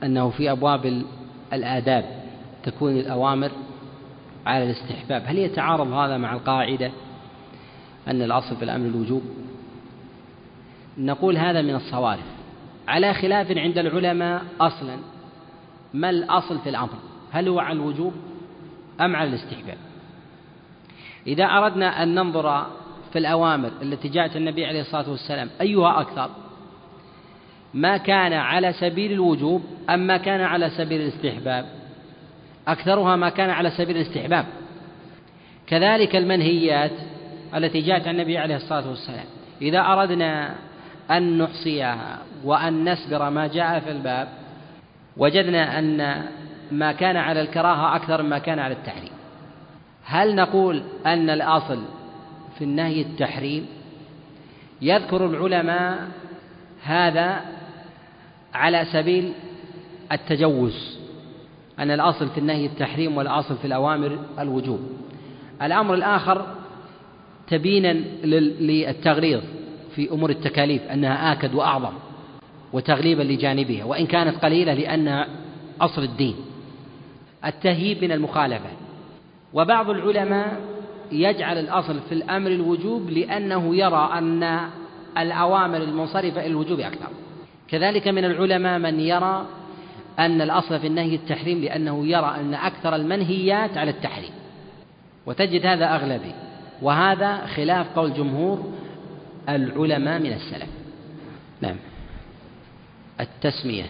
أنه 0.03 0.29
في 0.29 0.51
أبواب 0.51 1.03
الآداب 1.53 2.05
تكون 2.63 2.97
الأوامر 2.97 3.51
على 4.45 4.63
الاستحباب. 4.63 5.23
هل 5.25 5.37
يتعارض 5.37 5.91
هذا 5.91 6.17
مع 6.17 6.33
القاعدة 6.33 6.91
أن 8.07 8.21
الأصل 8.21 8.55
في 8.55 8.63
الأمر 8.63 8.85
الوجوب؟ 8.85 9.23
نقول 10.97 11.37
هذا 11.37 11.61
من 11.61 11.75
الصوارف. 11.75 12.25
على 12.87 13.13
خلاف 13.13 13.51
عند 13.51 13.77
العلماء 13.77 14.43
أصلا 14.61 14.97
ما 15.93 16.09
الأصل 16.09 16.59
في 16.59 16.69
الأمر؟ 16.69 16.99
هل 17.31 17.47
هو 17.47 17.59
على 17.59 17.73
الوجوب 17.73 18.13
أم 19.01 19.15
على 19.15 19.29
الاستحباب؟ 19.29 19.77
إذا 21.27 21.45
أردنا 21.45 22.03
أن 22.03 22.15
ننظر 22.15 22.65
في 23.13 23.19
الأوامر 23.19 23.71
التي 23.81 24.07
جاءت 24.07 24.35
النبي 24.35 24.65
عليه 24.65 24.81
الصلاة 24.81 25.09
والسلام 25.09 25.49
أيها 25.61 26.01
أكثر 26.01 26.29
ما 27.73 27.97
كان 27.97 28.33
على 28.33 28.73
سبيل 28.73 29.11
الوجوب 29.11 29.63
أم 29.89 29.99
ما 29.99 30.17
كان 30.17 30.41
على 30.41 30.69
سبيل 30.69 31.01
الاستحباب؟ 31.01 31.65
أكثرها 32.67 33.15
ما 33.15 33.29
كان 33.29 33.49
على 33.49 33.69
سبيل 33.69 33.97
الاستحباب. 33.97 34.45
كذلك 35.67 36.15
المنهيات 36.15 36.91
التي 37.55 37.81
جاءت 37.81 38.07
عن 38.07 38.15
النبي 38.15 38.37
عليه 38.37 38.55
الصلاة 38.55 38.89
والسلام. 38.89 39.25
إذا 39.61 39.79
أردنا 39.79 40.55
أن 41.11 41.37
نحصيها 41.37 42.19
وأن 42.43 42.89
نسبر 42.89 43.29
ما 43.29 43.47
جاء 43.47 43.79
في 43.79 43.91
الباب 43.91 44.27
وجدنا 45.17 45.79
أن 45.79 46.23
ما 46.71 46.91
كان 46.91 47.17
على 47.17 47.41
الكراهة 47.41 47.95
أكثر 47.95 48.23
مما 48.23 48.37
كان 48.37 48.59
على 48.59 48.73
التحريم. 48.73 49.16
هل 50.09 50.35
نقول 50.35 50.83
أن 51.05 51.29
الأصل 51.29 51.79
في 52.57 52.63
النهي 52.63 53.01
التحريم؟ 53.01 53.65
يذكر 54.81 55.25
العلماء 55.25 56.07
هذا 56.83 57.41
على 58.53 58.85
سبيل 58.85 59.31
التجوز 60.11 60.97
أن 61.79 61.91
الأصل 61.91 62.29
في 62.29 62.37
النهي 62.37 62.65
التحريم 62.65 63.17
والأصل 63.17 63.57
في 63.57 63.65
الأوامر 63.65 64.19
الوجوب. 64.39 64.79
الأمر 65.61 65.93
الآخر 65.93 66.55
تبينا 67.47 67.93
للتغليظ 68.59 69.41
في 69.95 70.11
أمور 70.11 70.29
التكاليف 70.29 70.81
أنها 70.81 71.31
آكد 71.31 71.53
وأعظم 71.53 71.93
وتغليبا 72.73 73.23
لجانبها 73.23 73.83
وإن 73.83 74.05
كانت 74.05 74.35
قليلة 74.45 74.73
لأنها 74.73 75.27
أصل 75.81 76.03
الدين. 76.03 76.35
التهييب 77.45 78.03
من 78.03 78.11
المخالفة. 78.11 78.86
وبعض 79.57 79.89
العلماء 79.89 80.61
يجعل 81.11 81.57
الأصل 81.57 81.99
في 81.99 82.11
الأمر 82.11 82.51
الوجوب 82.51 83.09
لأنه 83.09 83.75
يرى 83.75 84.09
أن 84.13 84.59
الأوامر 85.17 85.77
المنصرفة 85.77 86.41
إلى 86.41 86.47
الوجوب 86.47 86.79
أكثر. 86.79 87.07
كذلك 87.67 88.07
من 88.07 88.25
العلماء 88.25 88.79
من 88.79 88.99
يرى 88.99 89.45
أن 90.19 90.41
الأصل 90.41 90.79
في 90.79 90.87
النهي 90.87 91.15
التحريم 91.15 91.61
لأنه 91.61 92.07
يرى 92.07 92.35
أن 92.39 92.53
أكثر 92.53 92.95
المنهيات 92.95 93.77
على 93.77 93.91
التحريم. 93.91 94.31
وتجد 95.25 95.65
هذا 95.65 95.95
أغلبي. 95.95 96.31
وهذا 96.81 97.45
خلاف 97.45 97.87
قول 97.95 98.13
جمهور 98.13 98.73
العلماء 99.49 100.19
من 100.19 100.33
السلف. 100.33 100.69
نعم. 101.61 101.75
التسمية 103.19 103.85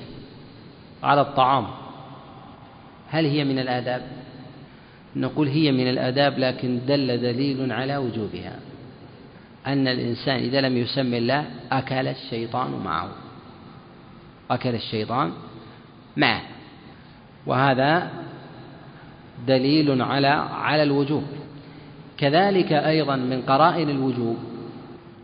على 1.04 1.22
الطعام. 1.22 1.68
هل 3.10 3.26
هي 3.26 3.44
من 3.44 3.60
الآداب؟ 3.60 4.27
نقول 5.22 5.48
هي 5.48 5.72
من 5.72 5.90
الآداب 5.90 6.40
لكن 6.40 6.80
دل 6.88 7.22
دليل 7.22 7.72
على 7.72 7.98
وجوبها 7.98 8.60
أن 9.68 9.88
الإنسان 9.88 10.36
إذا 10.36 10.62
لم 10.62 10.78
يسمي 10.78 11.18
الله 11.18 11.46
أكل 11.72 12.08
الشيطان 12.08 12.72
معه. 12.72 13.10
أكل 14.52 14.76
الشيطان 14.76 15.32
معه. 16.18 16.42
وهذا 17.46 18.10
دليل 19.48 20.02
على 20.02 20.28
على 20.52 20.84
الوجوب. 20.84 21.24
كذلك 22.18 22.74
أيضا 22.74 23.16
من 23.16 23.42
قرائن 23.42 23.90
الوجوب 23.90 24.38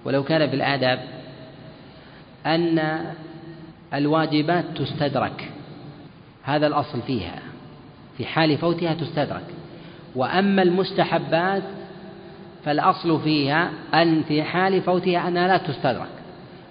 ولو 0.05 0.23
كان 0.23 0.49
في 0.49 0.55
الآداب 0.55 0.99
أن 2.45 3.05
الواجبات 3.93 4.65
تستدرك. 4.75 5.51
هذا 6.43 6.67
الأصل 6.67 7.01
فيها. 7.01 7.39
في 8.17 8.25
حال 8.25 8.57
فوتها 8.57 8.93
تستدرك. 8.93 9.62
وأما 10.15 10.61
المستحبات 10.61 11.63
فالأصل 12.65 13.21
فيها 13.21 13.69
أن 13.93 14.23
في 14.23 14.43
حال 14.43 14.81
فوتها 14.81 15.27
أنها 15.27 15.47
لا 15.47 15.57
تستدرك. 15.57 16.09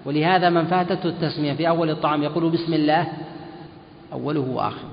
ولهذا 0.05 0.49
من 0.49 0.65
فاتته 0.65 1.09
التسمية 1.09 1.53
في 1.53 1.67
أول 1.67 1.89
الطعام 1.89 2.23
يقول 2.23 2.49
بسم 2.49 2.73
الله 2.73 3.07
أوله 4.13 4.39
وآخره 4.39 4.91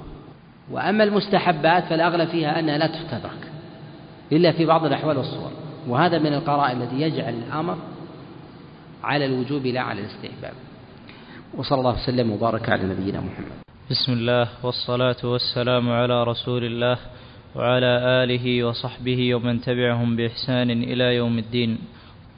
وأما 0.70 1.04
المستحبات 1.04 1.84
فالأغلب 1.84 2.28
فيها 2.28 2.58
أنها 2.58 2.78
لا 2.78 2.86
تستدرك 2.86 3.50
إلا 4.32 4.52
في 4.52 4.66
بعض 4.66 4.84
الأحوال 4.84 5.16
والصور. 5.16 5.50
وهذا 5.88 6.18
من 6.18 6.34
القرائن 6.34 6.82
التي 6.82 7.00
يجعل 7.00 7.34
الأمر 7.34 7.76
على 9.04 9.24
الوجوب 9.24 9.66
لا 9.66 9.80
على 9.80 10.00
الاستحباب. 10.00 10.52
وصلى 11.56 11.78
الله 11.78 11.94
وسلم 11.94 12.32
وبارك 12.32 12.68
على 12.68 12.82
نبينا 12.84 13.20
محمد. 13.20 13.52
بسم 13.90 14.12
الله 14.12 14.48
والصلاة 14.62 15.16
والسلام 15.24 15.90
على 15.90 16.24
رسول 16.24 16.64
الله. 16.64 16.98
وعلى 17.56 17.92
آله 18.22 18.64
وصحبه 18.64 19.34
ومن 19.34 19.60
تبعهم 19.60 20.16
بإحسان 20.16 20.70
إلى 20.70 21.16
يوم 21.16 21.38
الدين. 21.38 21.78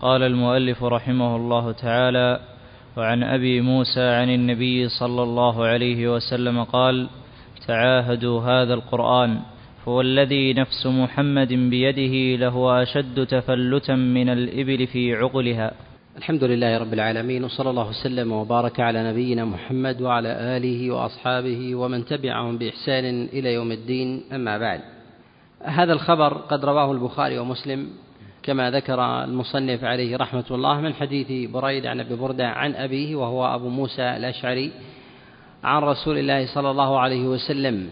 قال 0.00 0.22
المؤلف 0.22 0.84
رحمه 0.84 1.36
الله 1.36 1.72
تعالى 1.72 2.40
وعن 2.96 3.22
أبي 3.22 3.60
موسى 3.60 4.00
عن 4.00 4.30
النبي 4.30 4.88
صلى 4.88 5.22
الله 5.22 5.64
عليه 5.64 6.14
وسلم 6.14 6.64
قال 6.64 7.08
تعاهدوا 7.66 8.40
هذا 8.40 8.74
القرآن 8.74 9.40
هو 9.88 10.00
الذي 10.00 10.52
نفس 10.52 10.86
محمد 10.86 11.52
بيده 11.52 12.44
لهو 12.44 12.70
أشد 12.82 13.26
تفلتا 13.26 13.94
من 13.94 14.28
الإبل 14.28 14.86
في 14.86 15.14
عقلها. 15.14 15.72
الحمد 16.16 16.44
لله 16.44 16.78
رب 16.78 16.92
العالمين 16.92 17.44
وصلى 17.44 17.70
الله 17.70 17.88
وسلم 17.88 18.32
وبارك 18.32 18.80
على 18.80 19.10
نبينا 19.10 19.44
محمد 19.44 20.00
وعلى 20.00 20.56
آله 20.56 20.90
وأصحابه 20.90 21.74
ومن 21.74 22.04
تبعهم 22.04 22.58
بإحسان 22.58 23.28
إلى 23.32 23.54
يوم 23.54 23.72
الدين. 23.72 24.22
أما 24.32 24.58
بعد 24.58 24.80
هذا 25.64 25.92
الخبر 25.92 26.32
قد 26.32 26.64
رواه 26.64 26.92
البخاري 26.92 27.38
ومسلم 27.38 27.90
كما 28.42 28.70
ذكر 28.70 29.24
المصنف 29.24 29.84
عليه 29.84 30.16
رحمة 30.16 30.44
الله 30.50 30.80
من 30.80 30.94
حديث 30.94 31.50
بريد 31.50 31.86
عن 31.86 32.00
أبي 32.00 32.14
بردة 32.14 32.48
عن 32.48 32.74
أبيه 32.74 33.16
وهو 33.16 33.54
أبو 33.54 33.68
موسى 33.68 34.02
الأشعري 34.02 34.72
عن 35.64 35.82
رسول 35.82 36.18
الله 36.18 36.46
صلى 36.54 36.70
الله 36.70 37.00
عليه 37.00 37.24
وسلم. 37.24 37.88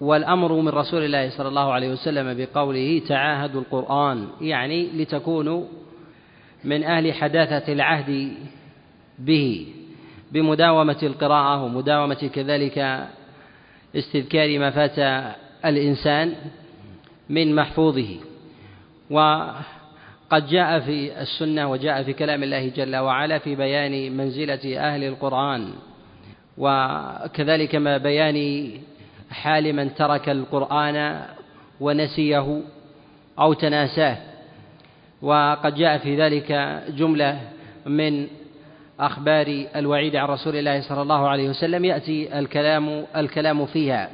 والأمر 0.00 0.52
من 0.52 0.68
رسول 0.68 1.04
الله 1.04 1.30
صلى 1.30 1.48
الله 1.48 1.72
عليه 1.72 1.88
وسلم 1.92 2.34
بقوله 2.38 3.02
تعاهدوا 3.08 3.60
القرآن 3.60 4.28
يعني 4.40 4.86
لتكونوا 4.86 5.64
من 6.64 6.84
أهل 6.84 7.12
حداثة 7.12 7.72
العهد 7.72 8.32
به 9.18 9.66
بمداومة 10.32 10.98
القراءة 11.02 11.64
ومداومة 11.64 12.30
كذلك 12.34 13.06
استذكار 13.96 14.58
ما 14.58 14.70
فات 14.70 14.98
الإنسان. 15.64 16.34
من 17.30 17.54
محفوظه. 17.54 18.16
وقد 19.10 20.46
جاء 20.46 20.80
في 20.80 21.20
السنة 21.20 21.70
وجاء 21.70 22.02
في 22.02 22.12
كلام 22.12 22.42
الله 22.42 22.68
جل 22.68 22.96
وعلا 22.96 23.38
في 23.38 23.54
بيان 23.54 24.16
منزلة 24.16 24.78
أهل 24.78 25.04
القرآن. 25.04 25.70
وكذلك 26.58 27.74
ما 27.74 27.96
بيان 27.96 28.70
حال 29.30 29.72
من 29.72 29.94
ترك 29.94 30.28
القرآن 30.28 31.22
ونسيه 31.80 32.60
أو 33.38 33.52
تناساه. 33.52 34.16
وقد 35.22 35.74
جاء 35.74 35.98
في 35.98 36.16
ذلك 36.16 36.52
جملة 36.88 37.40
من 37.86 38.26
أخبار 39.00 39.66
الوعيد 39.76 40.16
عن 40.16 40.28
رسول 40.28 40.56
الله 40.56 40.80
صلى 40.80 41.02
الله 41.02 41.28
عليه 41.28 41.48
وسلم 41.48 41.84
يأتي 41.84 42.38
الكلام 42.38 43.04
الكلام 43.16 43.66
فيها. 43.66 44.10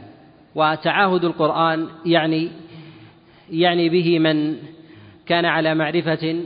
وتعاهد 0.54 1.24
القرآن 1.24 1.88
يعني 2.06 2.50
يعني 3.52 3.88
به 3.88 4.18
من 4.18 4.56
كان 5.26 5.44
على 5.44 5.74
معرفة 5.74 6.36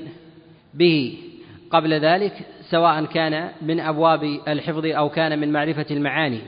به. 0.74 1.14
قبل 1.70 1.94
ذلك 1.94 2.32
سواء 2.70 3.04
كان 3.04 3.48
من 3.62 3.80
أبواب 3.80 4.40
الحفظ 4.48 4.86
أو 4.86 5.09
كان 5.09 5.38
من 5.38 5.52
معرفة 5.52 5.86
المعاني. 5.90 6.38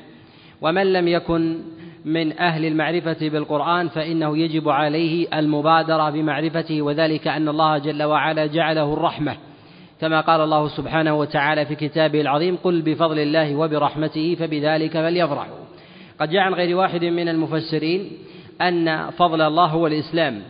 ومن 0.63 0.93
لم 0.93 1.09
يكن 1.09 1.59
من 2.05 2.39
أهل 2.39 2.65
المعرفة 2.65 3.29
بالقرآن 3.29 3.89
فإنه 3.89 4.39
يجب 4.39 4.69
عليه 4.69 5.39
المبادرة 5.39 6.11
بمعرفته 6.11 6.83
وذلك 6.83 7.29
أن 7.29 7.49
الله 7.49 7.79
جل 7.79 8.03
وعلا 8.03 8.47
جعله 8.47 8.93
الرحمة. 8.93 9.37
كما 10.01 10.21
قال 10.21 10.41
الله 10.41 10.69
سبحانه 10.69 11.15
وتعالى 11.15 11.67
في 11.67 11.75
كتابه 11.75 12.21
العظيم 12.21 12.57
قل 12.57 12.83
بفضل 12.83 13.19
الله 13.19 13.57
وبرحمته 13.57 14.35
فبذلك 14.35 14.93
فليفرحوا. 14.93 15.59
قد 16.21 16.31
جاء 16.31 16.41
عن 16.43 16.55
غير 16.55 16.77
واحد 16.77 17.05
من 17.05 17.29
المفسرين 17.29 18.11
أن 18.63 19.11
فضل 19.11 19.43
الله 19.43 19.67
هو 19.67 19.87
الإسلام 19.87 20.43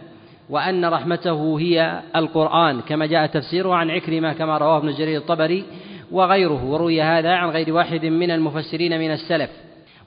وأن 0.50 0.84
رحمته 0.84 1.60
هي 1.60 2.02
القرآن 2.16 2.80
كما 2.80 3.06
جاء 3.06 3.26
تفسيره 3.26 3.74
عن 3.74 3.90
عكرمة 3.90 4.32
كما 4.32 4.58
رواه 4.58 4.78
ابن 4.78 4.94
جرير 4.94 5.20
الطبري 5.20 5.64
وغيره 6.12 6.64
وروي 6.64 7.02
هذا 7.02 7.32
عن 7.32 7.50
غير 7.50 7.74
واحد 7.74 8.06
من 8.06 8.30
المفسرين 8.30 8.98
من 8.98 9.10
السلف. 9.10 9.50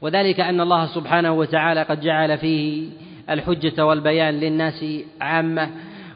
وذلك 0.01 0.39
أن 0.39 0.61
الله 0.61 0.85
سبحانه 0.85 1.31
وتعالى 1.31 1.83
قد 1.83 2.01
جعل 2.01 2.37
فيه 2.37 2.89
الحجة 3.29 3.85
والبيان 3.85 4.39
للناس 4.39 4.85
عامة 5.21 5.69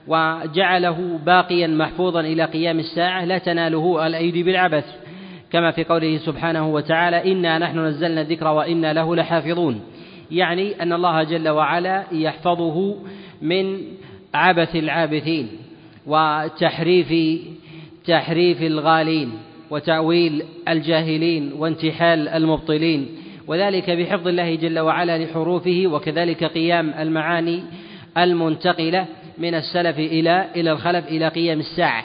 وجعله 0.07 1.19
باقيا 1.25 1.67
محفوظا 1.67 2.19
إلى 2.19 2.45
قيام 2.45 2.79
الساعة 2.79 3.25
لا 3.25 3.37
تناله 3.37 4.07
الأيدي 4.07 4.43
بالعبث. 4.43 4.85
كما 5.51 5.71
في 5.71 5.83
قوله 5.83 6.17
سبحانه 6.17 6.67
وتعالى 6.67 7.31
إنا 7.31 7.57
نحن 7.57 7.79
نزلنا 7.79 8.21
الذكر 8.21 8.47
وإنا 8.47 8.93
له 8.93 9.15
لحافظون. 9.15 9.81
يعني 10.31 10.81
أن 10.81 10.93
الله 10.93 11.23
جل 11.23 11.49
وعلا 11.49 12.03
يحفظه 12.11 12.95
من 13.41 13.81
عبث 14.33 14.75
العابثين 14.75 15.47
وتحريف 16.07 17.41
تحريف 18.05 18.61
الغالين 18.61 19.31
وتأويل 19.69 20.43
الجاهلين 20.67 21.53
وانتحال 21.53 22.27
المبطلين 22.27 23.07
وذلك 23.47 23.89
بحفظ 23.89 24.27
الله 24.27 24.55
جل 24.55 24.79
وعلا 24.79 25.17
لحروفه 25.17 25.83
وكذلك 25.87 26.43
قيام 26.43 26.93
المعاني 26.99 27.63
المنتقلة 28.17 29.05
من 29.37 29.55
السلف 29.55 29.99
إلى 29.99 30.47
إلى 30.55 30.71
الخلف 30.71 31.07
إلى 31.07 31.27
قيام 31.27 31.59
الساعة. 31.59 32.03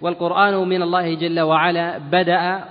والقرآن 0.00 0.68
من 0.68 0.82
الله 0.82 1.14
جل 1.14 1.40
وعلا 1.40 1.98
بدأ 1.98 2.64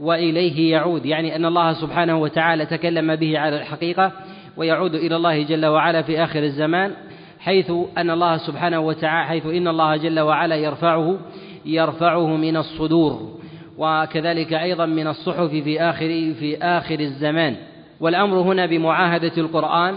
وإليه 0.00 0.72
يعود. 0.72 1.06
يعني 1.06 1.36
أن 1.36 1.44
الله 1.44 1.72
سبحانه 1.72 2.16
وتعالى 2.16 2.66
تكلم 2.66 3.16
به 3.16 3.38
على 3.38 3.56
الحقيقة 3.56 4.12
ويعود 4.56 4.94
إلى 4.94 5.16
الله 5.16 5.42
جل 5.42 5.66
وعلا 5.66 6.02
في 6.02 6.24
آخر 6.24 6.42
الزمان 6.42 6.92
حيث 7.40 7.72
أن 7.98 8.10
الله 8.10 8.36
سبحانه 8.36 8.80
وتعالى 8.80 9.28
حيث 9.28 9.46
إن 9.46 9.68
الله 9.68 9.96
جل 9.96 10.20
وعلا 10.20 10.56
يرفعه 10.56 11.18
يرفعه 11.66 12.36
من 12.36 12.56
الصدور 12.56 13.38
وكذلك 13.78 14.52
أيضا 14.52 14.86
من 14.86 15.06
الصحف 15.06 15.50
في 15.50 15.80
آخر 15.80 16.34
في 16.38 16.58
آخر 16.62 17.00
الزمان. 17.00 17.56
والأمر 18.00 18.36
هنا 18.36 18.66
بمعاهدة 18.66 19.32
القرآن 19.38 19.94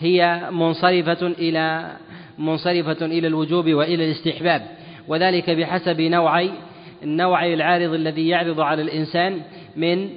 هي 0.00 0.48
منصرفة 0.50 1.26
إلى 1.26 1.92
منصرفة 2.38 3.06
إلى 3.06 3.26
الوجوب 3.26 3.68
وإلى 3.68 4.04
الاستحباب 4.04 4.62
وذلك 5.08 5.50
بحسب 5.50 6.00
نوعي 6.00 6.50
النوع 7.06 7.46
العارض 7.46 7.94
الذي 7.94 8.28
يعرض 8.28 8.60
على 8.60 8.82
الإنسان 8.82 9.40
من 9.76 10.08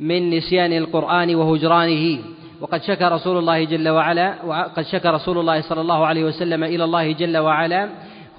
من 0.00 0.30
نسيان 0.30 0.72
القرآن 0.72 1.34
وهجرانه. 1.34 2.18
وقد 2.60 2.82
شكى 2.82 3.04
رسول 3.04 3.38
الله 3.38 3.64
جل 3.64 3.88
وعلا 3.88 4.34
وقد 4.44 4.82
شكى 4.82 5.08
رسول 5.08 5.38
الله 5.38 5.60
صلى 5.60 5.80
الله 5.80 6.06
عليه 6.06 6.24
وسلم 6.24 6.64
إلى 6.64 6.84
الله 6.84 7.12
جل 7.12 7.36
وعلا 7.38 7.88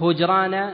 هجران 0.02 0.70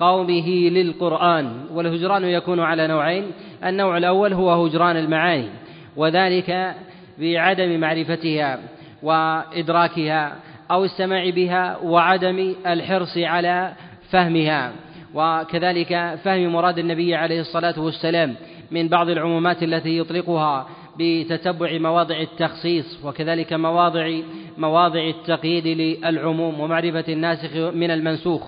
قومه 0.00 0.48
للقرآن. 0.48 1.52
والهجران 1.72 2.24
يكون 2.24 2.60
على 2.60 2.86
نوعين. 2.86 3.24
النوع 3.64 3.96
الأول 3.96 4.32
هو 4.32 4.64
هجران 4.64 4.96
المعاني 4.96 5.48
وذلك 5.96 6.74
بعدم 7.18 7.80
معرفتها 7.80 8.58
وإدراكها 9.02 10.32
أو 10.70 10.84
السماع 10.84 11.30
بها 11.30 11.78
وعدم 11.84 12.54
الحرص 12.66 13.18
على 13.18 13.72
فهمها. 14.10 14.72
وكذلك 15.14 16.18
فهم 16.24 16.52
مراد 16.52 16.78
النبي 16.78 17.14
عليه 17.14 17.40
الصلاة 17.40 17.80
والسلام 17.80 18.34
من 18.70 18.88
بعض 18.88 19.08
العمومات 19.08 19.62
التي 19.62 19.98
يطلقها 19.98 20.68
بتتبع 20.98 21.78
مواضع 21.78 22.20
التخصيص 22.20 23.04
وكذلك 23.04 23.52
مواضع 23.52 24.18
مواضع 24.58 25.00
التقييد 25.08 25.66
للعموم 25.66 26.60
ومعرفة 26.60 27.04
الناسخ 27.08 27.56
من 27.56 27.90
المنسوخ. 27.90 28.42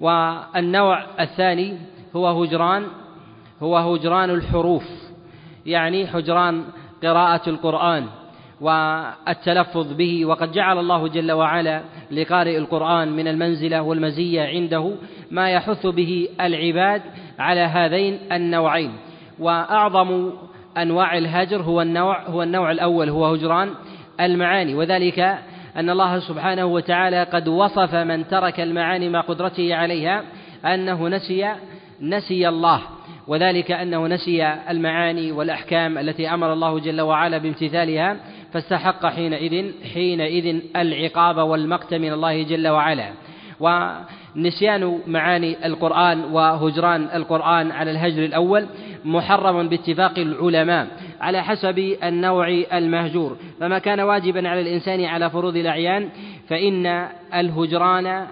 والنوع 0.00 1.04
الثاني 1.20 1.74
هو 2.16 2.42
هجران 2.42 2.86
هو 3.62 3.76
هجران 3.76 4.30
الحروف 4.30 4.84
يعني 5.66 6.04
هجران 6.04 6.64
قراءة 7.02 7.48
القرآن. 7.48 8.06
والتلفظ 8.60 9.92
به 9.92 10.26
وقد 10.26 10.52
جعل 10.52 10.78
الله 10.78 11.08
جل 11.08 11.32
وعلا 11.32 11.82
لقارئ 12.10 12.58
القرآن 12.58 13.12
من 13.12 13.28
المنزلة 13.28 13.82
والمزية 13.82 14.42
عنده 14.42 14.92
ما 15.30 15.50
يحث 15.50 15.86
به 15.86 16.28
العباد 16.40 17.02
على 17.38 17.60
هذين 17.60 18.18
النوعين. 18.32 18.92
وأعظم 19.38 20.30
أنواع 20.76 21.18
الهجر 21.18 21.62
هو 21.62 21.82
النوع 21.82 22.22
هو 22.28 22.42
النوع 22.42 22.70
الأول 22.70 23.08
هو 23.08 23.26
هجران 23.26 23.70
المعاني. 24.20 24.74
وذلك 24.74 25.18
أن 25.76 25.90
الله 25.90 26.18
سبحانه 26.18 26.64
وتعالى 26.64 27.22
قد 27.22 27.48
وصف 27.48 27.94
من 27.94 28.28
ترك 28.28 28.60
المعاني 28.60 29.08
مع 29.08 29.20
قدرته 29.20 29.74
عليها 29.74 30.22
أنه 30.64 31.08
نسي 31.08 31.54
نسي 32.00 32.48
الله. 32.48 32.80
وذلك 33.28 33.70
أنه 33.70 34.06
نسي 34.06 34.54
المعاني 34.70 35.32
والأحكام 35.32 35.98
التي 35.98 36.34
أمر 36.34 36.52
الله 36.52 36.78
جل 36.78 37.00
وعلا 37.00 37.38
بامتثالها 37.38 38.16
فاستحق 38.52 39.06
حينئذ 39.06 39.72
حينئذ 39.94 40.60
العقاب 40.76 41.36
والمقت 41.36 41.94
من 41.94 42.12
الله 42.12 42.42
جل 42.42 42.68
وعلا. 42.68 43.12
ونسيان 43.60 44.98
معاني 45.06 45.66
القرآن 45.66 46.24
وهجران 46.24 47.08
القرآن 47.14 47.70
على 47.70 47.90
الهجر 47.90 48.24
الأول 48.24 48.66
محرم 49.04 49.68
باتفاق 49.68 50.18
العلماء 50.18 50.86
على 51.20 51.44
حسب 51.44 51.96
النوع 52.04 52.48
المهجور. 52.72 53.36
فما 53.60 53.78
كان 53.78 54.00
واجبا 54.00 54.48
على 54.48 54.60
الإنسان 54.60 55.04
على 55.04 55.30
فروض 55.30 55.56
الأعيان 55.56 56.08
فإن 56.48 57.08
الهجران 57.34 58.26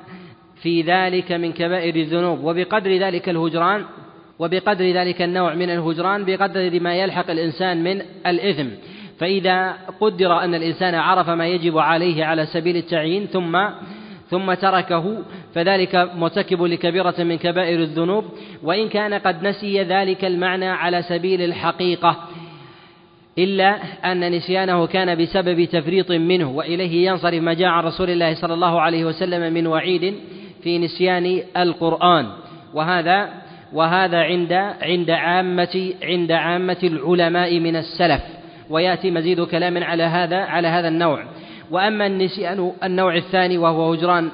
في 0.62 0.82
ذلك 0.82 1.32
من 1.32 1.52
كبائر 1.52 1.96
الذنوب. 1.96 2.44
وبقدر 2.44 2.96
ذلك 2.96 3.28
الهجران 3.28 3.84
وبقدر 4.38 4.84
ذلك 4.84 5.22
النوع 5.22 5.54
من 5.54 5.70
الهجران 5.70 6.24
بقدر 6.24 6.80
ما 6.80 6.94
يلحق 6.94 7.30
الإنسان 7.30 7.84
من 7.84 8.02
الإثم. 8.26 8.68
فإذا 9.18 9.76
قدر 10.00 10.38
أن 10.38 10.54
الإنسان 10.54 10.94
عرف 10.94 11.30
ما 11.30 11.46
يجب 11.46 11.78
عليه 11.78 12.24
على 12.24 12.46
سبيل 12.46 12.76
التعيين 12.76 13.26
ثم 13.26 13.58
ثم 14.30 14.54
تركه 14.54 15.18
فذلك 15.54 16.10
مرتكب 16.16 16.62
لكبيرة 16.62 17.14
من 17.18 17.38
كبائر 17.38 17.80
الذنوب. 17.80 18.24
وإن 18.62 18.88
كان 18.88 19.14
قد 19.14 19.46
نسي 19.46 19.82
ذلك 19.82 20.24
المعنى 20.24 20.68
على 20.68 21.02
سبيل 21.02 21.42
الحقيقة 21.42 22.16
إلا 23.38 23.78
أن 24.12 24.32
نسيانه 24.32 24.86
كان 24.86 25.22
بسبب 25.22 25.64
تفريط 25.64 26.10
منه 26.10 26.50
وإليه 26.50 27.10
ينصرف 27.10 27.42
ما 27.42 27.54
جاء 27.54 27.68
عن 27.68 27.84
رسول 27.84 28.10
الله 28.10 28.34
صلى 28.34 28.54
الله 28.54 28.80
عليه 28.80 29.04
وسلم 29.04 29.52
من 29.52 29.66
وعيد 29.66 30.14
في 30.62 30.78
نسيان 30.78 31.42
القرآن. 31.56 32.26
وهذا 32.74 33.28
وهذا 33.72 34.18
عند 34.18 34.52
عند 34.82 35.10
عامة 35.10 35.92
عند 36.02 36.32
عامة 36.32 36.78
العلماء 36.82 37.60
من 37.60 37.76
السلف. 37.76 38.35
ويأتي 38.70 39.10
مزيد 39.10 39.40
كلام 39.40 39.84
على 39.84 40.02
هذا 40.02 40.36
على 40.36 40.68
هذا 40.68 40.88
النوع. 40.88 41.24
وأما 41.70 42.06
النسيان 42.06 42.72
النوع 42.84 43.16
الثاني 43.16 43.58
وهو 43.58 43.92
هجران 43.92 44.28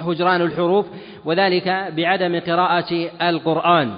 هجران 0.00 0.40
الحروف 0.40 0.86
وذلك 1.24 1.68
بعدم 1.96 2.40
قراءة 2.40 3.10
القرآن. 3.22 3.90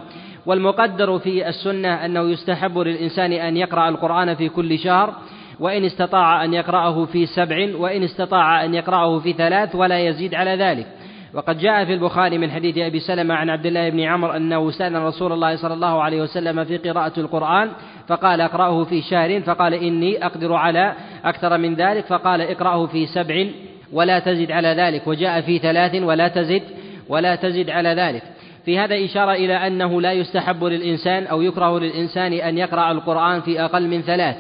والمقدر 0.47 1.19
في 1.19 1.49
السنة 1.49 2.05
أنه 2.05 2.21
يستحب 2.21 2.79
للإنسان 2.79 3.33
أن 3.33 3.57
يقرأ 3.57 3.89
القرآن 3.89 4.35
في 4.35 4.49
كل 4.49 4.79
شهر 4.79 5.15
وإن 5.61 5.85
استطاع 5.85 6.45
أن 6.45 6.55
يقرأه 6.55 7.05
في 7.05 7.27
سبع 7.27 7.69
وإن 7.77 8.03
استطاع 8.03 8.65
أن 8.65 8.75
يقرأه 8.75 9.19
في 9.19 9.33
ثلاث 9.33 9.75
ولا 9.75 9.99
يزيد 9.99 10.35
على 10.35 10.57
ذلك. 10.57 10.87
وقد 11.35 11.59
جاء 11.59 11.85
في 11.85 11.93
البخاري 11.95 12.39
من 12.39 12.51
حديث 12.51 12.79
أبي 12.79 13.01
سلمة 13.01 13.35
عن 13.35 13.51
عبد 13.51 13.67
الله 13.67 13.91
بن 13.91 14.01
عمر 14.01 14.37
أنه 14.37 14.71
سأل 14.71 15.03
رسول 15.03 15.33
الله 15.33 15.57
صلى 15.57 15.75
الله 15.75 16.03
عليه 16.03 16.23
وسلم 16.23 16.65
في 16.65 16.77
قراءة 16.77 17.21
القرآن 17.21 17.71
فقال 18.09 18.41
اقرأه 18.41 18.85
في 18.85 19.03
شهر 19.03 19.41
فقال 19.41 19.75
إني 19.75 20.27
أقدر 20.27 20.53
على 20.55 20.93
أكثر 21.25 21.59
من 21.59 21.75
ذلك 21.75 22.05
فقال 22.05 22.41
اقرأه 22.41 22.87
في 22.87 23.07
سبع 23.07 23.47
ولا 23.93 24.19
تزد 24.19 24.51
على 24.51 24.69
ذلك 24.69 25.07
وجاء 25.07 25.41
في 25.41 25.59
ثلاث 25.59 26.03
ولا 26.03 26.29
تزد 26.29 26.63
ولا 27.09 27.35
تزد 27.35 27.71
على 27.71 27.89
ذلك. 27.89 28.23
في 28.65 28.79
هذا 28.79 29.05
إشارة 29.05 29.33
إلى 29.33 29.67
أنه 29.67 30.01
لا 30.01 30.13
يستحب 30.13 30.65
للإنسان 30.65 31.27
أو 31.27 31.43
يكره 31.43 31.79
للإنسان 31.79 32.33
أن 32.33 32.59
يقرأ 32.59 32.93
القرآن 32.93 33.41
في 33.41 33.65
أقل 33.65 33.89
من 33.89 34.03
ثلاث. 34.03 34.37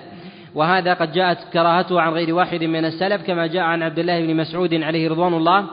وهذا 0.55 0.95
قد 0.95 1.12
جاءت 1.12 1.38
كراهته 1.53 2.01
عن 2.01 2.12
غير 2.12 2.34
واحد 2.34 2.64
من 2.64 2.84
السلف 2.84 3.26
كما 3.26 3.47
جاء 3.47 3.62
عن 3.62 3.82
عبد 3.82 3.99
الله 3.99 4.20
بن 4.20 4.36
مسعود 4.36 4.74
عليه 4.74 5.09
رضوان 5.09 5.34
الله 5.34 5.66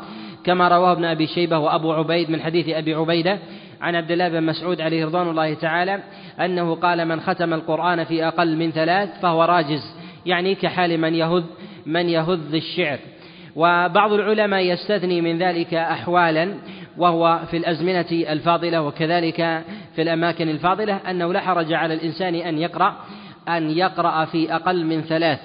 كما 0.43 0.67
رواه 0.67 0.91
ابن 0.91 1.05
أبي 1.05 1.27
شيبة 1.27 1.57
وأبو 1.57 1.93
عبيد 1.93 2.29
من 2.29 2.41
حديث 2.41 2.69
أبي 2.69 2.93
عبيدة 2.93 3.39
عن 3.81 3.95
عبد 3.95 4.11
الله 4.11 4.29
بن 4.29 4.43
مسعود 4.43 4.81
عليه 4.81 5.05
رضوان 5.05 5.29
الله 5.29 5.53
تعالى 5.53 5.99
أنه 6.39 6.75
قال 6.75 7.07
من 7.07 7.21
ختم 7.21 7.53
القرآن 7.53 8.03
في 8.03 8.27
أقل 8.27 8.57
من 8.57 8.71
ثلاث 8.71 9.19
فهو 9.21 9.43
راجز 9.43 9.95
يعني 10.25 10.55
كحال 10.55 10.97
من 10.97 11.15
يهذ 11.15 11.43
من 11.85 12.09
يهذ 12.09 12.53
الشعر. 12.53 12.99
وبعض 13.55 14.13
العلماء 14.13 14.59
يستثني 14.59 15.21
من 15.21 15.37
ذلك 15.37 15.73
أحوالا 15.73 16.53
وهو 16.97 17.39
في 17.51 17.57
الأزمنة 17.57 18.05
الفاضلة 18.11 18.81
وكذلك 18.81 19.63
في 19.95 20.01
الأماكن 20.01 20.49
الفاضلة 20.49 20.95
أنه 21.09 21.33
لا 21.33 21.39
حرج 21.39 21.73
على 21.73 21.93
الإنسان 21.93 22.35
أن 22.35 22.57
يقرأ 22.57 22.95
أن 23.49 23.71
يقرأ 23.71 24.25
في 24.25 24.55
أقل 24.55 24.85
من 24.85 25.01
ثلاث. 25.01 25.39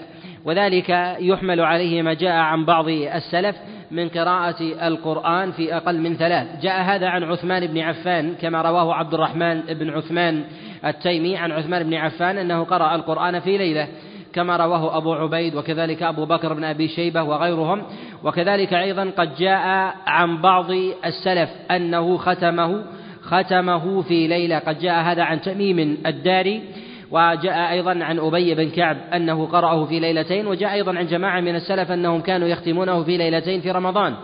وذلك 0.46 1.16
يحمل 1.20 1.60
عليه 1.60 2.02
ما 2.02 2.14
جاء 2.14 2.32
عن 2.32 2.64
بعض 2.64 2.88
السلف 2.88 3.56
من 3.90 4.08
قراءة 4.08 4.62
القرآن 4.62 5.52
في 5.52 5.76
أقل 5.76 6.00
من 6.00 6.16
ثلاث. 6.16 6.46
جاء 6.62 6.82
هذا 6.82 7.08
عن 7.08 7.22
عثمان 7.22 7.66
بن 7.66 7.78
عفان 7.78 8.34
كما 8.34 8.62
رواه 8.62 8.94
عبد 8.94 9.14
الرحمن 9.14 9.60
بن 9.60 9.90
عثمان 9.90 10.44
التيمي 10.84 11.36
عن 11.36 11.52
عثمان 11.52 11.82
بن 11.82 11.94
عفان 11.94 12.38
أنه 12.38 12.64
قرأ 12.64 12.94
القرآن 12.94 13.40
في 13.40 13.58
ليلة 13.58 13.88
كما 14.32 14.56
رواه 14.56 14.96
أبو 14.96 15.14
عبيد 15.14 15.54
وكذلك 15.54 16.02
أبو 16.02 16.24
بكر 16.24 16.52
بن 16.52 16.64
أبي 16.64 16.88
شيبة 16.88 17.22
وغيرهم. 17.22 17.82
وكذلك 18.24 18.74
أيضا 18.74 19.10
قد 19.18 19.34
جاء 19.34 19.94
عن 20.06 20.40
بعض 20.40 20.70
السلف 21.06 21.50
أنه 21.70 22.16
ختمه 22.16 22.84
ختمه 23.22 24.02
في 24.02 24.26
ليلة. 24.26 24.58
قد 24.58 24.78
جاء 24.78 25.02
هذا 25.02 25.22
عن 25.22 25.40
تميم 25.40 25.98
الداري 26.06 26.62
وجاء 27.10 27.72
أيضا 27.72 28.04
عن 28.04 28.18
أبي 28.18 28.54
بن 28.54 28.70
كعب 28.70 28.96
أنه 29.14 29.46
قرأه 29.46 29.84
في 29.84 30.00
ليلتين 30.00 30.46
وجاء 30.46 30.72
أيضا 30.72 30.98
عن 30.98 31.06
جماعة 31.06 31.40
من 31.40 31.54
السلف 31.54 31.90
أنهم 31.90 32.20
كانوا 32.20 32.48
يختمونه 32.48 33.02
في 33.02 33.16
ليلتين 33.16 33.60
في 33.60 33.70
رمضان. 33.70 34.14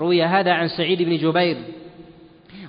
روي 0.00 0.22
هذا 0.22 0.52
عن 0.52 0.68
سعيد 0.68 1.02
بن 1.02 1.16
جبير 1.16 1.56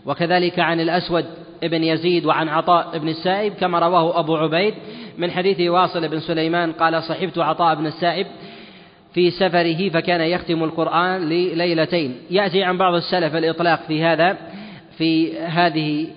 وكذلك 0.05 0.59
عن 0.59 0.79
الأسود 0.79 1.25
بن 1.63 1.83
يزيد 1.83 2.25
وعن 2.25 2.49
عطاء 2.49 2.97
بن 2.97 3.07
السائب 3.07 3.53
كما 3.53 3.79
رواه 3.79 4.19
أبو 4.19 4.35
عبيد. 4.35 4.73
من 5.17 5.31
حديث 5.31 5.59
واصل 5.59 6.07
بن 6.07 6.19
سليمان 6.19 6.71
قال 6.71 7.03
صحبت 7.03 7.37
عطاء 7.37 7.75
بن 7.75 7.85
السائب 7.85 8.27
في 9.13 9.31
سفره 9.31 9.89
فكان 9.89 10.21
يختم 10.21 10.63
القرآن 10.63 11.29
لليلتين. 11.29 12.15
يأتي 12.29 12.63
عن 12.63 12.77
بعض 12.77 12.93
السلف 12.93 13.35
الإطلاق 13.35 13.81
في 13.87 14.03
هذا 14.03 14.37
في 14.97 15.39
هذه 15.39 16.07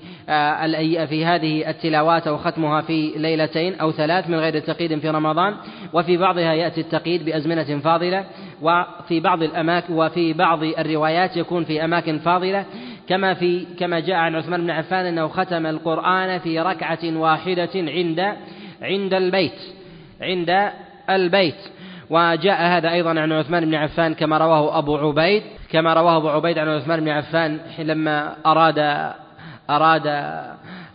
في 1.07 1.25
هذه 1.25 1.71
التلاوات 1.71 2.27
أو 2.27 2.37
ختمها 2.37 2.81
في 2.81 3.13
ليلتين 3.17 3.75
أو 3.75 3.93
ثلاث 3.93 4.29
من 4.29 4.39
غير 4.39 4.59
تقييد 4.59 4.99
في 4.99 5.09
رمضان 5.11 5.55
وفي 5.93 6.17
بعضها 6.17 6.53
يأتي 6.55 6.81
التقييد 6.81 7.25
بأزمنة 7.25 7.79
فاضلة 7.79 8.25
وفي 8.63 9.21
بعض 9.21 9.43
الأماكن 9.43 9.95
وفي 9.95 10.33
بعض 10.33 10.63
الروايات 10.63 11.37
يكون 11.37 11.65
في 11.65 11.85
أماكن 11.85 12.19
فاضلة 12.19 12.65
كما 13.09 13.35
في 13.35 13.67
كما 13.79 14.01
جاء 14.01 14.17
عن 14.17 14.35
عثمان 14.35 14.61
بن 14.61 14.71
عفان 14.71 15.07
أنه 15.07 15.29
ختم 15.29 15.67
القرآن 15.67 16.39
في 16.39 16.61
ركعة 16.61 17.17
واحدة 17.17 17.71
عند 17.75 18.21
عند 18.83 19.15
البيت 19.15 19.61
عند 20.21 20.71
البيت. 21.11 21.55
وجاء 22.11 22.63
هذا 22.63 22.93
أيضا 22.93 23.21
عن 23.21 23.33
عثمان 23.33 23.65
بن 23.65 23.75
عفان 23.75 24.15
كما 24.15 24.39
رواه 24.39 24.79
أبو 24.79 24.97
عبيد 24.97 25.43
كما 25.71 25.95
رواه 25.95 26.17
أبو 26.17 26.29
عبيد 26.29 26.59
عن 26.59 26.69
عثمان 26.69 27.01
بن 27.01 27.09
عفان 27.09 27.59
لما 27.79 28.37
أراد 28.47 28.79
أراد 29.71 30.35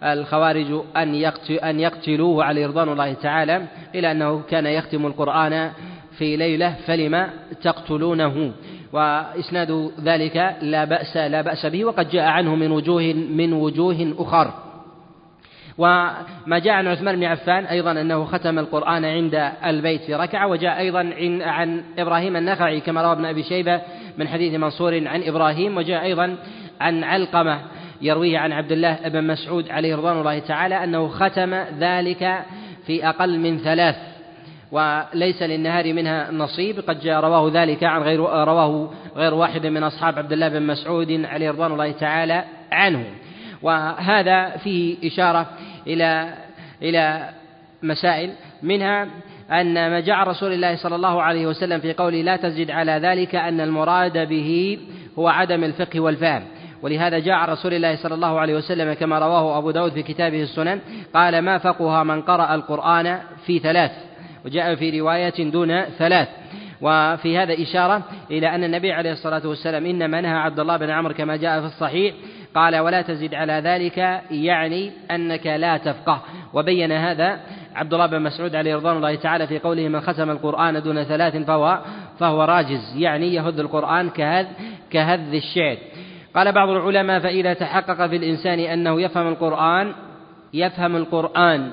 الخوارج 0.03 0.81
أن 0.97 1.31
أن 1.63 1.79
يقتلوه 1.79 2.43
عليه 2.43 2.67
رضوان 2.67 2.89
الله 2.89 3.13
تعالى 3.13 3.61
إلى 3.95 4.11
أنه 4.11 4.41
كان 4.49 4.65
يختم 4.65 5.05
القرآن 5.05 5.71
في 6.17 6.35
ليلة 6.35 6.75
فلم 6.87 7.29
تقتلونه؟ 7.61 8.51
وإسناد 8.93 9.91
ذلك 10.03 10.55
لا 10.61 10.85
بأس 10.85 11.17
لا 11.17 11.41
بأس 11.41 11.65
به 11.65 11.85
وقد 11.85 12.09
جاء 12.09 12.25
عنه 12.25 12.55
من 12.55 12.71
وجوه 12.71 13.13
من 13.13 13.53
وجوه 13.53 14.13
أخر. 14.17 14.53
وما 15.77 16.59
جاء 16.59 16.73
عن 16.73 16.87
عثمان 16.87 17.15
بن 17.15 17.23
عفان 17.23 17.65
أيضا 17.65 17.91
أنه 17.91 18.25
ختم 18.25 18.59
القرآن 18.59 19.05
عند 19.05 19.51
البيت 19.65 20.01
في 20.01 20.15
ركعة 20.15 20.47
وجاء 20.47 20.79
أيضا 20.79 21.13
عن 21.41 21.83
إبراهيم 21.97 22.35
النخعي 22.35 22.79
كما 22.79 23.01
روى 23.01 23.11
ابن 23.11 23.25
أبي 23.25 23.43
شيبة 23.43 23.81
من 24.17 24.27
حديث 24.27 24.53
منصور 24.53 25.07
عن 25.07 25.23
إبراهيم 25.23 25.77
وجاء 25.77 26.03
أيضا 26.03 26.35
عن 26.81 27.03
علقمة. 27.03 27.59
يرويه 28.01 28.37
عن 28.37 28.51
عبد 28.51 28.71
الله 28.71 28.97
بن 29.05 29.27
مسعود 29.27 29.69
عليه 29.69 29.95
رضوان 29.95 30.19
الله 30.19 30.39
تعالى 30.39 30.83
أنه 30.83 31.07
ختم 31.07 31.53
ذلك 31.79 32.43
في 32.85 33.09
أقل 33.09 33.39
من 33.39 33.57
ثلاث 33.57 33.95
وليس 34.71 35.41
للنهار 35.41 35.93
منها 35.93 36.31
نصيب. 36.31 36.79
قد 36.79 36.99
جاء 36.99 37.21
رواه 37.21 37.51
ذلك 37.53 37.83
عن 37.83 38.01
غير 38.01 38.19
رواه 38.19 38.91
غير 39.15 39.33
واحد 39.33 39.65
من 39.65 39.83
أصحاب 39.83 40.19
عبد 40.19 40.31
الله 40.31 40.49
بن 40.49 40.61
مسعود 40.61 41.25
عليه 41.25 41.51
رضوان 41.51 41.71
الله 41.71 41.91
تعالى 41.91 42.43
عنه. 42.71 43.05
وهذا 43.61 44.49
فيه 44.49 44.97
إشارة 45.07 45.45
إلى 45.87 46.33
إلى 46.81 47.29
مسائل 47.83 48.31
منها 48.63 49.07
أن 49.51 49.73
ما 49.73 49.99
جاء 49.99 50.27
رسول 50.27 50.53
الله 50.53 50.75
صلى 50.75 50.95
الله 50.95 51.21
عليه 51.21 51.47
وسلم 51.47 51.79
في 51.79 51.93
قوله 51.93 52.21
لا 52.21 52.35
تزد 52.35 52.71
على 52.71 52.91
ذلك 52.91 53.35
أن 53.35 53.61
المراد 53.61 54.27
به 54.29 54.79
هو 55.19 55.27
عدم 55.27 55.63
الفقه 55.63 55.99
والفهم. 55.99 56.43
ولهذا 56.81 57.19
جاء 57.19 57.35
عن 57.35 57.49
رسول 57.49 57.73
الله 57.73 57.95
صلى 57.95 58.15
الله 58.15 58.39
عليه 58.39 58.55
وسلم 58.55 58.93
كما 58.93 59.19
رواه 59.19 59.57
أبو 59.57 59.71
داود 59.71 59.91
في 59.91 60.03
كتابه 60.03 60.41
السنن 60.41 60.79
قال 61.13 61.39
ما 61.39 61.57
فقه 61.57 62.03
من 62.03 62.21
قرأ 62.21 62.55
القرآن 62.55 63.19
في 63.45 63.59
ثلاث؟ 63.59 63.91
وجاء 64.45 64.75
في 64.75 64.99
رواية 64.99 65.51
دون 65.51 65.81
ثلاث. 65.83 66.27
وفي 66.81 67.37
هذا 67.37 67.53
إشارة 67.53 68.03
إلى 68.31 68.55
أن 68.55 68.63
النبي 68.63 68.91
عليه 68.91 69.11
الصلاة 69.11 69.47
والسلام 69.47 69.85
إنما 69.85 70.21
نهى 70.21 70.37
عبد 70.37 70.59
الله 70.59 70.77
بن 70.77 70.89
عمرو 70.89 71.13
كما 71.13 71.35
جاء 71.35 71.59
في 71.59 71.65
الصحيح 71.65 72.13
قال 72.55 72.75
ولا 72.79 73.01
تزد 73.01 73.33
على 73.33 73.53
ذلك 73.53 73.97
يعني 74.31 74.91
أنك 75.11 75.47
لا 75.47 75.77
تفقه. 75.77 76.21
وبين 76.53 76.91
هذا 76.91 77.39
عبد 77.75 77.93
الله 77.93 78.05
بن 78.05 78.21
مسعود 78.21 78.55
عليه 78.55 78.75
رضوان 78.75 78.97
الله 78.97 79.15
تعالى 79.15 79.47
في 79.47 79.59
قوله 79.59 79.87
من 79.87 80.01
ختم 80.01 80.29
القرآن 80.29 80.81
دون 80.81 81.03
ثلاث 81.03 81.35
فهو 81.35 81.79
فهو 82.19 82.43
راجز. 82.43 82.95
يعني 82.97 83.33
يهد 83.33 83.59
القرآن 83.59 84.09
كهذ 84.09 84.47
كهذ 84.91 85.33
الشعر. 85.33 85.77
قال 86.35 86.51
بعض 86.51 86.69
العلماء 86.69 87.19
فإذا 87.19 87.53
تحقق 87.53 88.07
في 88.07 88.15
الإنسان 88.15 88.59
أنه 88.59 89.01
يفهم 89.01 89.27
القرآن 89.27 89.93
يفهم 90.53 90.95
القرآن 90.95 91.71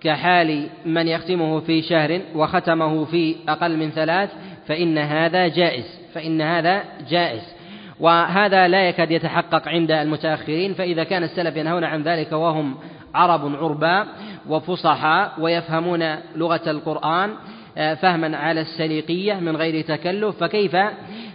كحال 0.00 0.68
من 0.86 1.08
يختمه 1.08 1.60
في 1.60 1.82
شهر 1.82 2.20
وختمه 2.34 3.04
في 3.04 3.36
أقل 3.48 3.76
من 3.76 3.90
ثلاث 3.90 4.30
فإن 4.66 4.98
هذا 4.98 5.48
جائز 5.48 6.00
فإن 6.14 6.40
هذا 6.40 6.84
جائز. 7.10 7.54
وهذا 8.00 8.68
لا 8.68 8.88
يكاد 8.88 9.10
يتحقق 9.10 9.68
عند 9.68 9.90
المتأخرين 9.90 10.74
فإذا 10.74 11.04
كان 11.04 11.22
السلف 11.22 11.56
ينهون 11.56 11.84
عن 11.84 12.02
ذلك 12.02 12.32
وهم 12.32 12.76
عرب 13.14 13.54
عرباء 13.54 14.06
وفصحاء 14.48 15.32
ويفهمون 15.38 16.16
لغة 16.36 16.70
القرآن 16.70 17.30
آه، 17.76 17.94
فهما 17.94 18.36
على 18.36 18.60
السليقية 18.60 19.34
من 19.34 19.56
غير 19.56 19.84
تكلف 19.84 20.36
فكيف 20.36 20.76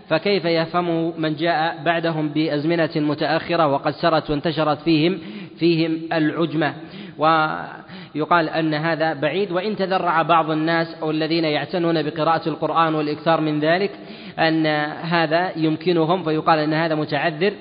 فكيف 0.09 0.45
يفهمه 0.45 1.13
من 1.17 1.35
جاء 1.35 1.83
بعدهم 1.85 2.29
بأزمنة 2.29 2.89
متأخرة 2.95 3.67
وقد 3.67 3.93
سرت 3.93 4.29
وانتشرت 4.29 4.81
فيهم 4.81 5.19
فيهم 5.59 5.99
العجمة؟ 6.13 6.73
ويقال 7.17 8.49
أن 8.49 8.73
هذا 8.73 9.13
بعيد 9.13 9.51
وإن 9.51 9.75
تذرع 9.75 10.21
بعض 10.21 10.51
الناس 10.51 10.95
أو 11.01 11.11
الذين 11.11 11.43
يعتنون 11.43 12.03
بقراءة 12.03 12.49
القرآن 12.49 12.95
والإكثار 12.95 13.41
من 13.41 13.59
ذلك 13.59 13.91
أن 14.39 14.65
هذا 15.01 15.51
يمكنهم 15.57 16.23
فيقال 16.23 16.59
أن 16.59 16.73
هذا 16.73 16.95
متعذر 16.95 17.53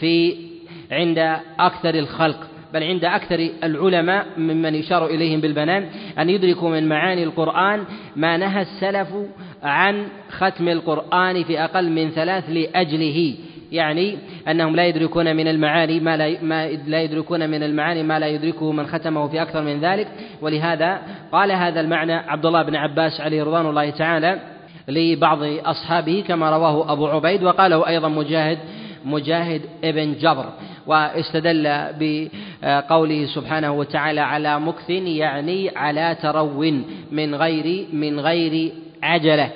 في 0.00 0.36
عند 0.90 1.18
أكثر 1.58 1.94
الخلق. 1.94 2.53
بل 2.74 2.82
عند 2.82 3.04
أكثر 3.04 3.48
العلماء 3.64 4.26
ممن 4.38 4.74
يشار 4.74 5.06
إليهم 5.06 5.40
بالبنان 5.40 5.86
أن 6.18 6.30
يدركوا 6.30 6.70
من 6.70 6.88
معاني 6.88 7.24
القرآن 7.24 7.84
ما 8.16 8.36
نهى 8.36 8.62
السلف 8.62 9.08
عن 9.62 10.06
ختم 10.30 10.68
القرآن 10.68 11.44
في 11.44 11.60
أقل 11.64 11.90
من 11.90 12.10
ثلاث 12.10 12.44
لأجله. 12.50 13.34
يعني 13.72 14.16
أنهم 14.48 14.76
لا 14.76 14.86
يدركون 14.86 15.36
من 15.36 15.48
المعاني 15.48 16.00
ما 16.00 16.16
لا, 16.16 16.36
ما 16.42 16.68
لا 16.68 17.02
يدركون 17.02 17.50
من 17.50 17.62
المعاني 17.62 18.02
ما 18.02 18.18
لا 18.18 18.26
يدركه 18.26 18.72
من 18.72 18.86
ختمه 18.86 19.28
في 19.28 19.42
أكثر 19.42 19.62
من 19.62 19.80
ذلك. 19.80 20.08
ولهذا 20.42 21.00
قال 21.32 21.52
هذا 21.52 21.80
المعنى 21.80 22.12
عبد 22.12 22.46
الله 22.46 22.62
بن 22.62 22.76
عباس 22.76 23.20
عليه 23.20 23.42
رضوان 23.42 23.66
الله 23.66 23.90
تعالى 23.90 24.38
لبعض 24.88 25.38
أصحابه 25.42 26.24
كما 26.28 26.50
رواه 26.50 26.92
أبو 26.92 27.06
عبيد 27.06 27.42
وقاله 27.42 27.88
أيضا 27.88 28.08
مجاهد 28.08 28.58
مجاهد 29.04 29.60
ابن 29.84 30.14
جبر. 30.14 30.46
واستدل 30.86 31.86
بقوله 32.00 33.26
سبحانه 33.26 33.72
وتعالى 33.72 34.20
على 34.20 34.60
مكث 34.60 34.90
يعني 34.90 35.70
على 35.76 36.16
ترو 36.22 36.60
من 37.12 37.34
غير 37.34 37.86
من 37.92 38.20
غير 38.20 38.72
عجلة. 39.02 39.50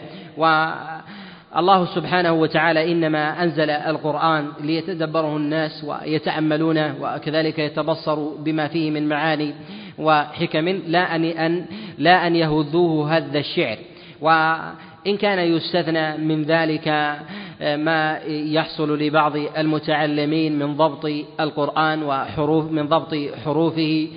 الله 1.57 1.85
سبحانه 1.95 2.33
وتعالى 2.33 2.93
إنما 2.93 3.43
أنزل 3.43 3.71
القرآن 3.71 4.49
ليتدبره 4.61 5.37
الناس 5.37 5.85
ويتأملونه 5.85 6.95
وكذلك 7.01 7.59
يتبصروا 7.59 8.39
بما 8.39 8.69
فيه 8.69 8.91
من 8.91 9.09
معاني 9.09 9.55
وحكم 9.99 10.69
لا 10.69 11.17
أن 11.17 11.65
لا 11.99 12.27
أن 12.27 12.37
يهذوه 12.37 13.17
هذ 13.17 13.37
الشعر. 13.37 13.77
وإن 14.21 15.17
كان 15.21 15.39
يستثنى 15.39 16.17
من 16.17 16.43
ذلك 16.43 17.17
ما 17.61 18.19
يحصل 18.29 18.99
لبعض 18.99 19.37
المتعلمين 19.37 20.59
من 20.59 20.77
ضبط 20.77 21.05
القرآن 21.41 22.03
وحروف 22.03 22.71
من 22.73 22.89
ضبط 22.89 23.15
حروفه 23.45 24.09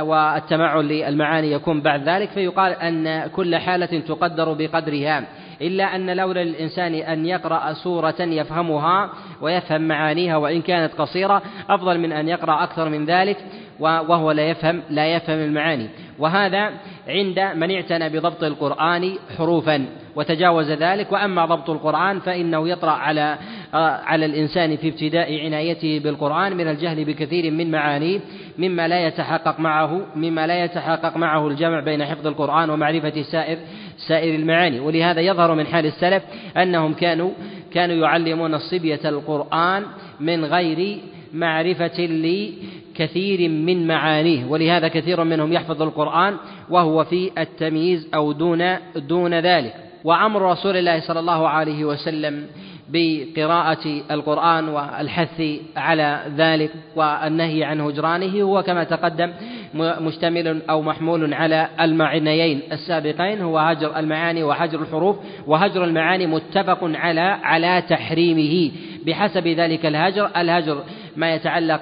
والتمعن 0.00 0.84
للمعاني 0.84 1.52
يكون 1.52 1.80
بعد 1.80 2.08
ذلك 2.08 2.28
فيقال 2.28 2.72
أن 2.72 3.26
كل 3.26 3.56
حالة 3.56 4.00
تقدر 4.00 4.52
بقدرها 4.52 5.24
إلا 5.62 5.96
أن 5.96 6.16
لولا 6.16 6.44
للإنسان 6.44 6.94
أن 6.94 7.26
يقرأ 7.26 7.72
سورة 7.72 8.20
يفهمها 8.20 9.10
ويفهم 9.40 9.88
معانيها 9.88 10.36
وإن 10.36 10.62
كانت 10.62 10.94
قصيرة 10.94 11.42
أفضل 11.70 11.98
من 11.98 12.12
أن 12.12 12.28
يقرأ 12.28 12.62
أكثر 12.64 12.88
من 12.88 13.04
ذلك. 13.04 13.36
وهو 13.80 14.30
لا 14.30 14.50
يفهم 14.50 14.82
لا 14.90 15.06
يفهم 15.06 15.38
المعاني. 15.38 15.88
وهذا 16.18 16.70
عند 17.08 17.40
من 17.40 17.70
اعتنى 17.70 18.08
بضبط 18.08 18.44
القرآن 18.44 19.14
حروفا 19.38 19.86
وتجاوز 20.16 20.70
ذلك. 20.70 21.12
وأما 21.12 21.46
ضبط 21.46 21.70
القرآن 21.70 22.20
فإنه 22.20 22.68
يطرأ 22.68 22.90
على 22.90 23.38
على 24.04 24.26
الإنسان 24.26 24.76
في 24.76 24.88
ابتداء 24.88 25.44
عنايته 25.44 26.00
بالقرآن 26.04 26.56
من 26.56 26.68
الجهل 26.68 27.04
بكثير 27.04 27.50
من 27.50 27.70
معانيه 27.70 28.20
مما 28.58 28.88
لا 28.88 29.06
يتحقق 29.06 29.60
معه 29.60 30.00
مما 30.16 30.46
لا 30.46 30.64
يتحقق 30.64 31.16
معه 31.16 31.48
الجمع 31.48 31.80
بين 31.80 32.04
حفظ 32.04 32.26
القرآن 32.26 32.70
ومعرفة 32.70 33.22
سائر 33.22 33.58
سائر 34.08 34.34
المعاني. 34.34 34.80
ولهذا 34.80 35.20
يظهر 35.20 35.54
من 35.54 35.66
حال 35.66 35.86
السلف 35.86 36.22
أنهم 36.56 36.94
كانوا 36.94 37.30
كانوا 37.74 37.96
يعلمون 37.96 38.54
الصبية 38.54 39.00
القرآن 39.04 39.82
من 40.20 40.44
غير 40.44 40.98
معرفة 41.32 42.00
لكثير 42.00 43.48
من 43.48 43.86
معانيه 43.86 44.44
ولهذا 44.46 44.88
كثير 44.88 45.24
منهم 45.24 45.52
يحفظ 45.52 45.82
القرآن 45.82 46.36
وهو 46.70 47.04
في 47.04 47.30
التمييز 47.38 48.08
أو 48.14 48.32
دون 48.32 48.76
دون 48.96 49.34
ذلك. 49.34 49.74
وأمر 50.04 50.50
رسول 50.52 50.76
الله 50.76 51.00
صلى 51.00 51.20
الله 51.20 51.48
عليه 51.48 51.84
وسلم 51.84 52.46
بقراءة 52.92 54.02
القرآن 54.10 54.68
والحث 54.68 55.42
على 55.76 56.22
ذلك 56.36 56.70
والنهي 56.96 57.64
عن 57.64 57.80
هجرانه 57.80 58.42
هو 58.42 58.62
كما 58.62 58.84
تقدم 58.84 59.32
مشتمل 59.74 60.62
أو 60.70 60.82
محمول 60.82 61.34
على 61.34 61.68
المعنيين 61.80 62.60
السابقين 62.72 63.40
هو 63.40 63.58
هجر 63.58 63.98
المعاني 63.98 64.42
وهجر 64.42 64.82
الحروف 64.82 65.16
وهجر 65.46 65.84
المعاني 65.84 66.26
متفق 66.26 66.78
على 66.82 67.20
على 67.42 67.82
تحريمه. 67.88 68.70
بحسب 69.06 69.48
ذلك 69.48 69.86
الهجر 69.86 70.30
الهجر 70.36 70.82
ما 71.18 71.34
يتعلق 71.34 71.80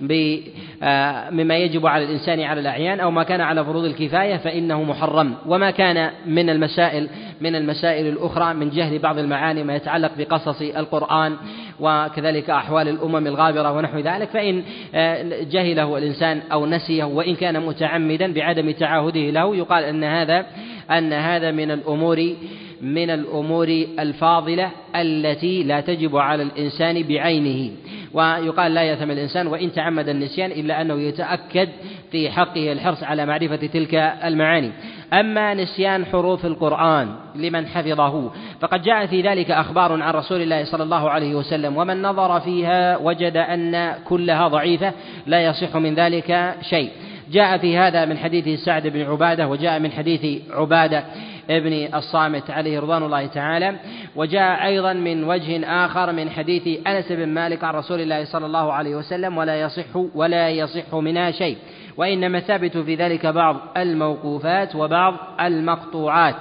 ب 0.00 0.40
آه، 0.82 1.30
مما 1.30 1.56
يجب 1.56 1.86
على 1.86 2.04
الإنسان 2.04 2.40
على 2.40 2.60
الأعيان 2.60 3.00
أو 3.00 3.10
ما 3.10 3.22
كان 3.22 3.40
على 3.40 3.64
فروض 3.64 3.84
الكفاية 3.84 4.36
فإنه 4.36 4.82
محرم. 4.82 5.34
وما 5.46 5.70
كان 5.70 6.10
من 6.26 6.50
المسائل 6.50 7.08
من 7.40 7.56
المسائل 7.56 8.06
الأخرى 8.06 8.54
من 8.54 8.70
جهل 8.70 8.98
بعض 8.98 9.18
المعاني 9.18 9.64
ما 9.64 9.76
يتعلق 9.76 10.10
بقصص 10.18 10.62
القرآن 10.62 11.36
وكذلك 11.80 12.50
أحوال 12.50 12.88
الأمم 12.88 13.26
الغابرة 13.26 13.72
ونحو 13.72 13.98
ذلك 13.98 14.28
فإن 14.28 14.62
آه، 14.94 15.42
جهله 15.50 15.98
الإنسان 15.98 16.40
أو 16.52 16.66
نسيه 16.66 17.04
وإن 17.04 17.34
كان 17.34 17.66
متعمدا 17.66 18.32
بعدم 18.32 18.70
تعاهده 18.70 19.30
له 19.30 19.56
يقال 19.56 19.84
أن 19.84 20.04
هذا 20.04 20.46
أن 20.90 21.12
هذا 21.12 21.50
من 21.50 21.70
الأمور 21.70 22.34
من 22.82 23.10
الأمور 23.10 23.68
الفاضلة 23.98 24.70
التي 24.96 25.62
لا 25.62 25.80
تجب 25.80 26.16
على 26.16 26.42
الإنسان 26.42 27.02
بعينه. 27.02 27.70
ويقال 28.12 28.74
لا 28.74 28.82
يثم 28.82 29.10
الإنسان 29.10 29.46
وإن 29.46 29.72
تعمد 29.72 30.08
النسيان 30.08 30.50
إلا 30.50 30.80
أنه 30.80 31.00
يتأكد 31.00 31.68
في 32.10 32.30
حقه 32.30 32.72
الحرص 32.72 33.02
على 33.02 33.26
معرفة 33.26 33.56
تلك 33.56 33.94
المعاني. 34.24 34.70
أما 35.12 35.54
نسيان 35.54 36.06
حروف 36.06 36.46
القرآن 36.46 37.08
لمن 37.34 37.66
حفظه 37.66 38.30
فقد 38.60 38.82
جاء 38.82 39.06
في 39.06 39.22
ذلك 39.22 39.50
أخبار 39.50 40.02
عن 40.02 40.14
رسول 40.14 40.42
الله 40.42 40.64
صلى 40.64 40.82
الله 40.82 41.10
عليه 41.10 41.34
وسلم 41.34 41.76
ومن 41.76 42.02
نظر 42.02 42.40
فيها 42.40 42.96
وجد 42.96 43.36
أن 43.36 43.94
كلها 44.04 44.48
ضعيفة 44.48 44.92
لا 45.26 45.44
يصح 45.44 45.76
من 45.76 45.94
ذلك 45.94 46.54
شيء. 46.62 46.90
جاء 47.32 47.58
في 47.58 47.76
هذا 47.76 48.04
من 48.04 48.18
حديث 48.18 48.60
سعد 48.60 48.86
بن 48.86 49.02
عبادة 49.02 49.48
وجاء 49.48 49.78
من 49.78 49.92
حديث 49.92 50.42
عبادة. 50.50 51.04
ابن 51.50 51.94
الصامت 51.94 52.50
عليه 52.50 52.80
رضوان 52.80 53.02
الله 53.02 53.26
تعالى. 53.26 53.76
وجاء 54.16 54.66
أيضا 54.66 54.92
من 54.92 55.24
وجه 55.24 55.66
آخر 55.86 56.12
من 56.12 56.30
حديث 56.30 56.86
أنس 56.86 57.12
بن 57.12 57.28
مالك 57.28 57.64
عن 57.64 57.74
رسول 57.74 58.00
الله 58.00 58.24
صلى 58.24 58.46
الله 58.46 58.72
عليه 58.72 58.96
وسلم 58.96 59.38
ولا 59.38 59.60
يصح 59.60 59.96
ولا 60.14 60.50
يصح 60.50 60.94
منها 60.94 61.30
شيء 61.30 61.56
وإنما 61.96 62.40
ثابت 62.40 62.76
في 62.78 62.94
ذلك 62.94 63.26
بعض 63.26 63.56
الموقوفات 63.76 64.76
وبعض 64.76 65.14
المقطوعات. 65.40 66.34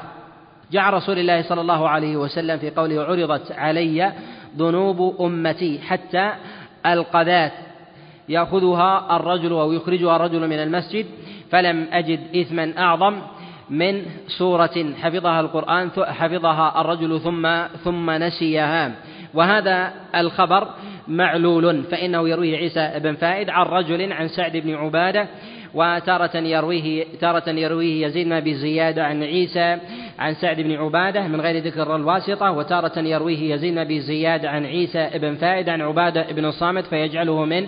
جاء 0.71 0.93
رسول 0.93 1.19
الله 1.19 1.41
صلى 1.41 1.61
الله 1.61 1.89
عليه 1.89 2.17
وسلم 2.17 2.57
في 2.57 2.69
قوله 2.69 3.03
عرضت 3.03 3.51
علي 3.51 4.13
ذنوب 4.57 5.21
أمتي 5.21 5.79
حتى 5.79 6.33
ألقذات 6.85 7.51
يأخذها 8.29 9.15
الرجل 9.15 9.51
أو 9.51 9.71
يخرجها 9.71 10.15
الرجل 10.15 10.47
من 10.47 10.59
المسجد 10.59 11.05
فلم 11.51 11.87
أجد 11.91 12.19
إثما 12.35 12.73
أعظم 12.77 13.21
من 13.73 14.01
سورة 14.27 14.93
حفظها 15.01 15.39
القرآن 15.39 15.89
حفظها 15.97 16.81
الرجل 16.81 17.19
ثم 17.19 17.65
ثم 17.83 18.11
نسيها. 18.11 18.91
وهذا 19.33 19.93
الخبر 20.15 20.67
معلول 21.07 21.83
فإنه 21.83 22.29
يرويه 22.29 22.57
عيسى 22.57 22.99
بن 22.99 23.15
فائد 23.15 23.49
عن 23.49 23.65
رجل 23.65 24.13
عن 24.13 24.27
سعد 24.27 24.57
بن 24.57 24.75
عبادة 24.75 25.27
وتارة 25.73 26.37
يرويه 26.37 27.05
تارة 27.21 27.49
يرويه 27.49 28.05
يزيد 28.05 28.25
بن 28.25 28.33
أبي 28.33 28.53
زياد 28.53 28.99
عن 28.99 29.23
عيسى 29.23 29.77
عن 30.19 30.33
سعد 30.33 30.61
بن 30.61 30.71
عبادة 30.71 31.27
من 31.27 31.41
غير 31.41 31.63
ذكر 31.63 31.95
الواسطة 31.95 32.51
وتارة 32.51 32.99
يرويه 32.99 33.53
يزيد 33.53 33.73
بن 33.73 33.79
أبي 33.79 34.01
زياد 34.01 34.45
عن 34.45 34.65
عيسى 34.65 35.09
بن 35.15 35.35
فائد 35.35 35.69
عن 35.69 35.81
عبادة 35.81 36.31
بن 36.31 36.45
الصامت 36.45 36.85
فيجعله 36.85 37.45
من 37.45 37.67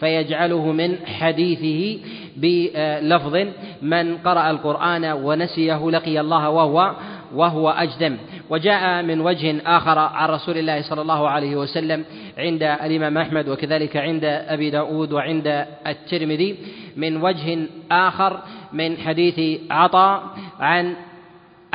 فيجعله 0.00 0.72
من 0.72 0.96
حديثه. 1.06 1.98
بلفظ 2.36 3.46
من 3.82 4.18
قرأ 4.18 4.50
القرآن 4.50 5.04
ونسيه 5.04 5.90
لقي 5.90 6.20
الله 6.20 6.50
وهو 6.50 6.94
وهو 7.34 7.70
أجدم. 7.70 8.16
وجاء 8.50 9.02
من 9.02 9.20
وجه 9.20 9.60
آخر 9.66 9.98
عن 9.98 10.28
رسول 10.28 10.58
الله 10.58 10.82
صلى 10.82 11.02
الله 11.02 11.28
عليه 11.28 11.56
وسلم 11.56 12.04
عند 12.38 12.62
الإمام 12.62 13.18
أحمد 13.18 13.48
وكذلك 13.48 13.96
عند 13.96 14.24
أبي 14.24 14.70
داود 14.70 15.12
وعند 15.12 15.66
الترمذي. 15.86 16.56
من 16.96 17.22
وجه 17.22 17.66
آخر 17.90 18.40
من 18.72 18.96
حديث 18.96 19.60
عطاء 19.70 20.22
عن 20.60 20.94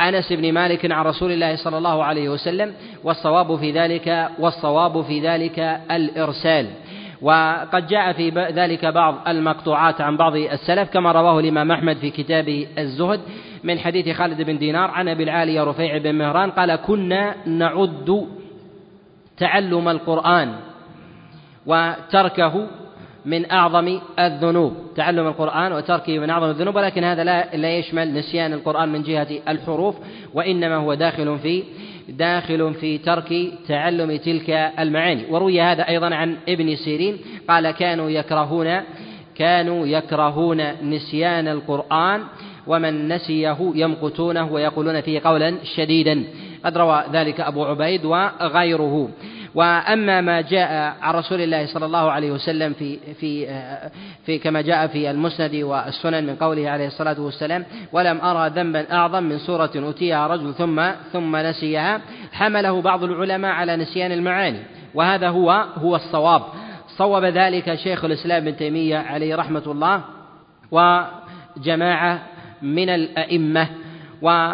أنس 0.00 0.32
بن 0.32 0.52
مالك 0.52 0.92
عن 0.92 1.04
رسول 1.04 1.32
الله 1.32 1.56
صلى 1.56 1.78
الله 1.78 2.04
عليه 2.04 2.28
وسلم 2.28 2.74
والصواب 3.04 3.56
في 3.56 3.70
ذلك 3.72 4.28
والصواب 4.38 5.02
في 5.02 5.20
ذلك 5.20 5.58
الإرسال. 5.90 6.66
وقد 7.22 7.86
جاء 7.86 8.12
في 8.12 8.30
ذلك 8.30 8.84
بعض 8.84 9.28
المقطوعات 9.28 10.00
عن 10.00 10.16
بعض 10.16 10.36
السلف 10.36 10.90
كما 10.90 11.12
رواه 11.12 11.40
الإمام 11.40 11.72
أحمد 11.72 11.96
في 11.96 12.10
كتاب 12.10 12.66
الزهد 12.78 13.20
من 13.64 13.78
حديث 13.78 14.16
خالد 14.16 14.42
بن 14.42 14.58
دينار 14.58 14.90
عن 14.90 15.08
أبي 15.08 15.22
العالية 15.22 15.64
رفيع 15.64 15.98
بن 15.98 16.14
مهران 16.14 16.50
قال 16.50 16.76
كنا 16.76 17.34
نعد 17.46 18.26
تعلم 19.36 19.88
القرآن 19.88 20.54
وتركه 21.66 22.66
من 23.26 23.50
أعظم 23.50 24.00
الذنوب. 24.18 24.76
تعلم 24.96 25.26
القرآن 25.26 25.72
وتركه 25.72 26.18
من 26.18 26.30
أعظم 26.30 26.50
الذنوب 26.50 26.76
ولكن 26.76 27.04
هذا 27.04 27.24
لا, 27.24 27.56
لا 27.56 27.70
يشمل 27.70 28.14
نسيان 28.14 28.52
القرآن 28.52 28.88
من 28.88 29.02
جهة 29.02 29.28
الحروف 29.48 29.96
وإنما 30.34 30.76
هو 30.76 30.94
داخل 30.94 31.38
في 31.38 31.64
داخل 32.10 32.74
في 32.74 32.98
ترك 32.98 33.52
تعلم 33.68 34.16
تلك 34.16 34.50
المعاني. 34.78 35.24
وروي 35.30 35.60
هذا 35.60 35.88
أيضا 35.88 36.14
عن 36.14 36.36
ابن 36.48 36.76
سيرين 36.76 37.16
قال 37.48 37.70
كانوا 37.70 38.10
يكرهون 38.10 38.80
كانوا 39.34 39.86
يكرهون 39.86 40.62
نسيان 40.82 41.48
القرآن 41.48 42.22
ومن 42.66 43.08
نسيه 43.08 43.72
يمقتونه 43.74 44.52
ويقولون 44.52 45.00
فيه 45.00 45.20
قولا 45.24 45.54
شديدا. 45.76 46.24
قد 46.64 46.78
روى 46.78 47.04
ذلك 47.12 47.40
أبو 47.40 47.64
عبيد 47.64 48.04
وغيره. 48.04 49.10
وأما 49.54 50.20
ما 50.20 50.40
جاء 50.40 50.96
عن 51.02 51.14
رسول 51.14 51.40
الله 51.40 51.66
صلى 51.66 51.86
الله 51.86 52.10
عليه 52.10 52.30
وسلم 52.30 52.72
في 52.72 52.98
في 53.20 53.46
في 54.26 54.38
كما 54.38 54.60
جاء 54.60 54.86
في 54.86 55.10
المسند 55.10 55.54
والسنن 55.54 56.26
من 56.26 56.36
قوله 56.36 56.70
عليه 56.70 56.86
الصلاة 56.86 57.20
والسلام 57.20 57.64
ولم 57.92 58.20
أرى 58.20 58.50
ذنبا 58.50 58.92
أعظم 58.92 59.22
من 59.22 59.38
سورة 59.38 59.70
أوتيها 59.76 60.26
رجل 60.26 60.54
ثم 60.54 60.90
ثم 61.12 61.36
نسيها. 61.36 62.00
حمله 62.32 62.82
بعض 62.82 63.04
العلماء 63.04 63.52
على 63.52 63.76
نسيان 63.76 64.12
المعاني 64.12 64.62
وهذا 64.94 65.28
هو 65.28 65.50
هو 65.76 65.96
الصواب. 65.96 66.42
صوب 66.96 67.24
ذلك 67.24 67.74
شيخ 67.74 68.04
الإسلام 68.04 68.46
ابن 68.46 68.56
تيمية 68.56 68.98
عليه 68.98 69.36
رحمة 69.36 69.62
الله 69.66 70.02
وجماعة 70.70 72.22
من 72.62 72.88
الأئمة 72.88 73.68
و 74.22 74.52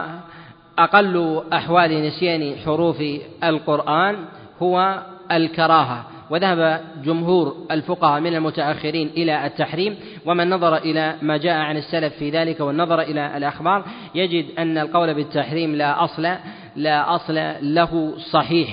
وأقل 0.78 1.42
أحوال 1.52 2.06
نسيان 2.06 2.56
حروف 2.64 3.02
القرآن 3.44 4.16
هو 4.62 5.02
الكراهة. 5.32 6.04
وذهب 6.30 6.80
جمهور 7.04 7.56
الفقهاء 7.70 8.20
من 8.20 8.34
المتأخرين 8.34 9.10
إلى 9.16 9.46
التحريم 9.46 9.96
ومن 10.26 10.50
نظر 10.50 10.76
إلى 10.76 11.14
ما 11.22 11.36
جاء 11.36 11.56
عن 11.56 11.76
السلف 11.76 12.14
في 12.14 12.30
ذلك 12.30 12.60
والنظر 12.60 13.00
إلى 13.00 13.36
الأخبار 13.36 13.84
يجد 14.14 14.46
أن 14.58 14.78
القول 14.78 15.14
بالتحريم 15.14 15.74
لا 15.74 16.04
أصل 16.04 16.28
لا 16.76 17.14
أصل 17.14 17.34
له 17.62 18.14
صحيح 18.16 18.68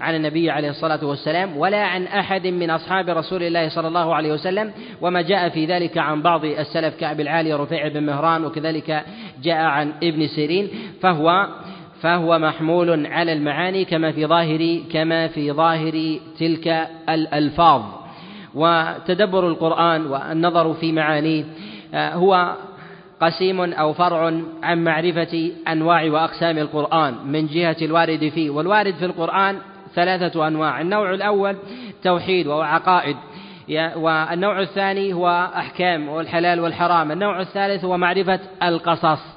عن 0.00 0.14
النبي 0.14 0.50
عليه 0.50 0.70
الصلاة 0.70 1.04
والسلام 1.04 1.56
ولا 1.56 1.84
عن 1.84 2.06
أحد 2.06 2.46
من 2.46 2.70
أصحاب 2.70 3.08
رسول 3.08 3.42
الله 3.42 3.68
صلى 3.68 3.88
الله 3.88 4.14
عليه 4.14 4.32
وسلم 4.32 4.72
وما 5.00 5.22
جاء 5.22 5.48
في 5.48 5.66
ذلك 5.66 5.98
عن 5.98 6.22
بعض 6.22 6.44
السلف 6.44 6.96
كعب 6.96 7.20
العالي 7.20 7.52
رفيع 7.52 7.88
بن 7.88 8.02
مهران 8.02 8.44
وكذلك 8.44 9.04
جاء 9.42 9.56
عن 9.56 9.92
ابن 10.02 10.26
سيرين 10.26 10.68
فهو 11.02 11.48
فهو 12.02 12.38
محمول 12.38 13.06
على 13.06 13.32
المعاني 13.32 13.84
كما 13.84 14.12
في 14.12 14.26
ظاهر 14.26 14.80
كما 14.92 15.28
في 15.28 15.52
ظاهر 15.52 16.18
تلك 16.38 16.88
الألفاظ. 17.08 17.82
وتدبر 18.54 19.48
القرآن 19.48 20.06
والنظر 20.06 20.74
في 20.74 20.92
معانيه 20.92 21.44
آه، 21.94 22.14
هو 22.14 22.56
قسيم 23.20 23.60
أو 23.60 23.92
فرع 23.92 24.32
عن 24.62 24.84
معرفة 24.84 25.52
أنواع 25.68 26.04
وأقسام 26.04 26.58
القرآن 26.58 27.14
من 27.26 27.46
جهة 27.46 27.76
الوارد 27.82 28.28
فيه. 28.28 28.50
والوارد 28.50 28.94
في 28.94 29.04
القرآن 29.04 29.58
ثلاثة 29.94 30.48
أنواع 30.48 30.80
النوع 30.80 31.14
الأول 31.14 31.56
توحيد 32.02 32.46
وهو 32.46 32.62
عقائد 32.62 33.16
والنوع 33.96 34.60
الثاني 34.60 35.12
هو 35.12 35.50
أحكام 35.56 36.08
والحلال 36.08 36.60
والحرام 36.60 37.12
النوع 37.12 37.40
الثالث 37.40 37.84
هو 37.84 37.96
معرفة 37.96 38.40
القصص. 38.62 39.35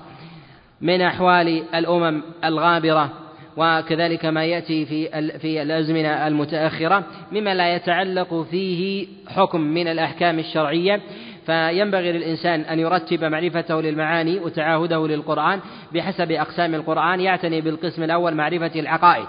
من 0.81 1.01
أحوال 1.01 1.63
الأمم 1.75 2.21
الغابرة 2.43 3.09
وكذلك 3.57 4.25
ما 4.25 4.45
يأتي 4.45 4.85
في 4.85 5.29
في 5.39 5.61
الأزمنة 5.61 6.27
المتأخرة 6.27 7.03
مما 7.31 7.53
لا 7.53 7.75
يتعلق 7.75 8.47
فيه 8.51 9.07
حكم 9.27 9.61
من 9.61 9.87
الأحكام 9.87 10.39
الشرعية. 10.39 11.01
فينبغي 11.45 12.11
للإنسان 12.11 12.61
أن 12.61 12.79
يرتب 12.79 13.23
معرفته 13.23 13.81
للمعاني 13.81 14.39
وتعاهده 14.39 15.07
للقرآن 15.07 15.59
بحسب 15.93 16.31
أقسام 16.31 16.75
القرآن 16.75 17.19
يعتني 17.19 17.61
بالقسم 17.61 18.03
الأول 18.03 18.35
معرفة 18.35 18.79
العقائد 18.79 19.25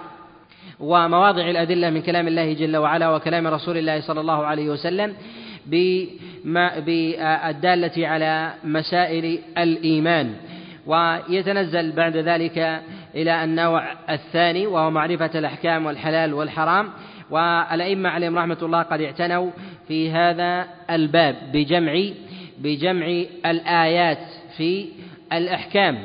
ومواضع 0.80 1.50
الأدلة 1.50 1.90
من 1.90 2.02
كلام 2.02 2.28
الله 2.28 2.52
جل 2.52 2.76
وعلا 2.76 3.10
وكلام 3.10 3.46
رسول 3.46 3.78
الله 3.78 4.00
صلى 4.00 4.20
الله 4.20 4.46
عليه 4.46 4.68
وسلم 4.68 5.14
بالدالة 6.86 8.08
على 8.08 8.52
مسائل 8.64 9.38
الإيمان. 9.58 10.34
ويتنزل 10.86 11.92
بعد 11.92 12.16
ذلك 12.16 12.82
إلى 13.14 13.44
النوع 13.44 13.92
الثاني 14.10 14.66
وهو 14.66 14.90
معرفة 14.90 15.38
الأحكام 15.38 15.86
والحلال 15.86 16.34
والحرام. 16.34 16.88
والأئمة 17.30 18.08
عليهم 18.08 18.38
رحمة 18.38 18.58
الله 18.62 18.82
قد 18.82 19.00
اعتنوا 19.00 19.50
في 19.88 20.10
هذا 20.10 20.66
الباب 20.90 21.36
بجمع 21.52 21.92
بجمع 22.58 23.06
الآيات 23.46 24.18
في 24.56 24.86
الأحكام 25.32 25.98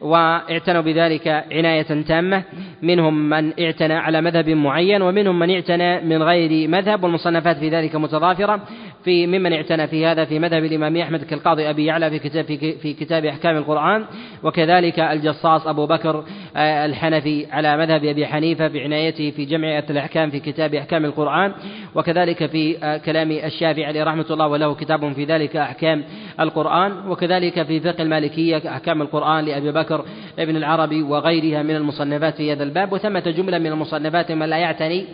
واعتنوا 0.00 0.82
بذلك 0.82 1.28
عناية 1.52 2.02
تامة. 2.02 2.42
منهم 2.82 3.28
من 3.28 3.60
اعتنى 3.60 3.94
على 3.94 4.20
مذهب 4.20 4.48
معين 4.48 5.02
ومنهم 5.02 5.38
من 5.38 5.50
اعتنى 5.50 6.00
من 6.00 6.22
غير 6.22 6.68
مذهب 6.68 7.04
والمصنفات 7.04 7.56
في 7.56 7.68
ذلك 7.68 7.96
متضافرة. 7.96 8.60
في 9.04 9.26
ممن 9.26 9.52
اعتنى 9.52 9.86
في 9.86 10.06
هذا 10.06 10.24
في 10.24 10.38
مذهب 10.38 10.64
الإمام 10.64 10.96
أحمد 10.96 11.24
كالقاضي 11.24 11.70
أبي 11.70 11.84
يعلى 11.84 12.10
في 12.10 12.18
كتاب 12.18 12.44
في 12.82 12.94
كتاب 12.94 13.24
أحكام 13.24 13.56
القرآن 13.56 14.04
وكذلك 14.42 15.00
الجصاص 15.00 15.66
أبو 15.66 15.86
بكر 15.86 16.24
آه، 16.56 16.86
الحنفي 16.86 17.46
على 17.50 17.76
مذهب 17.76 18.04
أبي 18.04 18.26
حنيفة 18.26 18.68
بعنايته 18.68 19.30
في 19.30 19.44
جمع 19.44 19.78
الأحكام 19.90 20.30
في 20.30 20.40
كتاب 20.40 20.74
أحكام 20.74 21.04
القرآن 21.04 21.52
وكذلك 21.94 22.46
في 22.46 22.84
آه، 22.84 22.96
كلام 22.96 23.30
الشافعي 23.30 23.84
عليه 23.84 24.04
رحمة 24.04 24.26
الله 24.30 24.48
وله 24.48 24.74
كتاب 24.74 25.12
في 25.12 25.24
ذلك 25.24 25.56
أحكام 25.56 26.04
القرآن 26.40 27.08
وكذلك 27.08 27.62
في 27.62 27.80
فقه 27.80 28.02
المالكية 28.02 28.62
أحكام 28.66 29.02
القرآن 29.02 29.44
لأبي 29.44 29.72
بكر 29.72 30.04
ابن 30.38 30.56
العربي 30.56 31.02
وغيرها 31.02 31.62
من 31.62 31.76
المصنفات 31.76 32.34
في 32.34 32.52
هذا 32.52 32.62
الباب 32.62 32.92
وثمة 32.92 33.20
جملة 33.20 33.58
من 33.58 33.66
المصنفات 33.66 34.32
من 34.32 34.46
لا 34.46 34.56
يعتني 34.56 35.04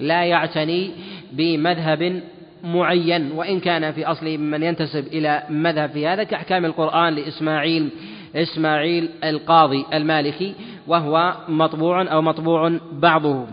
لا 0.00 0.24
يعتني 0.24 0.90
بمذهب 1.32 2.22
معين 2.64 3.32
وإن 3.32 3.60
كان 3.60 3.92
في 3.92 4.06
أصل 4.06 4.38
من 4.38 4.62
ينتسب 4.62 5.06
إلى 5.06 5.42
مذهب 5.50 5.90
في 5.90 6.06
هذا 6.06 6.24
كأحكام 6.24 6.64
القرآن 6.64 7.14
لإسماعيل 7.14 7.88
إسماعيل 8.34 9.10
القاضي 9.24 9.84
المالكي 9.94 10.54
وهو 10.86 11.34
مطبوع 11.48 12.12
أو 12.12 12.22
مطبوع 12.22 12.78
بعضه. 12.92 13.46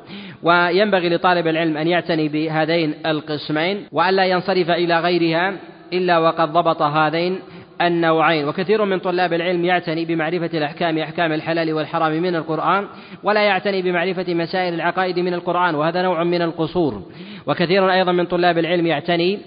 وينبغي 0.44 1.10
لطالب 1.10 1.48
العلم 1.48 1.78
أن 1.78 1.88
يعتني 1.88 2.28
بهذين 2.28 2.94
القسمين 3.06 3.86
وألا 3.92 4.26
ينصرف 4.26 4.70
إلى 4.70 5.00
غيرها 5.00 5.54
إلا 5.94 6.18
وقد 6.18 6.54
ضبط 6.54 6.82
هذين 6.82 7.40
النوعين. 7.82 8.48
وكثير 8.48 8.86
من 8.86 9.00
طلاب 9.00 9.34
العلم 9.34 9.66
يعتني 9.66 10.06
بمعرفة 10.06 10.58
الأحكام 10.58 10.98
أحكام 10.98 11.32
الحلال 11.32 11.74
والحرام 11.74 12.22
من 12.22 12.36
القرآن 12.36 12.88
ولا 13.24 13.42
يعتني 13.42 13.82
بمعرفة 13.82 14.34
مسائل 14.34 14.74
العقائد 14.74 15.20
من 15.20 15.34
القرآن 15.34 15.76
وهذا 15.76 16.02
نوع 16.02 16.24
من 16.24 16.42
القصور. 16.42 17.02
وكثير 17.48 17.92
أيضا 17.92 18.12
من 18.12 18.26
طلاب 18.26 18.58
العلم 18.58 18.88
يعتني 18.88 19.40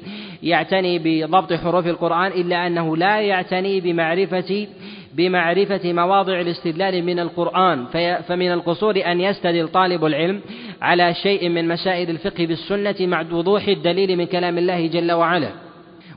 يعتني 0.42 0.98
بضبط 0.98 1.52
حروف 1.52 1.86
القرآن 1.86 2.32
إلا 2.32 2.66
أنه 2.66 2.96
لا 2.96 3.20
يعتني 3.20 3.80
بمعرفة 3.80 4.66
بمعرفة 5.14 5.92
مواضع 5.92 6.40
الاستدلال 6.40 7.04
من 7.04 7.18
القرآن. 7.18 7.86
فمن 8.28 8.52
القصور 8.52 9.02
أن 9.06 9.20
يستدل 9.20 9.68
طالب 9.68 10.04
العلم 10.04 10.40
على 10.82 11.14
شيء 11.14 11.48
من 11.48 11.68
مسائل 11.68 12.10
الفقه 12.10 12.46
بالسنة 12.46 12.94
مع 13.00 13.20
وضوح 13.32 13.68
الدليل 13.68 14.16
من 14.16 14.26
كلام 14.26 14.58
الله 14.58 14.86
جل 14.86 15.12
وعلا. 15.12 15.48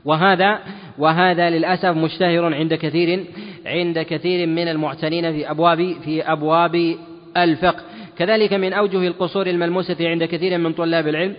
وهذا 0.04 0.58
وهذا 0.98 1.50
للأسف 1.50 1.96
مشتهر 1.96 2.54
عند 2.54 2.74
كثير 2.74 3.24
عند 3.66 3.98
كثير 3.98 4.46
من 4.46 4.68
المعتنين 4.68 5.32
في 5.32 5.50
أبواب 5.50 5.94
في 6.04 6.22
أبواب 6.22 6.96
الفقه. 7.36 7.82
كذلك 8.18 8.52
من 8.52 8.72
أوجه 8.72 9.06
القصور 9.06 9.46
الملموسة 9.46 9.96
عند 10.00 10.24
كثير 10.24 10.58
من 10.58 10.72
طلاب 10.72 11.08
العلم 11.08 11.34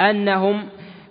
أنهم 0.00 0.62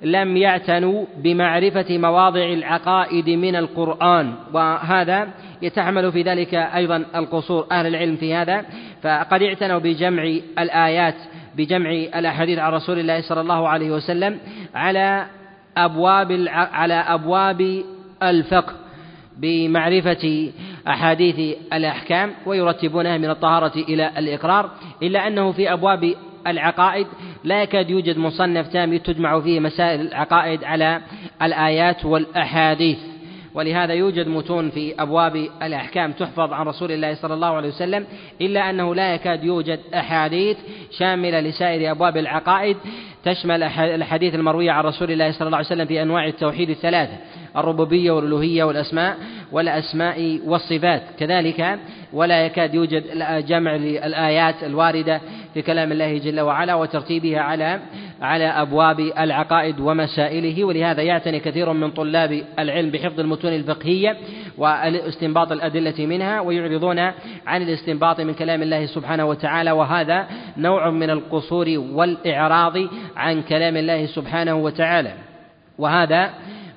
لم 0.03 0.37
يعتنوا 0.37 1.05
بمعرفة 1.17 1.97
مواضع 1.97 2.45
العقائد 2.45 3.29
من 3.29 3.55
القرآن 3.55 4.33
وهذا 4.53 5.27
يتحمل 5.61 6.11
في 6.11 6.21
ذلك 6.21 6.53
أيضا 6.53 7.05
القصور 7.15 7.67
أهل 7.71 7.87
العلم 7.87 8.15
في 8.15 8.33
هذا. 8.33 8.65
فقد 9.01 9.43
اعتنوا 9.43 9.79
بجمع 9.79 10.23
الآيات 10.59 11.15
بجمع 11.57 11.89
الأحاديث 11.91 12.59
عن 12.59 12.73
رسول 12.73 12.99
الله 12.99 13.21
صلى 13.21 13.41
الله 13.41 13.67
عليه 13.67 13.91
وسلم 13.91 14.39
على 14.75 15.25
أبواب 15.77 16.45
على 16.49 16.93
أبواب 16.93 17.83
الفقه 18.23 18.73
بمعرفة 19.37 20.51
أحاديث 20.87 21.57
الأحكام 21.73 22.31
ويرتبونها 22.45 23.17
من 23.17 23.29
الطهارة 23.29 23.75
إلى 23.75 24.11
الإقرار 24.17 24.69
إلا 25.03 25.27
أنه 25.27 25.51
في 25.51 25.73
أبواب 25.73 26.13
العقائد 26.47 27.07
لا 27.43 27.61
يكاد 27.63 27.89
يوجد 27.89 28.17
مصنف 28.17 28.67
تام 28.67 28.97
تجمع 28.97 29.39
فيه 29.39 29.59
مسائل 29.59 30.01
العقائد 30.01 30.63
على 30.63 31.01
الآيات 31.41 32.05
والأحاديث. 32.05 32.97
ولهذا 33.53 33.93
يوجد 33.93 34.27
متون 34.27 34.69
في 34.69 34.93
أبواب 34.99 35.35
الأحكام 35.63 36.11
تحفظ 36.11 36.53
عن 36.53 36.65
رسول 36.65 36.91
الله 36.91 37.13
صلى 37.13 37.33
الله 37.33 37.55
عليه 37.55 37.67
وسلم 37.67 38.05
إلا 38.41 38.69
أنه 38.69 38.95
لا 38.95 39.13
يكاد 39.13 39.43
يوجد 39.43 39.79
أحاديث 39.93 40.57
شاملة 40.91 41.39
لسائر 41.39 41.91
أبواب 41.91 42.17
العقائد 42.17 42.77
تشمل 43.23 43.63
الحديث 43.63 44.35
المروية 44.35 44.71
عن 44.71 44.83
رسول 44.83 45.11
الله 45.11 45.31
صلى 45.31 45.45
الله 45.45 45.57
عليه 45.57 45.67
وسلم 45.67 45.85
في 45.85 46.01
أنواع 46.01 46.27
التوحيد 46.27 46.69
الثلاثة 46.69 47.17
الربوبية 47.57 48.11
والألوهية 48.11 48.63
والأسماء 48.63 49.17
والأسماء 49.51 50.39
والصفات. 50.45 51.03
كذلك 51.19 51.79
ولا 52.13 52.45
يكاد 52.45 52.73
يوجد 52.73 53.03
جمع 53.47 53.75
للآيات 53.75 54.63
الواردة 54.63 55.21
في 55.53 55.61
كلام 55.61 55.91
الله 55.91 56.17
جل 56.17 56.39
وعلا 56.39 56.75
وترتيبها 56.75 57.39
على 57.39 57.79
على 58.21 58.45
أبواب 58.45 58.99
العقائد 58.99 59.79
ومسائله 59.79 60.63
ولهذا 60.63 61.01
يعتني 61.01 61.39
كثير 61.39 61.73
من 61.73 61.91
طلاب 61.91 62.43
العلم 62.59 62.89
بحفظ 62.89 63.19
المتون 63.19 63.53
الفقهية 63.53 64.17
واستنباط 64.57 65.51
الأدلة 65.51 66.05
منها 66.05 66.39
ويعرضون 66.39 66.99
عن 67.47 67.61
الاستنباط 67.61 68.21
من 68.21 68.33
كلام 68.33 68.61
الله 68.61 68.85
سبحانه 68.85 69.25
وتعالى 69.25 69.71
وهذا 69.71 70.27
نوع 70.57 70.89
من 70.89 71.09
القصور 71.09 71.69
والإعراض 71.77 72.77
عن 73.15 73.41
كلام 73.41 73.77
الله 73.77 74.05
سبحانه 74.05 74.55
وتعالى. 74.55 75.13
وهذا 75.77 76.29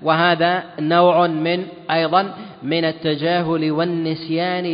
وهذا 0.03 0.63
نوع 0.81 1.27
من 1.27 1.65
أيضا 1.91 2.35
من 2.65 2.85
التجاهل 2.85 3.71
والنسيان 3.71 4.65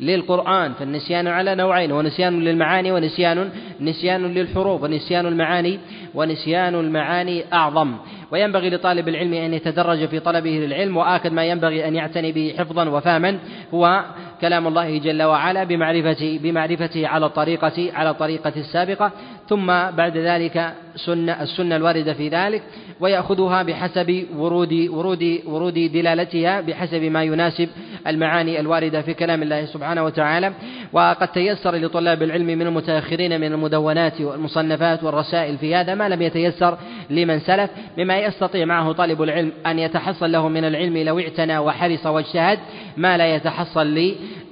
للقرآن. 0.00 0.72
فالنسيان 0.72 1.26
على 1.26 1.54
نوعين 1.54 1.92
ونسيان 1.92 2.40
للمعاني 2.40 2.92
ونسيان 2.92 3.50
نسيان 3.80 4.34
للحروف 4.34 4.82
ونسيان 4.82 5.26
المعاني 5.26 5.78
ونسيان 6.14 6.74
المعاني 6.74 7.44
أعظم. 7.52 7.96
وينبغي 8.32 8.70
لطالب 8.70 9.08
العلم 9.08 9.34
أن 9.34 9.54
يتدرج 9.54 10.06
في 10.08 10.20
طلبه 10.20 10.50
للعلم 10.50 10.96
وآكد 10.96 11.32
ما 11.32 11.44
ينبغي 11.44 11.88
أن 11.88 11.94
يعتني 11.94 12.32
به 12.32 12.54
حفظا 12.58 12.88
وفهما 12.88 13.38
هو 13.74 14.04
كلام 14.40 14.66
الله 14.66 14.98
جل 14.98 15.22
وعلا 15.22 15.64
بمعرفة 15.64 16.38
بمعرفته 16.42 17.06
على 17.06 17.26
الطريقة 17.26 17.92
على 17.94 18.10
الطريقة 18.10 18.52
السابقة. 18.56 19.12
ثم 19.48 19.66
بعد 19.66 20.16
ذلك 20.16 20.72
سنة 20.96 21.42
السنة 21.42 21.76
الواردة 21.76 22.12
في 22.12 22.28
ذلك 22.28 22.62
ويأخذها 23.00 23.62
بحسب 23.62 24.26
ورود 24.36 24.72
ورود 24.72 25.40
ورود 25.46 25.74
دلالتها 25.74 26.60
بحسب 26.60 27.02
ما 27.02 27.22
يناسب 27.22 27.68
المعاني 28.06 28.60
الواردة 28.60 29.02
في 29.02 29.14
كلام 29.14 29.42
الله 29.42 29.64
سبحانه 29.64 30.04
وتعالى. 30.04 30.52
وقد 30.92 31.28
تيسر 31.28 31.74
لطلاب 31.74 32.22
العلم 32.22 32.46
من 32.46 32.62
المتأخرين 32.62 33.40
من 33.40 33.52
المدونات 33.52 34.20
والمصنفات 34.20 35.04
والرسائل 35.04 35.58
في 35.58 35.74
هذا 35.74 35.94
ما 35.94 36.08
لم 36.08 36.22
يتيسر 36.22 36.78
لمن 37.10 37.40
سلف 37.40 37.70
مما 37.98 38.18
يستطيع 38.18 38.64
معه 38.64 38.92
طالب 38.92 39.22
العلم 39.22 39.52
أن 39.66 39.78
يتحصل 39.78 40.32
له 40.32 40.48
من 40.48 40.64
العلم 40.64 40.96
لو 40.96 41.18
اعتنى 41.18 41.58
وحرص 41.58 42.06
واجتهد 42.06 42.58
ما 42.96 43.16
لا 43.16 43.34
يتحصل 43.34 43.86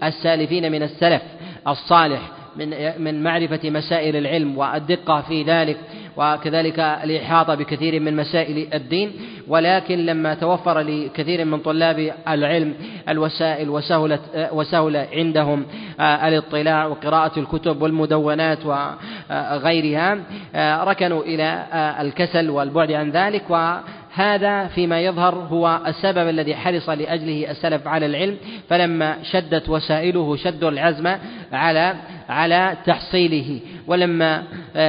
للسالفين 0.02 0.72
من 0.72 0.82
السلف 0.82 1.22
الصالح. 1.68 2.43
من 2.56 2.92
من 2.98 3.22
معرفة 3.22 3.70
مسائل 3.70 4.16
العلم 4.16 4.58
والدقة 4.58 5.20
في 5.20 5.42
ذلك 5.42 5.76
وكذلك 6.16 6.78
الإحاطة 6.78 7.54
بكثير 7.54 8.00
من 8.00 8.16
مسائل 8.16 8.74
الدين. 8.74 9.12
ولكن 9.48 10.06
لما 10.06 10.34
توفر 10.34 10.80
لكثير 10.80 11.44
من 11.44 11.58
طلاب 11.58 12.12
العلم 12.28 12.74
الوسائل 13.08 13.70
وسهلت 13.70 14.20
وسهل 14.52 14.96
عندهم 15.12 15.66
الاطلاع 16.00 16.86
وقراءة 16.86 17.38
الكتب 17.38 17.82
والمدونات 17.82 18.58
وغيرها 18.66 20.18
ركنوا 20.84 21.22
إلى 21.22 21.66
الكسل 22.00 22.50
والبعد 22.50 22.92
عن 22.92 23.10
ذلك. 23.10 23.42
و 23.50 23.74
هذا 24.14 24.66
فيما 24.66 25.00
يظهر 25.00 25.34
هو 25.34 25.80
السبب 25.86 26.28
الذي 26.28 26.56
حرص 26.56 26.88
لأجله 26.88 27.50
السلف 27.50 27.88
على 27.88 28.06
العلم. 28.06 28.36
فلما 28.68 29.16
شدت 29.22 29.68
وسائله 29.68 30.36
شدوا 30.36 30.70
العزم 30.70 31.16
على 31.52 31.94
على 32.28 32.76
تحصيله. 32.86 33.60
ولما 33.86 34.42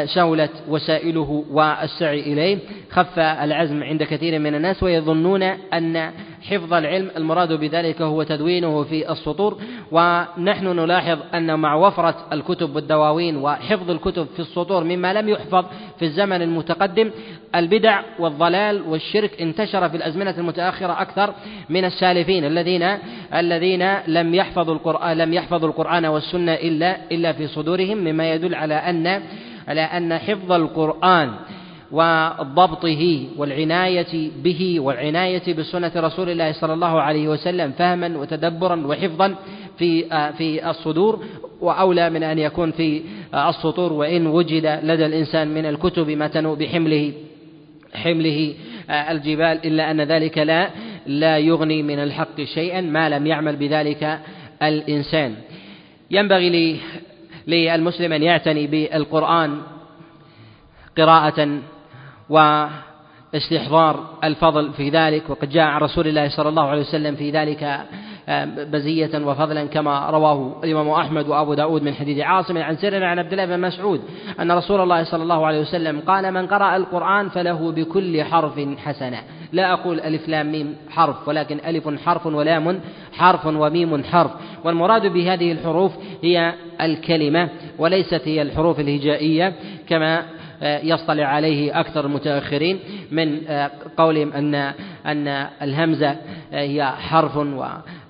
سهلت 0.06 0.52
وسائله 0.70 1.46
والسعي 1.52 2.20
إليه 2.20 2.58
خف 2.92 3.20
العزم 3.20 3.84
عند 3.84 4.04
كثير 4.04 4.40
من 4.40 4.56
الناس 4.56 4.84
ويظنون 4.84 5.44
أن 5.44 6.12
حفظ 6.50 6.74
العلم 6.74 7.10
المراد 7.18 7.54
بذلك 7.54 8.02
هو 8.02 8.24
تدوينه 8.24 8.84
في 8.84 9.12
السطور. 9.12 9.58
ونحن 9.92 10.68
نلاحظ 10.68 11.20
أن 11.34 11.60
مع 11.60 11.76
وفرة 11.76 12.16
الكتب 12.34 12.76
والدواوين 12.76 13.38
وحفظ 13.38 13.92
الكتب 13.92 14.28
في 14.34 14.40
السطور 14.40 14.84
مما 14.84 15.14
لم 15.14 15.30
يحفظ 15.30 15.66
في 16.00 16.06
الزمن 16.06 16.42
المتقدم 16.42 17.12
البدع 17.56 18.02
والضلال 18.20 18.82
والشرك 18.82 19.42
انتشر 19.42 19.90
في 19.90 19.98
الأزمنة 19.98 20.36
المتأخرة 20.38 21.02
أكثر 21.02 21.34
من 21.70 21.86
السالفين 21.86 22.46
الذين 22.46 22.98
الذين 23.34 23.94
لم 24.08 24.36
يحفظوا 24.36 24.74
القرآن 24.74 25.18
لم 25.18 25.34
يحفظوا 25.34 25.70
القرآن 25.70 26.06
والسنة 26.06 26.54
إلا 26.54 26.98
إلا 27.12 27.25
في 27.32 27.48
صدورهم 27.48 27.98
مما 27.98 28.34
يدل 28.34 28.56
على 28.56 28.74
أن 28.74 29.22
على 29.68 29.82
أن 29.82 30.18
حفظ 30.18 30.52
القرآن 30.52 31.32
وضبطه 31.92 33.28
والعناية 33.38 34.32
به 34.44 34.80
والعناية 34.80 35.54
بسنة 35.54 35.92
رسول 35.96 36.30
الله 36.30 36.52
صلى 36.52 36.74
الله 36.74 37.02
عليه 37.02 37.28
وسلم 37.28 37.72
فهما 37.72 38.18
وتدبرا 38.18 38.88
وحفظا 38.88 39.36
في 39.78 40.04
في 40.38 40.70
الصدور 40.70 41.24
وأولى 41.62 42.10
من 42.10 42.24
أن 42.24 42.40
يكون 42.40 42.72
في 42.72 43.02
السطور 43.34 43.94
وإن 43.94 44.28
وجد 44.28 44.80
لدى 44.84 45.06
الإنسان 45.06 45.48
من 45.48 45.66
الكتب 45.66 46.10
ما 46.10 46.28
تنو 46.28 46.56
بحمله 46.56 47.14
حمله 47.94 48.54
الجبال 48.90 49.66
إلا 49.66 49.92
أن 49.92 50.02
ذلك 50.02 50.38
لا 50.38 50.70
لا 51.08 51.38
يغني 51.38 51.84
من 51.84 52.00
الحق 52.00 52.42
شيئا 52.42 52.82
ما 52.82 53.10
لم 53.10 53.28
يعمل 53.28 53.56
بذلك 53.56 54.20
الإنسان. 54.64 55.36
ينبغي 56.12 56.80
للمسلم 57.48 58.14
أن 58.14 58.24
يعتني 58.24 58.68
بالقرآن 58.68 59.62
قراءة 60.98 61.60
واستحضار 62.30 64.06
الفضل 64.24 64.74
في 64.74 64.90
ذلك 64.90 65.30
وقد 65.30 65.50
جاء 65.50 65.64
عن 65.64 65.82
رسول 65.82 66.08
الله 66.08 66.30
صلى 66.30 66.50
الله 66.50 66.68
عليه 66.70 66.82
وسلم 66.82 67.16
في 67.16 67.32
ذلك 67.32 67.80
بزية 68.72 69.26
وفضلا 69.26 69.66
كما 69.66 70.10
رواه 70.10 70.62
الإمام 70.64 70.90
أحمد 70.90 71.28
وأبو 71.28 71.54
داود 71.54 71.84
من 71.84 71.94
حديث 71.94 72.20
عاصم 72.20 72.58
عن 72.58 72.78
سرنا 72.78 73.08
عن 73.08 73.20
عبد 73.20 73.32
الله 73.32 73.46
بن 73.46 73.60
مسعود 73.60 74.02
أن 74.40 74.52
رسول 74.52 74.82
الله 74.82 75.04
صلى 75.04 75.24
الله 75.24 75.46
عليه 75.46 75.62
وسلم 75.62 76.00
قال 76.00 76.34
من 76.34 76.48
قرأ 76.48 76.76
القرآن 76.76 77.30
فله 77.30 77.72
بكل 77.72 78.24
حرف 78.24 78.60
حسنة. 78.78 79.22
لا 79.56 79.74
أقول 79.74 80.00
ألف 80.00 80.28
لام 80.28 80.52
ميم 80.52 80.76
حرف 80.90 81.28
ولكن 81.28 81.58
ألف 81.68 81.90
حرف 82.06 82.26
ولام 82.26 82.80
حرف 83.14 83.46
وميم 83.46 84.04
حرف. 84.04 84.32
والمراد 84.64 85.06
بهذه 85.14 85.52
الحروف 85.52 85.92
هي 86.24 86.54
الكلمة 86.82 87.50
وليست 87.78 88.22
هي 88.26 88.42
الحروف 88.42 88.80
الهجائية 88.80 89.54
كما 89.90 90.24
يصطلع 90.62 91.26
عليه 91.26 91.80
أكثر 91.80 92.06
المتأخرين 92.06 92.80
من 93.12 93.40
قولهم 93.98 94.34
أن 94.34 94.56
أن 95.06 95.48
الهمزة 95.62 96.16
هي 96.52 96.86
حرف 96.86 97.38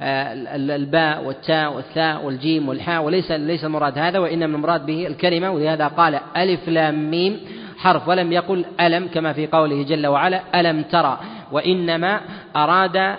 والباء 0.01 1.23
والتاء 1.23 1.73
والثاء 1.73 2.25
والجيم 2.25 2.69
والحاء 2.69 3.03
وليس 3.03 3.31
ليس 3.31 3.65
المراد 3.65 3.97
هذا 3.97 4.19
وإنما 4.19 4.55
المراد 4.55 4.85
به 4.85 5.07
الكلمة 5.07 5.51
ولهذا 5.51 5.87
قال 5.87 6.19
ألف 6.37 6.69
لام 6.69 7.11
ميم 7.11 7.39
حرف 7.77 8.07
ولم 8.07 8.31
يقل 8.31 8.65
ألم 8.79 9.07
كما 9.07 9.33
في 9.33 9.47
قوله 9.47 9.83
جل 9.83 10.07
وعلا 10.07 10.41
ألم 10.55 10.81
ترى. 10.81 11.19
وإنما 11.51 12.21
أراد 12.55 13.15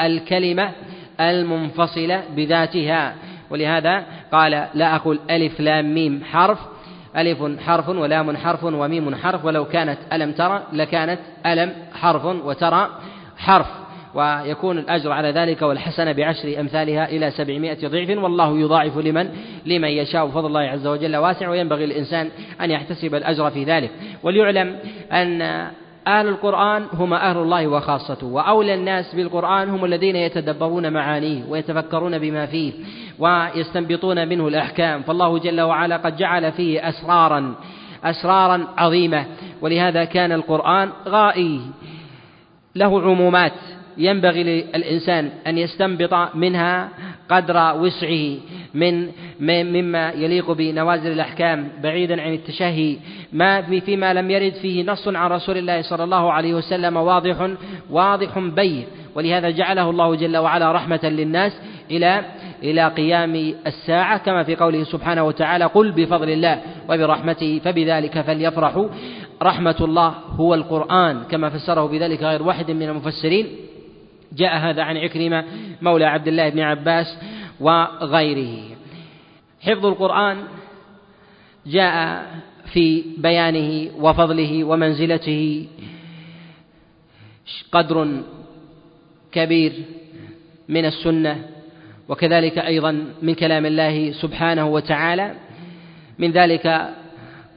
الكلمة 0.00 0.70
المنفصلة 1.20 2.22
بذاتها. 2.36 3.14
ولهذا 3.50 4.04
قال 4.32 4.66
لا 4.74 4.96
أقول 4.96 5.20
ألف 5.30 5.60
لام 5.60 5.94
ميم 5.94 6.24
حرف. 6.24 6.58
ألف 7.16 7.60
حرف 7.66 7.88
ولام 7.88 8.36
حرف 8.36 8.64
وميم 8.64 9.14
حرف. 9.14 9.44
ولو 9.44 9.64
كانت 9.64 9.98
ألم 10.12 10.32
ترى 10.32 10.62
لكانت 10.72 11.18
ألم 11.46 11.72
حرف 11.94 12.24
وترى 12.24 12.88
حرف. 13.38 13.66
ويكون 14.14 14.78
الأجر 14.78 15.12
على 15.12 15.30
ذلك 15.30 15.62
والحسنة 15.62 16.12
بعشر 16.12 16.60
أمثالها 16.60 17.08
إلى 17.08 17.30
سبعمائة 17.30 17.88
ضعف. 17.88 18.18
والله 18.18 18.58
يضاعف 18.58 18.98
لمن 18.98 19.30
لمن 19.66 19.88
يشاء 19.88 20.28
فضل 20.28 20.46
الله 20.46 20.60
عز 20.60 20.86
وجل 20.86 21.16
واسع. 21.16 21.48
وينبغي 21.48 21.84
الإنسان 21.84 22.30
أن 22.60 22.70
يحتسب 22.70 23.14
الأجر 23.14 23.50
في 23.50 23.64
ذلك. 23.64 23.90
وليعلم 24.22 24.76
أن 25.12 25.66
أهل 26.06 26.28
القرآن 26.28 26.86
هم 26.92 27.14
أهل 27.14 27.36
الله 27.36 27.66
وخاصته 27.66 28.26
وأولى 28.26 28.74
الناس 28.74 29.14
بالقرآن 29.14 29.68
هم 29.68 29.84
الذين 29.84 30.16
يتدبرون 30.16 30.92
معانيه 30.92 31.44
ويتفكرون 31.48 32.18
بما 32.18 32.46
فيه 32.46 32.72
ويستنبطون 33.18 34.28
منه 34.28 34.48
الأحكام. 34.48 35.02
فالله 35.02 35.38
جل 35.38 35.60
وعلا 35.60 35.96
قد 35.96 36.16
جعل 36.16 36.52
فيه 36.52 36.88
أسرارا 36.88 37.54
أسرارا 38.04 38.66
عظيمة. 38.78 39.26
ولهذا 39.60 40.04
كان 40.04 40.32
القرآن 40.32 40.90
غائي 41.08 41.60
له 42.76 43.02
عمومات. 43.02 43.52
ينبغي 43.98 44.42
للإنسان 44.42 45.30
أن 45.46 45.58
يستنبط 45.58 46.34
منها 46.34 46.88
قدر 47.30 47.76
وسعه. 47.76 48.36
من 48.74 49.08
مما 49.72 50.10
يليق 50.10 50.50
بنوازل 50.50 51.12
الأحكام 51.12 51.68
بعيدا 51.82 52.22
عن 52.22 52.32
التشهي. 52.32 52.96
ما 53.32 53.80
فيما 53.80 54.14
لم 54.14 54.30
يرد 54.30 54.52
فيه 54.52 54.84
نص 54.84 55.08
عن 55.08 55.30
رسول 55.30 55.58
الله 55.58 55.82
صلى 55.82 56.04
الله 56.04 56.32
عليه 56.32 56.54
وسلم 56.54 56.96
واضح 56.96 57.50
واضح 57.90 58.38
بين. 58.38 58.84
ولهذا 59.14 59.50
جعله 59.50 59.90
الله 59.90 60.14
جل 60.14 60.36
وعلا 60.36 60.72
رحمة 60.72 61.00
للناس 61.02 61.60
إلى 61.90 62.24
إلى 62.62 62.88
قيام 62.88 63.54
الساعة 63.66 64.18
كما 64.18 64.42
في 64.42 64.56
قوله 64.56 64.84
سبحانه 64.84 65.24
وتعالى 65.24 65.64
قل 65.64 65.92
بفضل 65.92 66.30
الله 66.30 66.60
وبرحمته 66.88 67.60
فبذلك 67.64 68.20
فليفرحوا. 68.20 68.88
رحمة 69.42 69.76
الله 69.80 70.14
هو 70.36 70.54
القرآن 70.54 71.22
كما 71.30 71.50
فسره 71.50 71.86
بذلك 71.86 72.22
غير 72.22 72.42
واحد 72.42 72.70
من 72.70 72.88
المفسرين. 72.88 73.46
جاء 74.36 74.56
هذا 74.56 74.82
عن 74.82 74.96
عكرمة 74.96 75.44
مولى 75.82 76.04
عبد 76.04 76.28
الله 76.28 76.48
بن 76.48 76.60
عباس 76.60 77.18
وغيره. 77.60 78.76
حفظ 79.60 79.86
القرآن 79.86 80.36
جاء 81.66 82.26
في 82.72 83.04
بيانه 83.18 83.90
وفضله 83.98 84.64
ومنزلته. 84.64 85.66
قدر 87.72 88.22
كبير 89.32 89.72
من 90.68 90.84
السنة 90.84 91.44
وكذلك 92.08 92.58
أيضا 92.58 93.04
من 93.22 93.34
كلام 93.34 93.66
الله 93.66 94.12
سبحانه 94.12 94.68
وتعالى. 94.68 95.34
من 96.18 96.30
ذلك 96.30 96.90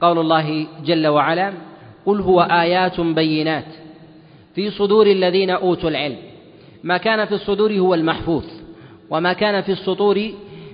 قول 0.01 0.19
الله 0.19 0.67
جل 0.85 1.07
وعلا 1.07 1.53
قل 2.05 2.21
هو 2.21 2.41
آيات 2.41 3.01
بينات 3.01 3.65
في 4.55 4.71
صدور 4.71 5.07
الذين 5.07 5.49
أوتوا 5.49 5.89
العلم. 5.89 6.17
ما 6.83 6.97
كان 6.97 7.25
في 7.25 7.33
الصدور 7.33 7.73
هو 7.73 7.93
المحفوظ. 7.93 8.62
وما 9.13 9.33
كان 9.33 9.61
في 9.61 9.71
السطور 9.71 10.31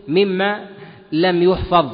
مما 0.07 0.65
لم 1.11 1.43
يحفظ. 1.43 1.89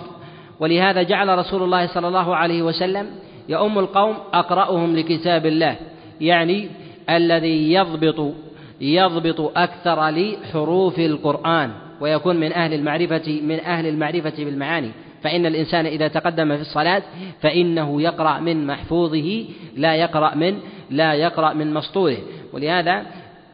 ولهذا 0.59 1.03
جعل 1.03 1.37
رسول 1.37 1.63
الله 1.63 1.87
صلى 1.87 2.07
الله 2.07 2.35
عليه 2.35 2.61
وسلم 2.61 3.05
يؤم 3.49 3.79
القوم 3.79 4.15
أقرأهم 4.33 4.95
لكتاب 4.95 5.45
الله 5.45 5.75
يعني 6.21 6.69
الذي 7.09 7.73
يضبط 7.73 8.33
يضبط 8.81 9.51
أكثر 9.57 10.09
لحروف 10.09 10.99
القرآن 10.99 11.71
ويكون 12.01 12.35
من 12.35 12.53
أهل 12.53 12.73
المعرفة 12.73 13.41
من 13.43 13.59
أهل 13.59 13.85
المعرفة 13.85 14.33
بالمعاني. 14.37 14.91
فإن 15.23 15.45
الإنسان 15.45 15.85
إذا 15.85 16.07
تقدم 16.07 16.55
في 16.55 16.61
الصلاة 16.61 17.03
فإنه 17.41 18.01
يقرأ 18.01 18.39
من 18.39 18.67
محفوظه 18.67 19.45
لا 19.75 19.95
يقرأ 19.95 20.35
من 20.35 20.59
لا 20.89 21.13
يقرأ 21.13 21.53
من 21.53 21.73
مسطوره. 21.73 22.17
ولهذا 22.53 23.05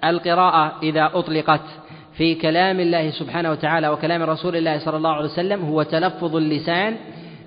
القراءة 0.03 0.73
إذا 0.83 1.11
أطلقت 1.13 1.61
في 2.13 2.35
كلام 2.35 2.79
الله 2.79 3.09
سبحانه 3.09 3.51
وتعالى 3.51 3.89
وكلام 3.89 4.23
رسول 4.23 4.55
الله 4.55 4.79
صلى 4.79 4.97
الله 4.97 5.13
عليه 5.13 5.29
وسلم 5.29 5.65
هو 5.65 5.83
تلفظ 5.83 6.35
اللسان 6.35 6.95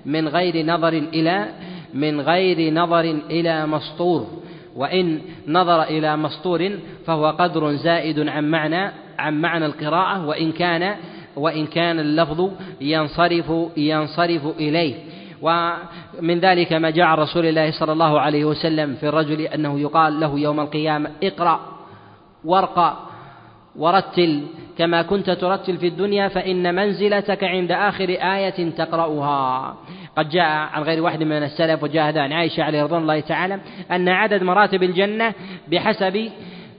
من 0.05 0.27
غير 0.27 0.65
نظر 0.65 0.93
إلى 0.93 1.45
من 1.93 2.21
غير 2.21 2.73
نظر 2.73 3.19
إلى 3.29 3.67
مسطور 3.67 4.27
وإن 4.75 5.21
نظر 5.47 5.83
إلى 5.83 6.17
مسطور 6.17 6.71
فهو 7.05 7.25
قدر 7.29 7.71
زائد 7.71 8.29
عن 8.29 8.51
معنى 8.51 8.91
عن 9.19 9.41
معنى 9.41 9.65
القراءة 9.65 10.25
وإن 10.25 10.51
كان 10.51 10.95
وإن 11.35 11.67
كان 11.67 11.99
اللفظ 11.99 12.49
ينصرف 12.81 13.51
ينصرف 13.77 14.45
إليه. 14.59 14.95
ومن 15.41 16.39
ذلك 16.39 16.73
ما 16.73 16.89
جاء 16.89 17.07
رسول 17.07 17.45
الله 17.45 17.71
صلى 17.71 17.91
الله 17.91 18.19
عليه 18.19 18.45
وسلم 18.45 18.95
في 18.95 19.07
الرجل 19.07 19.41
أنه 19.41 19.79
يقال 19.79 20.19
له 20.19 20.39
يوم 20.39 20.59
القيامة 20.59 21.11
اقرأ 21.23 21.59
وارقى. 22.45 22.97
ورتل 23.77 24.43
كما 24.77 25.01
كنت 25.01 25.29
ترتل 25.29 25.77
في 25.77 25.87
الدنيا 25.87 26.27
فإن 26.27 26.75
منزلتك 26.75 27.43
عند 27.43 27.71
آخر 27.71 28.09
آية 28.09 28.69
تقرأها. 28.69 29.75
قد 30.17 30.29
جاء 30.29 30.45
عن 30.45 30.83
غير 30.83 31.03
واحد 31.03 31.23
من 31.23 31.43
السلف 31.43 31.83
وجاء 31.83 32.09
هذا 32.09 32.21
عن 32.21 32.33
عائشة 32.33 32.63
عليه 32.63 32.83
رضوان 32.83 33.01
الله 33.01 33.19
تعالى 33.19 33.59
أن 33.91 34.09
عدد 34.09 34.43
مراتب 34.43 34.83
الجنة 34.83 35.33
بحسب 35.67 36.29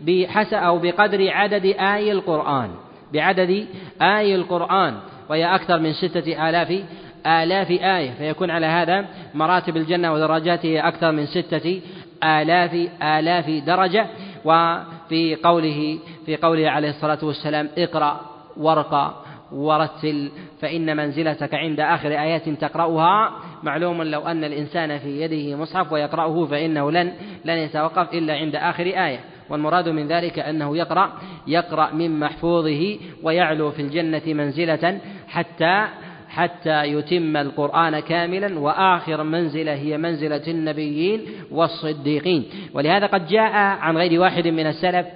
بحسب 0.01 0.55
أو 0.55 0.79
بقدر 0.79 1.31
عدد 1.31 1.65
آي 1.67 2.13
القرآن. 2.13 2.71
بعدد 3.13 3.67
آي 4.03 4.35
القرآن 4.35 4.95
وهي 5.31 5.55
أكثر 5.55 5.79
من 5.79 5.93
ستة 5.93 6.49
آلاف 6.49 6.83
آلاف 7.27 7.71
آية. 7.71 8.11
فيكون 8.11 8.51
على 8.51 8.67
هذا 8.67 9.05
مراتب 9.35 9.77
الجنة 9.77 10.13
ودرجاته 10.13 10.89
أكثر 10.89 11.13
من 11.13 11.27
ستة 11.27 11.81
آلاف 12.25 12.89
آلاف 13.03 13.51
درجة. 13.67 14.07
وفي 14.45 15.35
قوله 15.35 15.99
في 16.27 16.37
قوله 16.37 16.71
عليه 16.71 16.89
الصلاة 16.89 17.19
والسلام 17.23 17.69
اقرأ 17.79 18.21
وارقى 18.57 19.15
ورتل 19.53 20.31
فإن 20.61 20.97
منزلتك 20.97 21.55
عند 21.55 21.81
آخر 21.81 22.09
آيات 22.09 22.49
تقرأها. 22.49 23.33
معلوم 23.63 24.03
لو 24.03 24.21
أن 24.21 24.45
الإنسان 24.45 24.99
في 24.99 25.21
يده 25.21 25.57
مصحف 25.57 25.93
ويقرأه 25.93 26.47
فإنه 26.47 26.91
لن 26.91 27.13
لن 27.45 27.59
يتوقف 27.59 28.15
إلا 28.15 28.35
عند 28.35 28.57
آخر 28.57 28.85
آية. 28.85 29.21
والمراد 29.51 29.89
من 29.89 30.07
ذلك 30.09 30.39
أنه 30.39 30.77
يقرأ 30.77 31.13
يقرأ 31.47 31.91
من 31.95 32.21
محفوظه 32.21 32.99
ويعلو 33.23 33.71
في 33.71 33.83
الجنة 33.83 34.23
منزلة 34.27 35.01
حتى 35.29 35.87
حتى 36.29 36.85
يتم 36.85 37.37
القرآن 37.37 38.01
كاملا 38.01 38.59
وآخر 38.59 39.23
منزلة 39.23 39.75
هي 39.75 39.99
منزلة 39.99 40.43
النبيين 40.49 41.21
والصديقين. 41.51 42.45
ولهذا 42.75 43.07
قد 43.07 43.27
جاء 43.27 43.53
عن 43.55 43.97
غير 43.97 44.21
واحد 44.21 44.49
من 44.49 44.67
السلف 44.67 45.07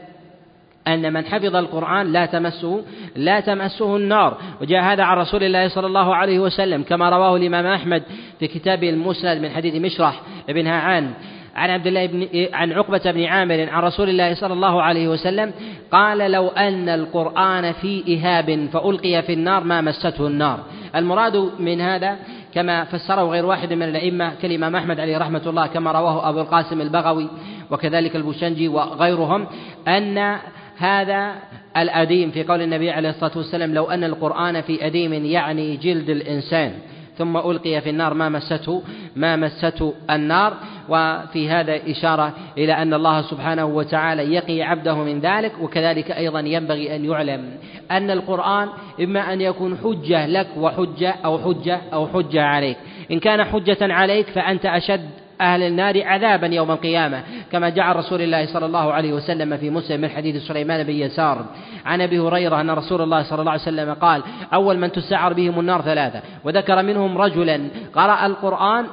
أن 0.88 1.12
من 1.12 1.24
حفظ 1.24 1.56
القرآن 1.56 2.12
لا 2.12 2.26
تمسه 2.26 2.82
لا 3.16 3.40
تمسه 3.40 3.96
النار. 3.96 4.38
وجاء 4.60 4.82
هذا 4.82 5.02
عن 5.02 5.16
رسول 5.16 5.44
الله 5.44 5.68
صلى 5.68 5.86
الله 5.86 6.16
عليه 6.16 6.38
وسلم 6.38 6.82
كما 6.82 7.08
رواه 7.08 7.36
الإمام 7.36 7.66
أحمد 7.66 8.02
في 8.38 8.46
كتابه 8.46 8.90
المسند 8.90 9.42
من 9.42 9.50
حديث 9.50 9.74
مشرح 9.74 10.22
بن 10.48 10.66
هعان 10.66 11.10
عن 11.56 11.70
عبد 11.70 11.86
الله 11.86 12.06
بن 12.06 12.28
عن 12.52 12.72
عقبة 12.72 13.10
بن 13.10 13.24
عامر 13.24 13.68
عن 13.70 13.82
رسول 13.82 14.08
الله 14.08 14.34
صلى 14.34 14.52
الله 14.52 14.82
عليه 14.82 15.08
وسلم 15.08 15.52
قال 15.92 16.18
لو 16.18 16.48
أن 16.48 16.88
القرآن 16.88 17.72
في 17.72 18.16
إهاب 18.16 18.68
فألقي 18.72 19.22
في 19.22 19.32
النار 19.32 19.64
ما 19.64 19.80
مسته 19.80 20.26
النار. 20.26 20.58
المراد 20.96 21.50
من 21.58 21.80
هذا 21.80 22.16
كما 22.54 22.84
فسره 22.84 23.22
غير 23.22 23.46
واحد 23.46 23.72
من 23.72 23.82
الأئمة 23.82 24.32
كالإمام 24.42 24.76
أحمد 24.76 25.00
عليه 25.00 25.18
رحمة 25.18 25.42
الله 25.46 25.66
كما 25.66 25.92
رواه 25.92 26.28
أبو 26.28 26.40
القاسم 26.40 26.80
البغوي 26.80 27.28
وكذلك 27.70 28.16
البوشنجي 28.16 28.68
وغيرهم 28.68 29.46
أن 29.88 30.38
هذا 30.80 31.34
الأديم 31.76 32.30
في 32.30 32.44
قول 32.44 32.62
النبي 32.62 32.90
عليه 32.90 33.10
الصلاة 33.10 33.32
والسلام 33.36 33.74
لو 33.74 33.84
أن 33.84 34.04
القرآن 34.04 34.60
في 34.60 34.86
أديم 34.86 35.12
يعني 35.12 35.76
جلد 35.76 36.10
الإنسان. 36.10 36.72
ثم 37.18 37.36
ألقي 37.36 37.80
في 37.80 37.90
النار 37.90 38.14
ما 38.14 38.28
مسته 38.28 38.82
ما 39.16 39.36
مسته 39.36 39.94
النار. 40.10 40.56
وفي 40.88 41.50
هذا 41.50 41.90
إشارة 41.90 42.34
إلى 42.58 42.72
أن 42.72 42.94
الله 42.94 43.22
سبحانه 43.22 43.64
وتعالى 43.64 44.34
يقي 44.34 44.62
عبده 44.62 44.94
من 44.94 45.20
ذلك 45.20 45.52
وكذلك 45.60 46.10
أيضا 46.10 46.40
ينبغي 46.40 46.96
أن 46.96 47.04
يعلم 47.04 47.50
أن 47.90 48.10
القرآن 48.10 48.68
إما 49.00 49.32
أن 49.32 49.40
يكون 49.40 49.78
حجة 49.84 50.26
لك 50.26 50.48
وحجة 50.56 51.14
أو 51.24 51.38
حجة 51.38 51.80
أو 51.92 52.06
حجة 52.06 52.42
عليك. 52.42 52.76
إن 53.10 53.20
كان 53.20 53.44
حجة 53.44 53.78
عليك 53.80 54.26
فأنت 54.26 54.66
أشد 54.66 55.10
أهل 55.40 55.62
النار 55.62 56.02
عذابا 56.04 56.46
يوم 56.46 56.70
القيامة 56.70 57.22
كما 57.52 57.68
جاء 57.68 57.96
رسول 57.96 58.22
الله 58.22 58.46
صلى 58.46 58.66
الله 58.66 58.92
عليه 58.92 59.12
وسلم 59.12 59.56
في 59.56 59.70
مسلم 59.70 60.00
من 60.00 60.08
حديث 60.08 60.42
سليمان 60.42 60.82
بن 60.82 60.92
يسار. 60.92 61.44
عن 61.86 62.00
أبي 62.00 62.18
هريرة 62.18 62.60
أن 62.60 62.70
رسول 62.70 63.02
الله 63.02 63.22
صلى 63.22 63.40
الله 63.40 63.52
عليه 63.52 63.62
وسلم 63.62 63.94
قال 63.94 64.22
أول 64.54 64.78
من 64.78 64.92
تسعر 64.92 65.32
بهم 65.32 65.60
النار 65.60 65.82
ثلاثة. 65.82 66.22
وذكر 66.44 66.82
منهم 66.82 67.18
رجلا 67.18 67.68
قرأ 67.94 68.26
القرآن 68.26 68.86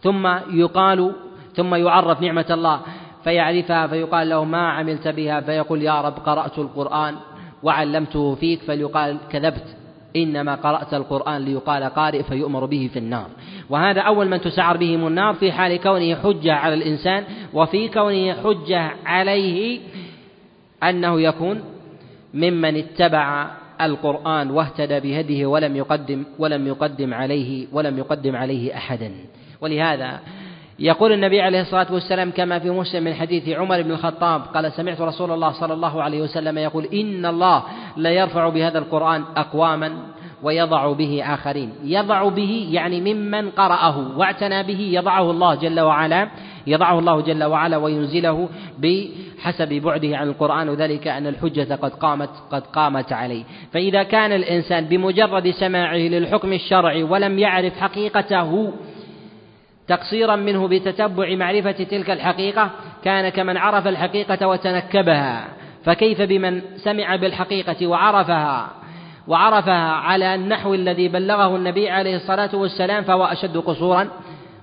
ثم 0.00 0.26
يقال 0.50 1.12
ثم 1.54 1.74
يعرف 1.74 2.20
نعمة 2.20 2.46
الله 2.50 2.80
فيعرفها 3.24 3.86
فيقال 3.86 4.28
له 4.28 4.44
ما 4.44 4.68
عملت 4.70 5.08
بها؟ 5.08 5.40
فيقول 5.40 5.82
يا 5.82 6.00
رب 6.00 6.18
قرأت 6.26 6.58
القرآن 6.58 7.14
وعلمته 7.62 8.34
فيك. 8.34 8.62
فليقال 8.62 9.18
كذبت. 9.30 9.85
إنما 10.16 10.54
قرأت 10.54 10.94
القرآن 10.94 11.44
ليقال 11.44 11.84
قارئ 11.84 12.22
فيؤمر 12.22 12.64
به 12.64 12.90
في 12.92 12.98
النار. 12.98 13.26
وهذا 13.70 14.00
أول 14.00 14.28
من 14.28 14.40
تسعر 14.40 14.76
بهم 14.76 15.06
النار 15.06 15.34
في 15.34 15.52
حال 15.52 15.76
كونه 15.76 16.14
حجة 16.14 16.54
على 16.54 16.74
الإنسان 16.74 17.24
وفي 17.54 17.88
كونه 17.88 18.32
حجة 18.32 18.90
عليه 19.06 19.80
أنه 20.82 21.20
يكون 21.20 21.60
ممن 22.34 22.76
اتبع 22.76 23.50
القرآن 23.80 24.50
واهتدى 24.50 25.00
بهديه 25.00 25.46
ولم 25.46 25.76
يقدم 25.76 26.24
ولم 26.38 26.66
يقدم 26.66 27.14
عليه 27.14 27.66
ولم 27.72 27.98
يقدم 27.98 28.36
عليه 28.36 28.76
أحدا. 28.76 29.12
ولهذا 29.60 30.20
يقول 30.78 31.12
النبي 31.12 31.40
عليه 31.40 31.60
الصلاة 31.60 31.86
والسلام 31.92 32.30
كما 32.30 32.58
في 32.58 32.70
مسلم 32.70 33.04
من 33.04 33.14
حديث 33.14 33.48
عمر 33.48 33.82
بن 33.82 33.90
الخطاب 33.90 34.42
قال 34.54 34.72
سمعت 34.72 35.00
رسول 35.00 35.30
الله 35.30 35.52
صلى 35.52 35.74
الله 35.74 36.02
عليه 36.02 36.22
وسلم 36.22 36.58
يقول 36.58 36.84
إن 36.84 37.26
الله 37.26 37.62
لا 37.96 38.10
يرفع 38.10 38.48
بهذا 38.48 38.78
القرآن 38.78 39.24
أقواما 39.36 39.92
ويضع 40.42 40.92
به 40.92 41.22
آخرين. 41.24 41.72
يضع 41.84 42.28
به 42.28 42.68
يعني 42.70 43.14
ممن 43.14 43.50
قرأه 43.50 44.18
واعتنى 44.18 44.62
به 44.62 44.80
يضعه 44.80 45.30
الله 45.30 45.54
جل 45.54 45.80
وعلا 45.80 46.28
يضعه 46.66 46.98
الله 46.98 47.20
جل 47.20 47.44
وعلا 47.44 47.76
وينزله 47.76 48.48
بحسب 48.78 49.68
بعده 49.68 50.16
عن 50.16 50.28
القرآن 50.28 50.68
وذلك 50.68 51.08
أن 51.08 51.26
الحجة 51.26 51.74
قد 51.74 51.94
قامت 51.94 52.30
قد 52.50 52.66
قامت 52.66 53.12
عليه. 53.12 53.44
فإذا 53.72 54.02
كان 54.02 54.32
الإنسان 54.32 54.84
بمجرد 54.84 55.50
سماعه 55.50 55.96
للحكم 55.96 56.52
الشرعي 56.52 57.02
ولم 57.02 57.38
يعرف 57.38 57.78
حقيقته 57.78 58.72
تقصيرا 59.88 60.36
منه 60.36 60.68
بتتبع 60.68 61.34
معرفة 61.34 61.70
تلك 61.72 62.10
الحقيقة 62.10 62.70
كان 63.04 63.28
كمن 63.28 63.56
عرف 63.56 63.86
الحقيقة 63.86 64.48
وتنكبها. 64.48 65.48
فكيف 65.84 66.22
بمن 66.22 66.60
سمع 66.76 67.16
بالحقيقة 67.16 67.86
وعرفها؟ 67.86 68.70
وعرفها 69.28 69.90
على 69.92 70.34
النحو 70.34 70.74
الذي 70.74 71.08
بلغه 71.08 71.56
النبي 71.56 71.90
عليه 71.90 72.16
الصلاة 72.16 72.56
والسلام 72.56 73.04
فهو 73.04 73.24
أشد 73.24 73.56
قصورا 73.56 74.08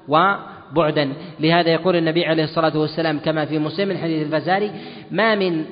وبعدا. 0.07 1.13
لهذا 1.39 1.69
يقول 1.69 1.95
النبي 1.95 2.25
عليه 2.25 2.43
الصلاة 2.43 2.77
والسلام 2.77 3.19
كما 3.19 3.45
في 3.45 3.59
مسلم 3.59 3.89
من 3.89 3.97
حديث 3.97 4.25
الفزاري 4.27 4.71
ما 5.11 5.35
من 5.35 5.65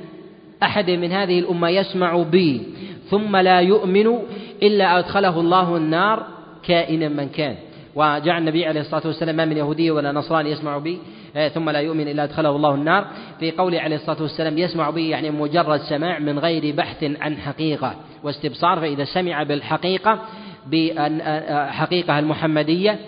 أحد 0.63 0.89
من 0.91 1.11
هذه 1.11 1.39
الأمة 1.39 1.69
يسمع 1.69 2.23
بي 2.23 2.63
ثم 3.09 3.35
لا 3.37 3.59
يؤمن 3.59 4.19
إلا 4.63 4.99
أدخله 4.99 5.39
الله 5.39 5.77
النار 5.77 6.25
كائنا 6.63 7.09
من 7.09 7.29
كان. 7.29 7.55
وجاء 7.95 8.37
النبي 8.37 8.65
عليه 8.65 8.81
الصلاة 8.81 9.01
والسلام 9.05 9.35
ما 9.35 9.45
من 9.45 9.57
يهودي 9.57 9.91
ولا 9.91 10.11
نصراني 10.11 10.51
يسمع 10.51 10.77
بي. 10.77 10.99
آه، 11.35 11.47
ثم 11.47 11.69
لا 11.69 11.79
يؤمن 11.79 12.07
إلا 12.07 12.23
أدخله 12.23 12.49
الله 12.49 12.75
النار. 12.75 13.07
في 13.39 13.51
قوله 13.51 13.79
عليه 13.79 13.95
الصلاة 13.95 14.21
والسلام 14.21 14.57
يسمع 14.57 14.89
به 14.89 15.01
يعني 15.01 15.31
مجرد 15.31 15.79
سماع 15.79 16.19
من 16.19 16.39
غير 16.39 16.75
بحث 16.75 17.03
عن 17.03 17.37
حقيقة 17.37 17.95
واستبصار. 18.23 18.79
فإذا 18.79 19.03
سمع 19.03 19.43
بالحقيقة 19.43 20.19
بحقيقة 20.67 22.19
المحمدية 22.19 22.99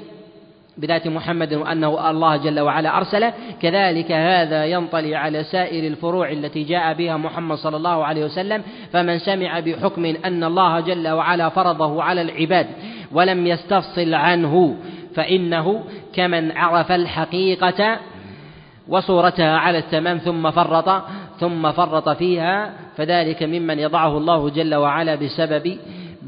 بذات 0.78 1.08
محمد 1.08 1.54
وأنه 1.54 2.10
الله 2.10 2.38
جل 2.38 2.60
وعلا 2.60 2.98
أرسله 2.98 3.34
كذلك 3.62 4.12
هذا 4.12 4.66
ينطلي 4.66 5.16
على 5.16 5.44
سائر 5.44 5.88
الفروع 5.88 6.32
التي 6.32 6.64
جاء 6.64 6.94
بها 6.94 7.18
محمد 7.18 7.58
صلى 7.58 7.78
الله 7.78 8.06
عليه 8.06 8.26
وسلم. 8.26 8.64
فمن 8.94 9.20
سمع 9.20 9.60
بحكم 9.60 10.06
أن 10.06 10.44
الله 10.44 10.80
جل 10.80 11.08
وعلا 11.08 11.50
فرضه 11.50 12.04
على 12.04 12.22
العباد 12.22 12.68
ولم 13.14 13.48
يستفصل 13.48 14.14
عنه 14.14 14.76
فإنه 15.16 15.84
كمن 16.14 16.52
عرف 16.52 16.92
الحقيقة 16.92 18.00
وصورتها 18.88 19.58
على 19.58 19.78
التمام 19.78 20.18
ثم 20.18 20.52
فرط 20.52 21.04
ثم 21.40 21.72
فرط 21.72 22.10
فيها 22.10 22.74
فذلك 22.98 23.44
ممن 23.44 23.80
يضعه 23.80 24.18
الله 24.18 24.50
جل 24.50 24.76
وعلا 24.76 25.16
بسبب 25.16 25.78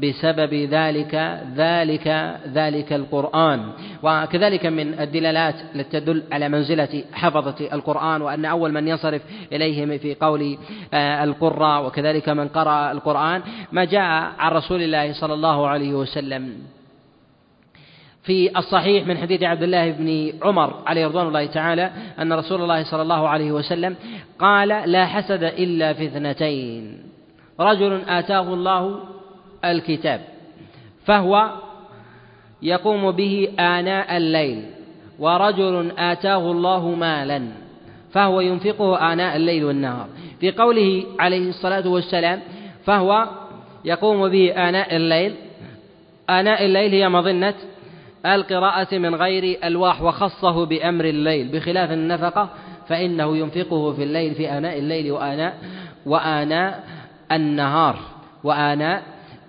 بسبب 0.02 0.54
ذلك 0.54 1.40
ذلك 1.56 2.36
ذلك 2.52 2.92
القرآن. 2.92 3.60
وكذلك 4.02 4.66
من 4.66 5.00
الدلالات 5.00 5.54
التي 5.74 6.00
تدل 6.00 6.22
على 6.32 6.48
منزلة 6.48 7.04
حفظة 7.12 7.68
القرآن 7.72 8.22
وأن 8.22 8.44
أول 8.44 8.72
من 8.72 8.88
ينصرف 8.88 9.22
إليهم 9.52 9.98
في 9.98 10.14
قول 10.14 10.58
آه، 10.94 11.24
القراء 11.24 11.86
وكذلك 11.86 12.28
من 12.28 12.48
قرأ 12.48 12.92
القرآن 12.92 13.42
ما 13.72 13.84
جاء 13.84 14.32
عن 14.38 14.52
رسول 14.52 14.82
الله 14.82 15.12
صلى 15.12 15.34
الله 15.34 15.68
عليه 15.68 15.92
وسلم. 15.92 16.75
في 18.26 18.58
الصحيح 18.58 19.06
من 19.06 19.18
حديث 19.18 19.42
عبد 19.42 19.62
الله 19.62 19.90
بن 19.90 20.32
عمر 20.42 20.74
عليه 20.86 21.06
رضوان 21.06 21.26
الله 21.26 21.46
تعالى 21.46 21.90
أن 22.18 22.32
رسول 22.32 22.62
الله 22.62 22.84
صلى 22.84 23.02
الله 23.02 23.28
عليه 23.28 23.52
وسلم 23.52 23.96
قال 24.38 24.68
لا 24.68 25.06
حسد 25.06 25.42
إلا 25.42 25.92
في 25.92 26.04
اثنتين. 26.04 26.98
رجل 27.60 28.02
آتاه 28.08 28.54
الله 28.54 29.00
الكتاب 29.64 30.20
فهو 31.04 31.50
يقوم 32.62 33.10
به 33.10 33.48
آناء 33.58 34.16
الليل 34.16 34.62
ورجل 35.18 35.92
آتاه 35.98 36.50
الله 36.50 36.88
مالا 36.88 37.42
فهو 38.12 38.40
ينفقه 38.40 39.12
آناء 39.12 39.36
الليل 39.36 39.64
والنهار. 39.64 40.06
في 40.40 40.50
قوله 40.50 41.04
عليه 41.18 41.48
الصلاة 41.48 41.88
والسلام 41.88 42.40
فهو 42.84 43.28
يقوم 43.84 44.28
به 44.28 44.50
آناء 44.50 44.96
الليل 44.96 45.34
آناء 46.30 46.64
الليل 46.64 46.92
هي 46.92 47.08
مظنة 47.08 47.54
القراءة 48.34 48.98
من 48.98 49.14
غير 49.14 49.58
ألواح 49.64 50.02
وخصه 50.02 50.66
بأمر 50.66 51.04
الليل 51.04 51.48
بخلاف 51.48 51.90
النفقة 51.90 52.48
فإنه 52.88 53.36
ينفقه 53.36 53.92
في 53.92 54.02
الليل 54.02 54.34
في 54.34 54.50
آناء 54.50 54.78
الليل 54.78 55.12
وآناء 55.12 55.58
وآناء 56.06 56.84
النهار 57.32 57.98
وآناء 58.44 59.02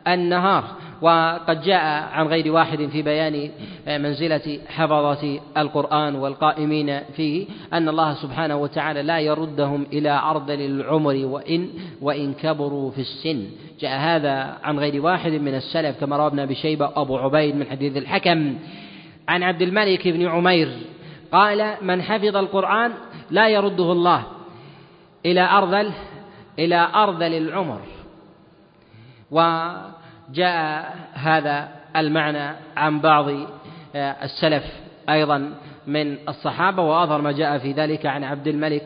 النهار. 0.07 0.63
وقد 1.01 1.61
جاء 1.61 2.09
عن 2.11 2.27
غير 2.27 2.51
واحد 2.51 2.85
في 2.85 3.01
بيان 3.01 3.49
منزلة 3.87 4.59
حفظة 4.67 5.39
القرآن 5.57 6.15
والقائمين 6.15 6.99
فيه 7.15 7.45
أن 7.73 7.89
الله 7.89 8.13
سبحانه 8.13 8.55
وتعالى 8.55 9.03
لا 9.03 9.19
يردهم 9.19 9.85
إلى 9.93 10.21
أرذل 10.23 10.61
العمر 10.61 11.25
وإن 11.25 11.69
وإن 12.01 12.33
كبروا 12.33 12.91
في 12.91 13.01
السن. 13.01 13.45
جاء 13.79 13.99
هذا 13.99 14.57
عن 14.63 14.79
غير 14.79 15.01
واحد 15.01 15.31
من 15.31 15.55
السلف 15.55 15.99
كما 15.99 16.17
روى 16.17 16.27
ابن 16.27 16.39
أبي 16.39 16.55
شيبة 16.55 16.91
أبو 16.95 17.17
عبيد 17.17 17.55
من 17.55 17.65
حديث 17.65 17.97
الحكم. 17.97 18.55
عن 19.27 19.43
عبد 19.43 19.61
الملك 19.61 20.07
بن 20.07 20.27
عمير 20.27 20.77
قال 21.31 21.73
من 21.81 22.01
حفظ 22.01 22.35
القرآن 22.35 22.91
لا 23.31 23.49
يرده 23.49 23.91
الله 23.91 24.23
إلى 25.25 25.41
أرذل 25.41 25.91
إلى 26.59 26.87
أرذل 26.95 27.33
العمر. 27.33 27.79
وجاء 30.29 30.95
هذا 31.13 31.69
المعنى 31.95 32.55
عن 32.77 33.01
بعض 33.01 33.29
آه، 33.95 34.15
السلف 34.23 34.63
أيضا 35.09 35.53
من 35.87 36.17
الصحابة 36.29 36.83
وأظهر 36.83 37.21
ما 37.21 37.31
جاء 37.31 37.57
في 37.57 37.71
ذلك 37.71 38.05
عن 38.05 38.23
عبد 38.23 38.47
الملك 38.47 38.83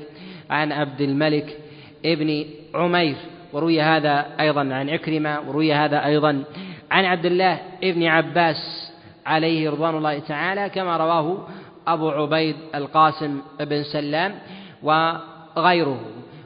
عن 0.49 0.71
عبد 0.71 1.01
الملك 1.01 1.57
ابن 2.05 2.45
عمير 2.75 3.15
وروي 3.53 3.81
هذا 3.81 4.25
أيضا 4.39 4.61
عن 4.61 4.89
عكرمة 4.89 5.39
وروي 5.47 5.73
هذا 5.73 6.05
أيضا 6.05 6.43
عن 6.91 7.05
عبد 7.05 7.25
الله 7.25 7.59
ابن 7.83 8.03
عباس 8.03 8.91
عليه 9.25 9.69
رضوان 9.69 9.97
الله 9.97 10.19
تعالى 10.19 10.69
كما 10.69 10.97
رواه 10.97 11.47
أبو 11.87 12.09
عبيد 12.09 12.55
القاسم 12.75 13.41
بن 13.59 13.83
سلام 13.83 14.35
وغيره. 14.83 15.99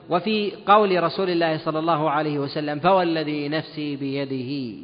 وفي 0.09 0.51
قول 0.65 1.03
رسول 1.03 1.29
الله 1.29 1.57
صلى 1.57 1.79
الله 1.79 2.09
عليه 2.09 2.39
وسلم 2.39 2.79
فوالذي 2.79 3.49
نفسي 3.49 3.95
بيده. 3.95 4.77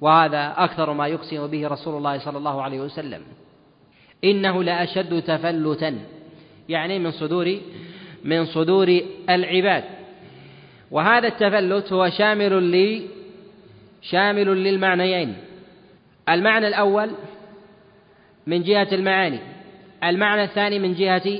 وهذا 0.00 0.54
أكثر 0.56 0.92
ما 0.92 1.06
يقسم 1.06 1.46
به 1.46 1.68
رسول 1.68 1.96
الله 1.96 2.18
صلى 2.18 2.38
الله 2.38 2.62
عليه 2.62 2.80
وسلم. 2.80 3.22
إنه 4.24 4.62
لأشد 4.62 5.22
تفلتا 5.22 5.98
يعني 6.68 6.98
من 6.98 7.10
صدور 7.10 7.56
من 8.24 8.44
صدور 8.44 9.00
العباد. 9.30 9.84
وهذا 10.90 11.28
التفلت 11.28 11.92
هو 11.92 12.10
شامل 12.10 12.62
لي 12.62 13.02
شامل 14.02 14.46
للمعنيين. 14.46 15.36
المعنى 16.28 16.68
الأول 16.68 17.10
من 18.46 18.62
جهة 18.62 18.88
المعاني 18.92 19.38
المعنى 20.04 20.44
الثاني 20.44 20.78
من 20.78 20.94
جهة 20.94 21.38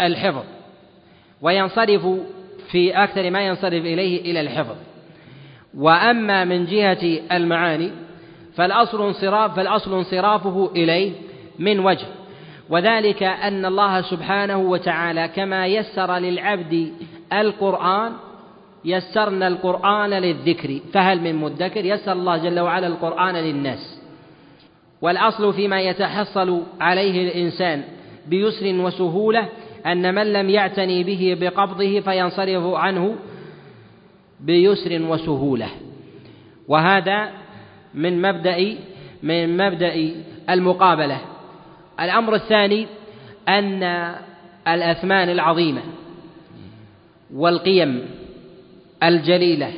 الحفظ. 0.00 0.44
وينصرف 1.42 2.06
في 2.70 3.04
أكثر 3.04 3.30
ما 3.30 3.46
ينصرف 3.46 3.84
إليه 3.84 4.20
إلى 4.20 4.40
الحفظ. 4.40 4.76
وأما 5.74 6.44
من 6.44 6.66
جهة 6.66 7.20
المعاني 7.32 7.90
فالأصل 8.54 9.06
انصراف 9.06 9.56
فالأصل 9.56 9.94
انصرافه 9.94 10.70
إليه 10.76 11.12
من 11.58 11.80
وجه. 11.80 12.06
وذلك 12.70 13.22
أن 13.22 13.64
الله 13.64 14.00
سبحانه 14.00 14.58
وتعالى 14.58 15.28
كما 15.28 15.66
يسر 15.66 16.16
للعبد 16.16 16.92
القرآن 17.32 18.12
يسرنا 18.84 19.48
القرآن 19.48 20.10
للذكر. 20.10 20.80
فهل 20.92 21.20
من 21.20 21.34
مدكر؟ 21.34 21.84
يسر 21.84 22.12
الله 22.12 22.36
جل 22.36 22.60
وعلا 22.60 22.86
القرآن 22.86 23.34
للناس. 23.34 24.00
والأصل 25.02 25.52
فيما 25.52 25.80
يتحصل 25.80 26.62
عليه 26.80 27.28
الإنسان 27.28 27.82
بيسر 28.26 28.80
وسهولة 28.80 29.48
أن 29.86 30.14
من 30.14 30.32
لم 30.32 30.50
يعتني 30.50 31.04
به 31.04 31.36
بقبضه 31.40 32.00
فينصرف 32.00 32.74
عنه 32.74 33.16
بيسر 34.40 35.02
وسهولة. 35.02 35.68
وهذا 36.68 37.30
من 37.94 38.22
مبدأ 38.22 38.76
من 39.22 39.56
مبدأ 39.56 40.10
المقابلة. 40.50 41.18
الأمر 42.00 42.34
الثاني 42.34 42.86
أن 43.48 43.82
الأثمان 44.68 45.28
العظيمة 45.28 45.80
والقيم 47.34 48.08
الجليلة. 49.02 49.72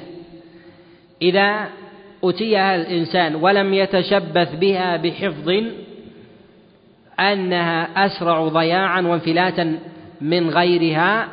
إذا 1.22 1.68
أتيها 2.24 2.76
الإنسان 2.76 3.34
ولم 3.34 3.74
يتشبث 3.74 4.54
بها 4.54 4.96
بحفظ 4.96 5.52
أنها 7.20 8.06
أسرع 8.06 8.48
ضياعا 8.48 9.00
وانفلاتا 9.00 9.78
من 10.20 10.50
غيرها 10.50 11.28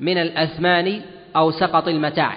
من 0.00 0.18
الأثمان 0.18 1.00
أو 1.36 1.50
سقط 1.50 1.88
المتاع. 1.88 2.36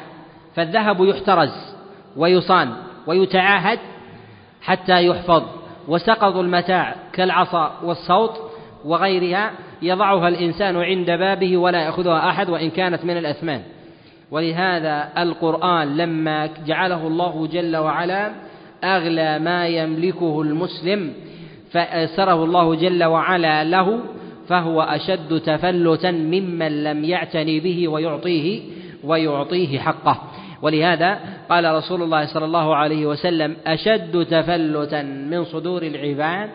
فالذهب 0.56 1.06
يحترز 1.06 1.74
ويصان 2.18 2.74
ويتعاهد 3.08 3.80
حتى 4.62 5.06
يحفظ 5.06 5.44
وسقط 5.88 6.36
المتاع 6.36 6.96
كالعصا 7.14 7.80
والصوت 7.84 8.52
وغيرها 8.86 9.52
يضعها 9.82 10.28
الإنسان 10.28 10.78
عند 10.78 11.06
بابه 11.06 11.58
ولا 11.58 11.82
يأخذها 11.82 12.30
أحد 12.30 12.50
وإن 12.50 12.70
كانت 12.70 13.06
من 13.06 13.18
الأثمان. 13.18 13.62
ولهذا 14.32 15.10
القرآن 15.18 15.98
لما 15.98 16.50
جعله 16.66 17.08
الله 17.08 17.48
جل 17.48 17.78
وعلا 17.78 18.32
أغلى 18.84 19.40
ما 19.40 19.68
يملكه 19.68 20.42
المسلم 20.42 21.14
فأسره 21.72 22.44
الله 22.44 22.76
جل 22.76 23.04
وعلا 23.04 23.64
له 23.64 24.00
فهو 24.48 24.82
أشد 24.82 25.40
تفلتا 25.40 26.12
ممن 26.12 26.84
لم 26.84 27.04
يعتني 27.04 27.60
به 27.60 27.88
ويعطيه 27.88 28.62
ويعطيه 29.04 29.80
حقه. 29.80 30.22
ولهذا 30.62 31.20
قال 31.50 31.76
رسول 31.76 32.02
الله 32.02 32.26
صلى 32.26 32.46
الله 32.46 32.76
عليه 32.76 33.06
وسلم 33.06 33.56
أشد 33.68 34.26
تفلتا 34.26 35.02
من 35.02 35.46
صدور 35.46 35.84
العباد 35.84 36.50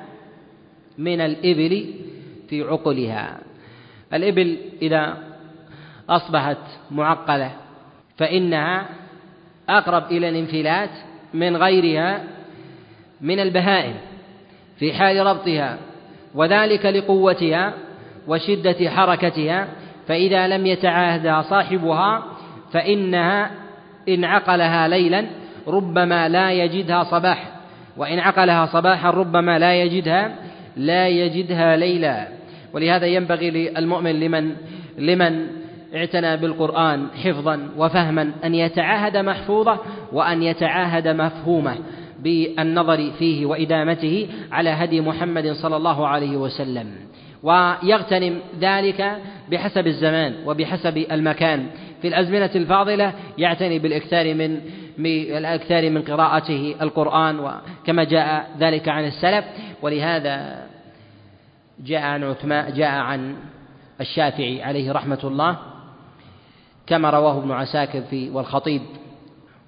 من 0.99 1.21
الإبل 1.21 1.85
في 2.49 2.63
عقلها. 2.63 3.41
الإبل 4.15 4.57
إذا 4.83 5.17
أصبحت 6.09 6.59
معقلة 6.91 7.51
فإنها 8.17 8.89
أقرب 9.69 10.13
إلى 10.13 10.29
الانفلات 10.29 10.91
من 11.35 11.57
غيرها 11.57 12.25
من 13.21 13.41
البهائم 13.41 13.95
في 14.79 14.93
حال 14.93 15.27
ربطها 15.27 15.79
وذلك 16.37 16.87
لقوتها 16.87 17.73
وشدة 18.29 18.91
حركتها 18.91 19.69
فإذا 20.09 20.49
لم 20.49 20.67
يتعاهدها 20.67 21.43
صاحبها 21.43 22.23
فإنها 22.73 23.51
إن 24.09 24.25
عقلها 24.25 24.89
ليلا 24.89 25.27
ربما 25.69 26.29
لا 26.29 26.53
يجدها 26.53 27.05
صباحا 27.05 27.51
وإن 27.97 28.19
عقلها 28.19 28.67
صباحا 28.67 29.11
ربما 29.11 29.59
لا 29.59 29.75
يجدها 29.75 30.35
لا 30.77 31.09
يجدها 31.09 31.77
ليلا. 31.77 32.29
ولهذا 32.73 33.07
ينبغي 33.07 33.51
للمؤمن 33.51 34.21
لمن 34.21 34.57
لمن 34.99 35.47
اعتنى 35.95 36.37
بالقرآن 36.37 37.07
حفظا 37.25 37.69
وفهما 37.77 38.33
أن 38.45 38.55
يتعاهد 38.55 39.17
محفوظه 39.17 39.79
وأن 40.13 40.43
يتعاهد 40.43 41.09
مفهومه. 41.09 41.77
بالنظر 42.23 43.11
فيه 43.19 43.47
وإدامته 43.47 44.29
على 44.53 44.71
هدي 44.71 45.01
محمد 45.01 45.53
صلى 45.53 45.77
الله 45.77 46.09
عليه 46.09 46.37
وسلم. 46.37 46.95
ويغتنم 47.43 48.41
ذلك 48.61 49.19
بحسب 49.51 49.87
الزمان 49.87 50.35
وبحسب 50.47 50.97
المكان. 50.99 51.67
في 52.03 52.09
الأزمنة 52.09 52.51
الفاضلة 52.55 53.13
يعتني 53.39 53.79
بالإكثار 53.79 54.35
من 54.35 54.61
الأكثر 55.37 55.91
من 55.91 56.03
قراءته 56.03 56.75
القرآن 56.83 57.41
وكما 57.41 58.05
جاء 58.05 58.51
ذلك 58.59 58.89
عن 58.89 59.05
السلف. 59.05 59.45
ولهذا 59.83 60.67
جاء 61.85 62.03
عن 62.03 62.25
عثمان 62.25 62.75
جاء 62.75 62.91
عن 62.91 63.37
الشافعي 64.01 64.63
عليه 64.63 64.93
رحمة 64.93 65.21
الله 65.25 65.57
كما 66.87 67.11
رواه 67.11 67.39
ابن 67.39 67.53
عساكر 67.53 68.01
في 68.11 68.31
والخطيب. 68.31 68.83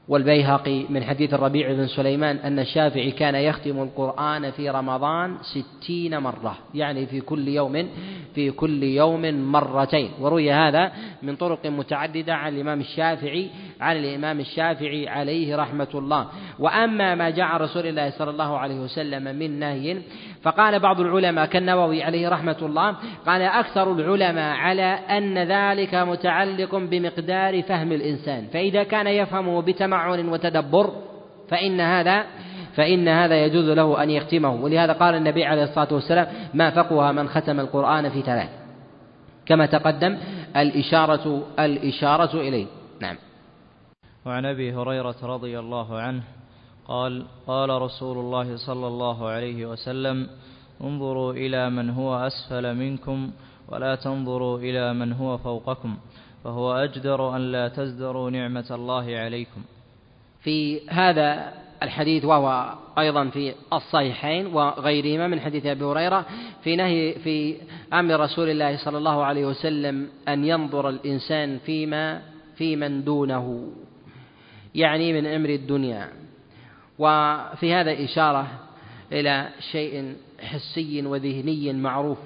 والبيهقي 0.09 0.85
من 0.89 1.05
حديث 1.05 1.35
الربيع 1.35 1.73
بن 1.73 1.87
سليمان 1.87 2.37
أن 2.37 2.59
الشافعي 2.59 3.11
كان 3.11 3.35
يختم 3.35 3.83
القرآن 3.83 4.51
في 4.51 4.71
رمضان 4.71 5.37
ستين 5.43 6.19
مرة 6.19 6.59
يعني 6.75 7.07
في 7.07 7.21
كل 7.21 7.49
يوم 7.49 7.89
في 8.35 8.51
كل 8.51 8.83
يوم 8.83 9.53
مرتين. 9.53 10.11
وروي 10.21 10.53
هذا 10.53 10.93
من 11.23 11.37
طرق 11.37 11.67
متعددة 11.67 12.35
عن 12.35 12.55
الإمام 12.55 12.81
الشافعي 12.81 13.49
عن 13.81 13.97
الإمام 13.97 14.41
الشافعي 14.41 15.09
عليه 15.09 15.57
رحمة 15.57 15.89
الله. 15.95 16.27
وأما 16.59 17.15
ما 17.15 17.31
جاء 17.31 17.57
رسول 17.57 17.87
الله 17.87 18.11
صلى 18.11 18.31
الله 18.31 18.59
عليه 18.59 18.81
وسلم 18.81 19.37
من 19.37 19.59
نهي 19.59 19.99
فقال 20.43 20.81
بعض 20.81 21.01
العلماء 21.01 21.47
كالنووي 21.47 22.03
عليه 22.03 22.29
رحمة 22.29 22.57
الله 22.63 22.97
قال 23.27 23.43
أكثر 23.43 23.93
العلماء 23.93 24.57
على 24.57 24.83
أن 25.11 25.39
ذلك 25.39 25.95
متعلق 25.95 26.75
بمقدار 26.75 27.63
فهم 27.63 27.93
الإنسان 27.93 28.47
فإذا 28.53 28.83
كان 28.83 29.07
يفهمه 29.07 29.63
بتمعن 29.63 30.29
وتدبر 30.29 30.93
فإن 31.49 31.81
هذا 31.81 32.25
فإن 32.77 33.09
هذا 33.09 33.45
يجوز 33.45 33.71
له 33.71 34.03
أن 34.03 34.11
يختمه. 34.11 34.55
ولهذا 34.55 34.93
قال 34.93 35.15
النبي 35.15 35.45
عليه 35.45 35.65
الصلاة 35.65 35.95
والسلام 35.95 36.27
ما 36.55 36.71
فقه 36.71 37.13
من 37.13 37.29
ختم 37.29 37.61
القرآن 37.61 38.09
في 38.09 38.23
ثلاث 38.23 38.49
كما 39.47 39.67
تقدم 39.67 40.19
الإشارة 40.57 41.43
الإشارة 41.59 42.41
إليه. 42.41 42.67
نعم. 43.01 43.17
وعن 44.27 44.45
أبي 44.45 44.73
هريرة 44.73 45.17
رضي 45.23 45.59
الله 45.59 45.99
عنه 45.99 46.23
قال 46.89 47.25
قال 47.47 47.71
رسول 47.71 48.17
الله 48.19 48.57
صلى 48.57 48.87
الله 48.87 49.29
عليه 49.29 49.67
وسلم 49.67 50.29
انظروا 50.81 51.33
إلى 51.33 51.71
من 51.71 51.91
هو 51.91 52.17
أسفل 52.17 52.75
منكم 52.75 53.31
ولا 53.69 53.95
تنظروا 53.95 54.59
إلى 54.59 54.95
من 54.95 55.13
هو 55.13 55.39
فوقكم 55.39 55.97
فهو 56.45 56.73
أجدر 56.73 57.37
أن 57.37 57.53
لا 57.53 57.69
تزدروا 57.69 58.31
نعمة 58.31 58.65
الله 58.71 59.17
عليكم. 59.17 59.61
في 60.41 60.89
هذا 60.89 61.53
الحديث 61.83 62.25
وهو 62.25 62.75
أيضا 62.99 63.29
في 63.29 63.55
الصحيحين 63.73 64.47
وغيرهما 64.47 65.27
من 65.29 65.41
حديث 65.41 65.67
أبي 65.67 65.85
هريرة 65.85 66.27
في 66.65 66.77
نهي 66.77 67.15
في 67.15 67.57
أمر 67.93 68.21
رسول 68.21 68.49
الله 68.49 68.77
صلى 68.77 68.99
الله 68.99 69.25
عليه 69.25 69.47
وسلم 69.47 70.09
أن 70.29 70.45
ينظر 70.45 70.89
الإنسان 70.89 71.59
فيما 71.59 72.23
في 72.57 72.77
من 72.77 73.05
دونه 73.05 73.73
يعني 74.75 75.13
من 75.13 75.27
أمر 75.27 75.49
الدنيا. 75.49 76.18
وفي 76.99 77.75
هذا 77.75 78.05
إشارة 78.05 78.47
إلى 79.13 79.49
شيء 79.73 80.15
حسي 80.41 81.07
وذهني 81.07 81.73
معروف 81.73 82.19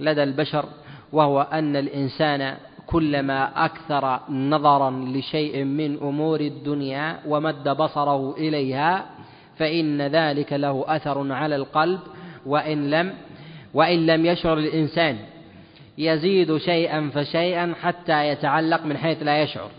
لدى 0.00 0.22
البشر 0.22 0.64
وهو 1.12 1.40
أن 1.40 1.76
الإنسان 1.76 2.56
كلما 2.86 3.64
أكثر 3.64 4.20
نظرا 4.30 4.90
لشيء 4.90 5.64
من 5.64 5.98
أمور 6.02 6.40
الدنيا 6.40 7.18
ومد 7.26 7.68
بصره 7.68 8.36
إليها 8.36 9.06
فإن 9.58 10.02
ذلك 10.02 10.52
له 10.52 10.84
أثر 10.86 11.32
على 11.32 11.56
القلب 11.56 12.00
وإن 12.46 12.90
لم 12.90 13.14
وإن 13.74 14.06
لم 14.06 14.26
يشعر 14.26 14.58
الإنسان 14.58 15.18
يزيد 15.98 16.56
شيئا 16.56 17.10
فشيئا 17.14 17.74
حتى 17.82 18.28
يتعلق 18.28 18.84
من 18.84 18.96
حيث 18.96 19.22
لا 19.22 19.42
يشعر. 19.42 19.70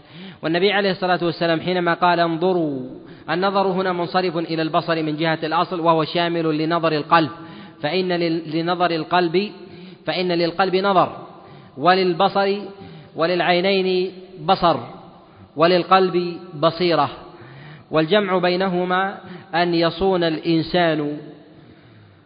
والنبي 0.44 0.72
عليه 0.72 0.92
الصلاة 0.92 1.20
والسلام 1.24 1.62
حينما 1.62 1.94
قال 1.94 2.20
انظروا 2.20 2.80
النظر 3.30 3.68
هنا 3.68 3.94
منصرف 3.94 4.38
إلى 4.38 4.62
البصر 4.62 5.04
من 5.04 5.18
جهة 5.18 5.40
الأصل 5.44 5.80
وهو 5.80 6.04
شامل 6.04 6.58
لنظر 6.58 6.92
القلب. 6.92 7.30
فإن 7.82 8.14
لنظر 8.54 8.92
القلب 8.92 9.52
فإن 10.06 10.32
للقلب 10.32 10.76
نظر. 10.76 11.18
وللبصر 11.78 12.58
وللعينين 13.16 14.12
بصر. 14.46 14.78
وللقلب 15.56 16.38
بصيرة. 16.54 17.10
والجمع 17.92 18.38
بينهما 18.38 19.18
أن 19.56 19.74
يصون 19.74 20.24
الإنسان 20.24 21.18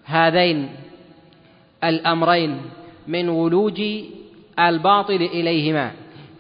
هذين 0.06 0.70
الأمرين 1.84 2.62
من 3.08 3.30
ولوج 3.30 3.82
الباطل 4.60 5.30
إليهما. 5.34 5.92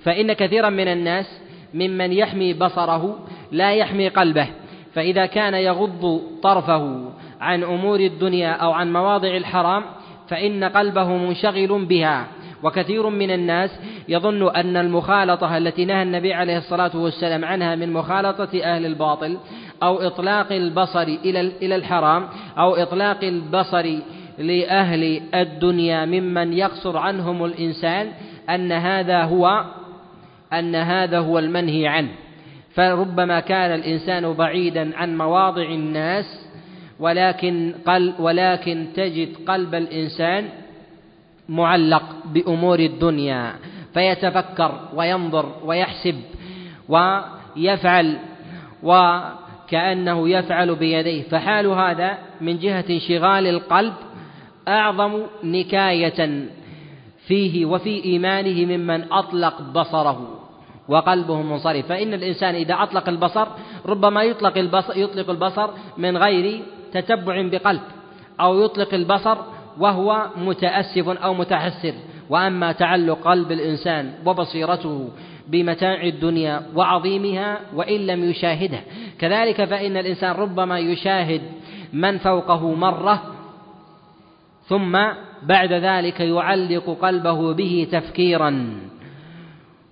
فإن 0.04 0.34
كثيرا 0.34 0.70
من 0.70 0.88
الناس 0.88 1.40
ممن 1.74 2.14
يحمي 2.14 2.54
بصره 2.54 3.20
لا 3.54 3.74
يحمي 3.74 4.08
قلبه 4.10 4.48
فإذا 4.94 5.26
كان 5.26 5.54
يغض 5.54 6.22
طرفه 6.44 7.12
عن 7.42 7.64
أمور 7.64 8.00
الدنيا 8.00 8.52
أو 8.52 8.72
عن 8.72 8.94
مواضع 8.94 9.38
الحرام 9.38 9.84
فإن 10.28 10.64
قلبه 10.64 11.18
منشغل 11.18 11.86
بها. 11.86 12.28
وكثير 12.64 13.10
من 13.10 13.32
الناس 13.32 13.80
يظن 14.10 14.56
أن 14.56 14.78
المخالطة 14.78 15.58
التي 15.58 15.86
نهى 15.86 16.04
النبي 16.04 16.34
عليه 16.34 16.58
الصلاة 16.58 16.92
والسلام 16.96 17.46
عنها 17.46 17.76
من 17.76 17.94
مخالطة 17.94 18.64
أهل 18.64 18.86
الباطل 18.86 19.38
أو 19.84 19.98
إطلاق 19.98 20.52
البصر 20.52 21.02
إلى 21.02 21.40
إلى 21.62 21.76
الحرام 21.76 22.28
أو 22.58 22.76
إطلاق 22.76 23.24
البصر 23.24 24.00
لأهل 24.38 25.22
الدنيا 25.36 26.06
ممن 26.06 26.54
يقصر 26.54 26.98
عنهم 26.98 27.46
الإنسان 27.46 28.12
أن 28.50 28.72
هذا 28.72 29.24
هو 29.24 29.66
أن 30.54 30.76
هذا 30.76 31.20
هو 31.20 31.40
المنهي 31.40 31.88
عنه. 31.88 32.10
فربما 32.76 33.40
كان 33.40 33.76
الإنسان 33.76 34.34
بعيدا 34.34 34.98
عن 34.98 35.18
مواضع 35.18 35.64
الناس 35.64 36.26
ولكن 37.00 37.74
قل 37.88 38.14
ولكن 38.20 38.88
تجد 38.96 39.30
قلب 39.48 39.76
الإنسان 39.76 40.50
معلق 41.50 42.04
بأمور 42.26 42.80
الدنيا 42.80 43.54
فيتفكر 43.94 44.80
وينظر 44.96 45.56
ويحسب 45.66 46.16
ويفعل 46.90 48.18
وكأنه 48.84 50.30
يفعل 50.30 50.76
بيديه. 50.76 51.24
فحال 51.24 51.68
هذا 51.68 52.18
من 52.42 52.60
جهة 52.60 52.86
انشغال 52.90 53.48
القلب 53.48 53.94
أعظم 54.68 55.22
نكاية 55.44 56.46
فيه 57.28 57.66
وفي 57.66 58.06
إيمانه 58.06 58.78
ممن 58.78 59.12
أطلق 59.12 59.62
بصره. 59.62 60.43
وقلبه 60.88 61.42
منصرف. 61.42 61.88
فإن 61.88 62.14
الإنسان 62.14 62.56
إذا 62.56 62.74
أطلق 62.74 63.10
البصر 63.10 63.48
ربما 63.86 64.24
يطلق 64.24 64.58
البصر 64.58 64.98
يطلق 64.98 65.30
البصر 65.30 65.70
من 65.98 66.18
غير 66.18 66.62
تتبع 66.94 67.42
بقلب 67.42 67.82
أو 68.42 68.66
يطلق 68.66 68.94
البصر 68.94 69.38
وهو 69.80 70.28
متأسف 70.38 71.10
أو 71.10 71.34
متحسر. 71.34 71.94
وأما 72.30 72.72
تعلق 72.72 73.20
قلب 73.28 73.52
الإنسان 73.52 74.14
وبصيرته 74.26 75.10
بمتاع 75.48 76.04
الدنيا 76.04 76.62
وعظيمها 76.76 77.60
وإن 77.76 78.08
لم 78.08 78.24
يشاهده. 78.30 78.80
كذلك 79.20 79.64
فإن 79.66 79.98
الإنسان 79.98 80.32
ربما 80.32 80.80
يشاهد 80.80 81.42
من 81.94 82.18
فوقه 82.18 82.74
مرة 82.74 83.24
ثم 84.68 84.98
بعد 85.44 85.74
ذلك 85.74 86.20
يعلق 86.20 86.98
قلبه 87.02 87.54
به 87.54 87.88
تفكيرا. 87.92 88.80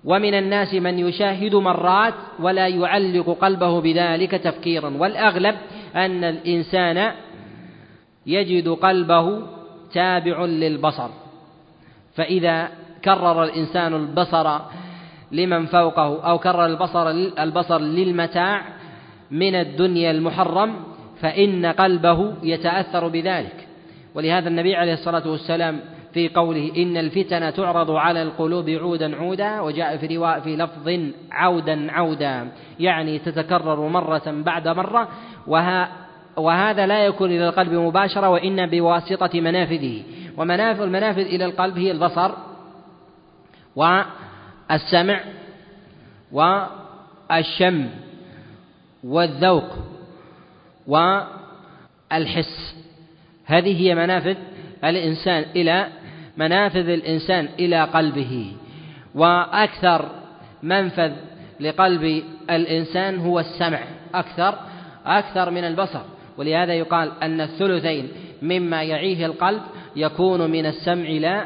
ومن 0.04 0.34
الناس 0.34 0.74
من 0.74 0.98
يشاهد 0.98 1.54
مرات 1.54 2.14
ولا 2.38 2.68
يعلق 2.68 3.38
قلبه 3.40 3.80
بذلك 3.80 4.30
تفكيرا. 4.30 4.90
والأغلب 4.98 5.54
أن 5.96 6.24
الإنسان 6.24 7.12
يجد 8.26 8.68
قلبه 8.68 9.42
تابع 9.92 10.44
للبصر. 10.44 11.08
فإذا 12.14 12.68
كرر 13.04 13.44
الإنسان 13.44 13.94
البصر 13.94 14.58
لمن 15.32 15.66
فوقه 15.66 16.22
أو 16.30 16.38
كرر 16.38 16.66
البصر 16.66 17.10
البصر 17.38 17.78
للمتاع 17.78 18.62
من 19.30 19.54
الدنيا 19.54 20.10
المحرم 20.10 20.74
فإن 21.20 21.66
قلبه 21.66 22.34
يتأثر 22.42 23.08
بذلك. 23.08 23.68
ولهذا 24.14 24.48
النبي 24.48 24.76
عليه 24.76 24.92
الصلاة 24.92 25.28
والسلام 25.28 25.80
في 26.14 26.28
قوله 26.28 26.72
إن 26.76 26.96
الفتن 26.96 27.52
تعرض 27.52 27.90
على 27.90 28.22
القلوب 28.22 28.70
عودا 28.70 29.16
عودا 29.16 29.60
وجاء 29.60 29.96
في 29.96 30.16
رواء 30.16 30.40
في 30.40 30.56
لفظ 30.56 31.12
عودا 31.32 31.92
عودا 31.92 32.48
يعني 32.80 33.18
تتكرر 33.18 33.88
مرة 33.88 34.22
بعد 34.26 34.68
مرة 34.68 35.08
وها 35.46 36.02
وهذا 36.36 36.86
لا 36.86 37.04
يكون 37.04 37.30
إلى 37.30 37.48
القلب 37.48 37.72
مباشرة 37.72 38.28
وإن 38.28 38.66
بواسطة 38.66 39.40
منافذه. 39.40 40.02
ومنافذ 40.36 40.82
المنافذ 40.82 41.20
إلى 41.20 41.44
القلب 41.44 41.78
هي 41.78 41.90
البصر 41.90 42.30
والسمع 43.76 45.20
والشم 46.32 47.88
والذوق 49.04 49.68
والحس. 50.86 52.76
هذه 53.44 53.80
هي 53.82 53.94
منافذ 53.94 54.36
الإنسان 54.84 55.44
إلى 55.56 55.88
منافذ 56.36 56.88
الإنسان 56.88 57.48
إلى 57.58 57.84
قلبه 57.84 58.52
وأكثر 59.14 60.08
منفذ 60.62 61.12
لقلب 61.60 62.22
الإنسان 62.50 63.18
هو 63.18 63.40
السمع 63.40 63.80
أكثر 64.14 64.54
أكثر 65.06 65.50
من 65.50 65.64
البصر. 65.64 66.00
ولهذا 66.38 66.74
يقال 66.74 67.12
أن 67.22 67.40
الثلثين 67.40 68.08
مما 68.42 68.82
يعيه 68.82 69.26
القلب 69.26 69.62
يكون 69.96 70.50
من 70.50 70.66
السمع 70.66 71.08
لا 71.08 71.44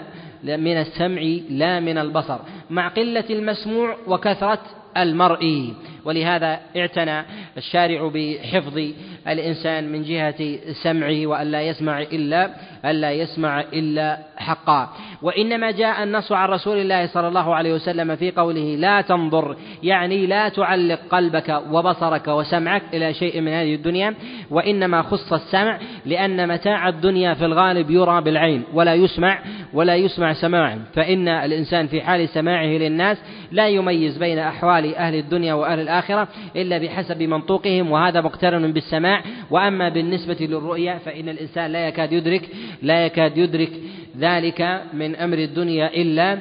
من 0.56 0.76
السمع 0.76 1.22
لا 1.50 1.80
من 1.80 1.98
البصر 1.98 2.38
مع 2.70 2.88
قلة 2.88 3.24
المسموع 3.30 3.96
وكثرة 4.06 4.58
المرئي 4.96 5.74
ولهذا 6.04 6.60
اعتنى 6.76 7.24
الشارع 7.56 8.10
بحفظ 8.14 8.90
الإنسان 9.28 9.92
من 9.92 10.02
جهة 10.02 10.58
سمعه 10.82 11.26
وألا 11.26 11.62
يسمع 11.62 12.02
إلا 12.02 12.50
ألا 12.84 13.12
يسمع 13.12 13.60
إلا 13.60 14.18
حقا. 14.36 14.88
وإنما 15.22 15.70
جاء 15.70 16.02
النص 16.02 16.32
عن 16.32 16.48
رسول 16.48 16.78
الله 16.78 17.06
صلى 17.06 17.28
الله 17.28 17.54
عليه 17.54 17.74
وسلم 17.74 18.16
في 18.16 18.30
قوله 18.30 18.76
لا 18.76 19.00
تنظر 19.00 19.56
يعني 19.82 20.26
لا 20.26 20.48
تعلق 20.48 21.00
قلبك 21.10 21.62
وبصرك 21.70 22.28
وسمعك 22.28 22.82
إلى 22.94 23.14
شيء 23.14 23.40
من 23.40 23.52
هذه 23.52 23.74
الدنيا 23.74 24.14
وإنما 24.50 25.02
خص 25.02 25.32
السمع 25.32 25.78
لأن 26.06 26.48
متاع 26.48 26.88
الدنيا 26.88 27.34
في 27.34 27.44
الغالب 27.44 27.90
يرى 27.90 28.20
بالعين 28.20 28.62
ولا 28.74 28.94
يسمع 28.94 29.38
ولا 29.74 29.96
يسمع 29.96 30.32
سماعا 30.32 30.84
فإن 30.94 31.28
الإنسان 31.28 31.86
في 31.86 32.00
حال 32.00 32.28
سماعه 32.28 32.66
للناس 32.66 33.18
لا 33.52 33.68
يميز 33.68 34.18
بين 34.18 34.38
أحوال 34.38 34.94
أهل 34.94 35.14
الدنيا 35.14 35.54
وأهل 35.54 35.80
الآخرة 35.80 36.28
إلا 36.56 36.78
بحسب 36.78 37.22
منطوقهم 37.22 37.92
وهذا 37.92 38.20
مقترن 38.20 38.72
بالسماع 38.72 39.15
وأما 39.50 39.88
بالنسبة 39.88 40.36
للرؤيا 40.40 40.98
فإن 40.98 41.28
الإنسان 41.28 41.72
لا 41.72 41.88
يكاد 41.88 42.12
يدرك 42.12 42.48
لا 42.82 43.06
يكاد 43.06 43.38
يدرك 43.38 43.70
ذلك 44.18 44.82
من 44.92 45.16
أمر 45.16 45.38
الدنيا 45.38 45.94
إلا 45.94 46.38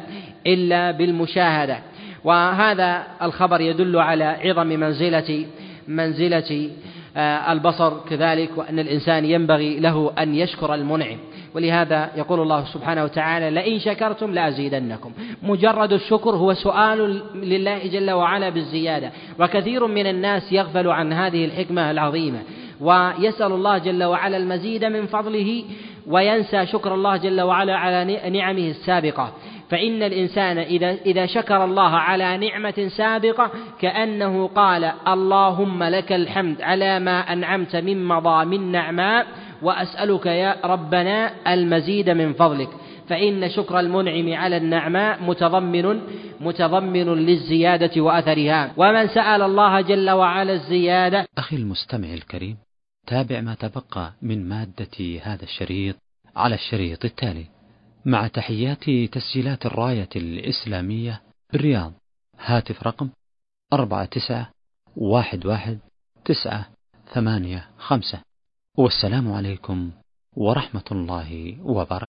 إلا 0.47 0.91
بالمشاهدة. 0.91 1.77
وهذا 2.23 3.03
الخبر 3.22 3.61
يدل 3.61 3.97
على 3.97 4.23
عظم 4.23 4.68
منزلة 4.68 5.45
منزلة 5.88 6.69
آه، 7.18 7.52
البصر 7.52 7.93
كذلك 8.10 8.49
وأن 8.56 8.80
الإنسان 8.80 9.26
ينبغي 9.26 9.80
له 9.80 10.11
أن 10.19 10.35
يشكر 10.35 10.73
المنعم. 10.73 11.18
ولهذا 11.53 12.11
يقول 12.15 12.39
الله 12.39 12.65
سبحانه 12.65 13.03
وتعالى 13.03 13.49
لئن 13.49 13.80
شكرتم 13.80 14.34
لأزيدنكم. 14.34 15.11
مجرد 15.43 15.93
الشكر 15.93 16.30
هو 16.30 16.53
سؤال 16.53 17.22
لله 17.35 17.88
جل 17.88 18.11
وعلا 18.11 18.49
بالزيادة. 18.49 19.11
وكثير 19.39 19.88
من 19.88 20.07
الناس 20.07 20.52
يغفل 20.52 20.88
عن 20.88 21.14
هذه 21.14 21.45
الحكمة 21.45 21.91
العظيمة. 21.91 22.39
ويسأل 22.81 23.52
الله 23.52 23.77
جل 23.77 24.03
وعلا 24.03 24.38
المزيد 24.38 24.85
من 24.85 25.06
فضله 25.06 25.64
وينسى 26.07 26.65
شكر 26.65 26.93
الله 26.93 27.18
جل 27.18 27.41
وعلا 27.41 27.76
على 27.76 28.30
نعمه 28.30 28.68
السابقة. 28.69 29.34
فإن 29.69 30.03
الإنسان 30.03 30.57
إذا 30.57 30.91
إذا 31.06 31.26
شكر 31.26 31.64
الله 31.64 31.89
على 31.89 32.38
نعمة 32.38 32.88
سابقة 32.97 33.52
كأنه 33.81 34.47
قال 34.47 34.91
اللهم 35.07 35.84
لك 35.84 36.11
الحمد 36.14 36.61
على 36.61 36.99
ما 36.99 37.34
أنعمت 37.34 37.76
من 37.76 38.06
مضى 38.06 38.45
من 38.45 38.72
نعماء 38.72 39.27
وأسألك 39.61 40.26
يا 40.26 40.56
ربنا 40.65 41.31
المزيد 41.53 42.10
من 42.10 42.34
فضلك. 42.34 42.69
فإن 43.10 43.49
شكر 43.49 43.80
المنعم 43.80 44.34
على 44.34 44.57
النعماء 44.57 45.19
متضمن 45.22 46.02
متضمن 46.41 47.14
للزيادة 47.14 48.02
وأثرها. 48.02 48.72
ومن 48.77 49.07
سأل 49.07 49.41
الله 49.41 49.81
جل 49.81 50.10
وعلا 50.10 50.53
الزيادة. 50.53 51.26
أخي 51.38 51.56
المستمع 51.56 52.14
الكريم 52.14 52.65
تابع 53.07 53.41
ما 53.41 53.56
تبقى 53.56 54.14
من 54.22 54.49
مادة 54.49 55.19
هذا 55.23 55.44
الشريط 55.44 55.95
على 56.36 56.56
الشريط 56.56 57.06
التالي. 57.06 57.45
مع 58.06 58.27
تحيات 58.27 58.90
تسجيلات 59.11 59.65
الراية 59.65 60.10
الإسلامية 60.15 61.22
بالرياض. 61.53 61.94
هاتف 62.40 62.84
رقم 62.84 63.10
أربعة 63.73 64.06
تسعة 64.06 64.52
واحد 64.95 65.45
واحد 65.45 65.80
تسعة 66.26 66.69
ثمانية 67.14 67.69
خمسة. 67.77 68.22
والسلام 68.77 69.32
عليكم 69.32 69.91
ورحمة 70.36 70.86
الله 70.91 71.57
وبركاته. 71.61 72.05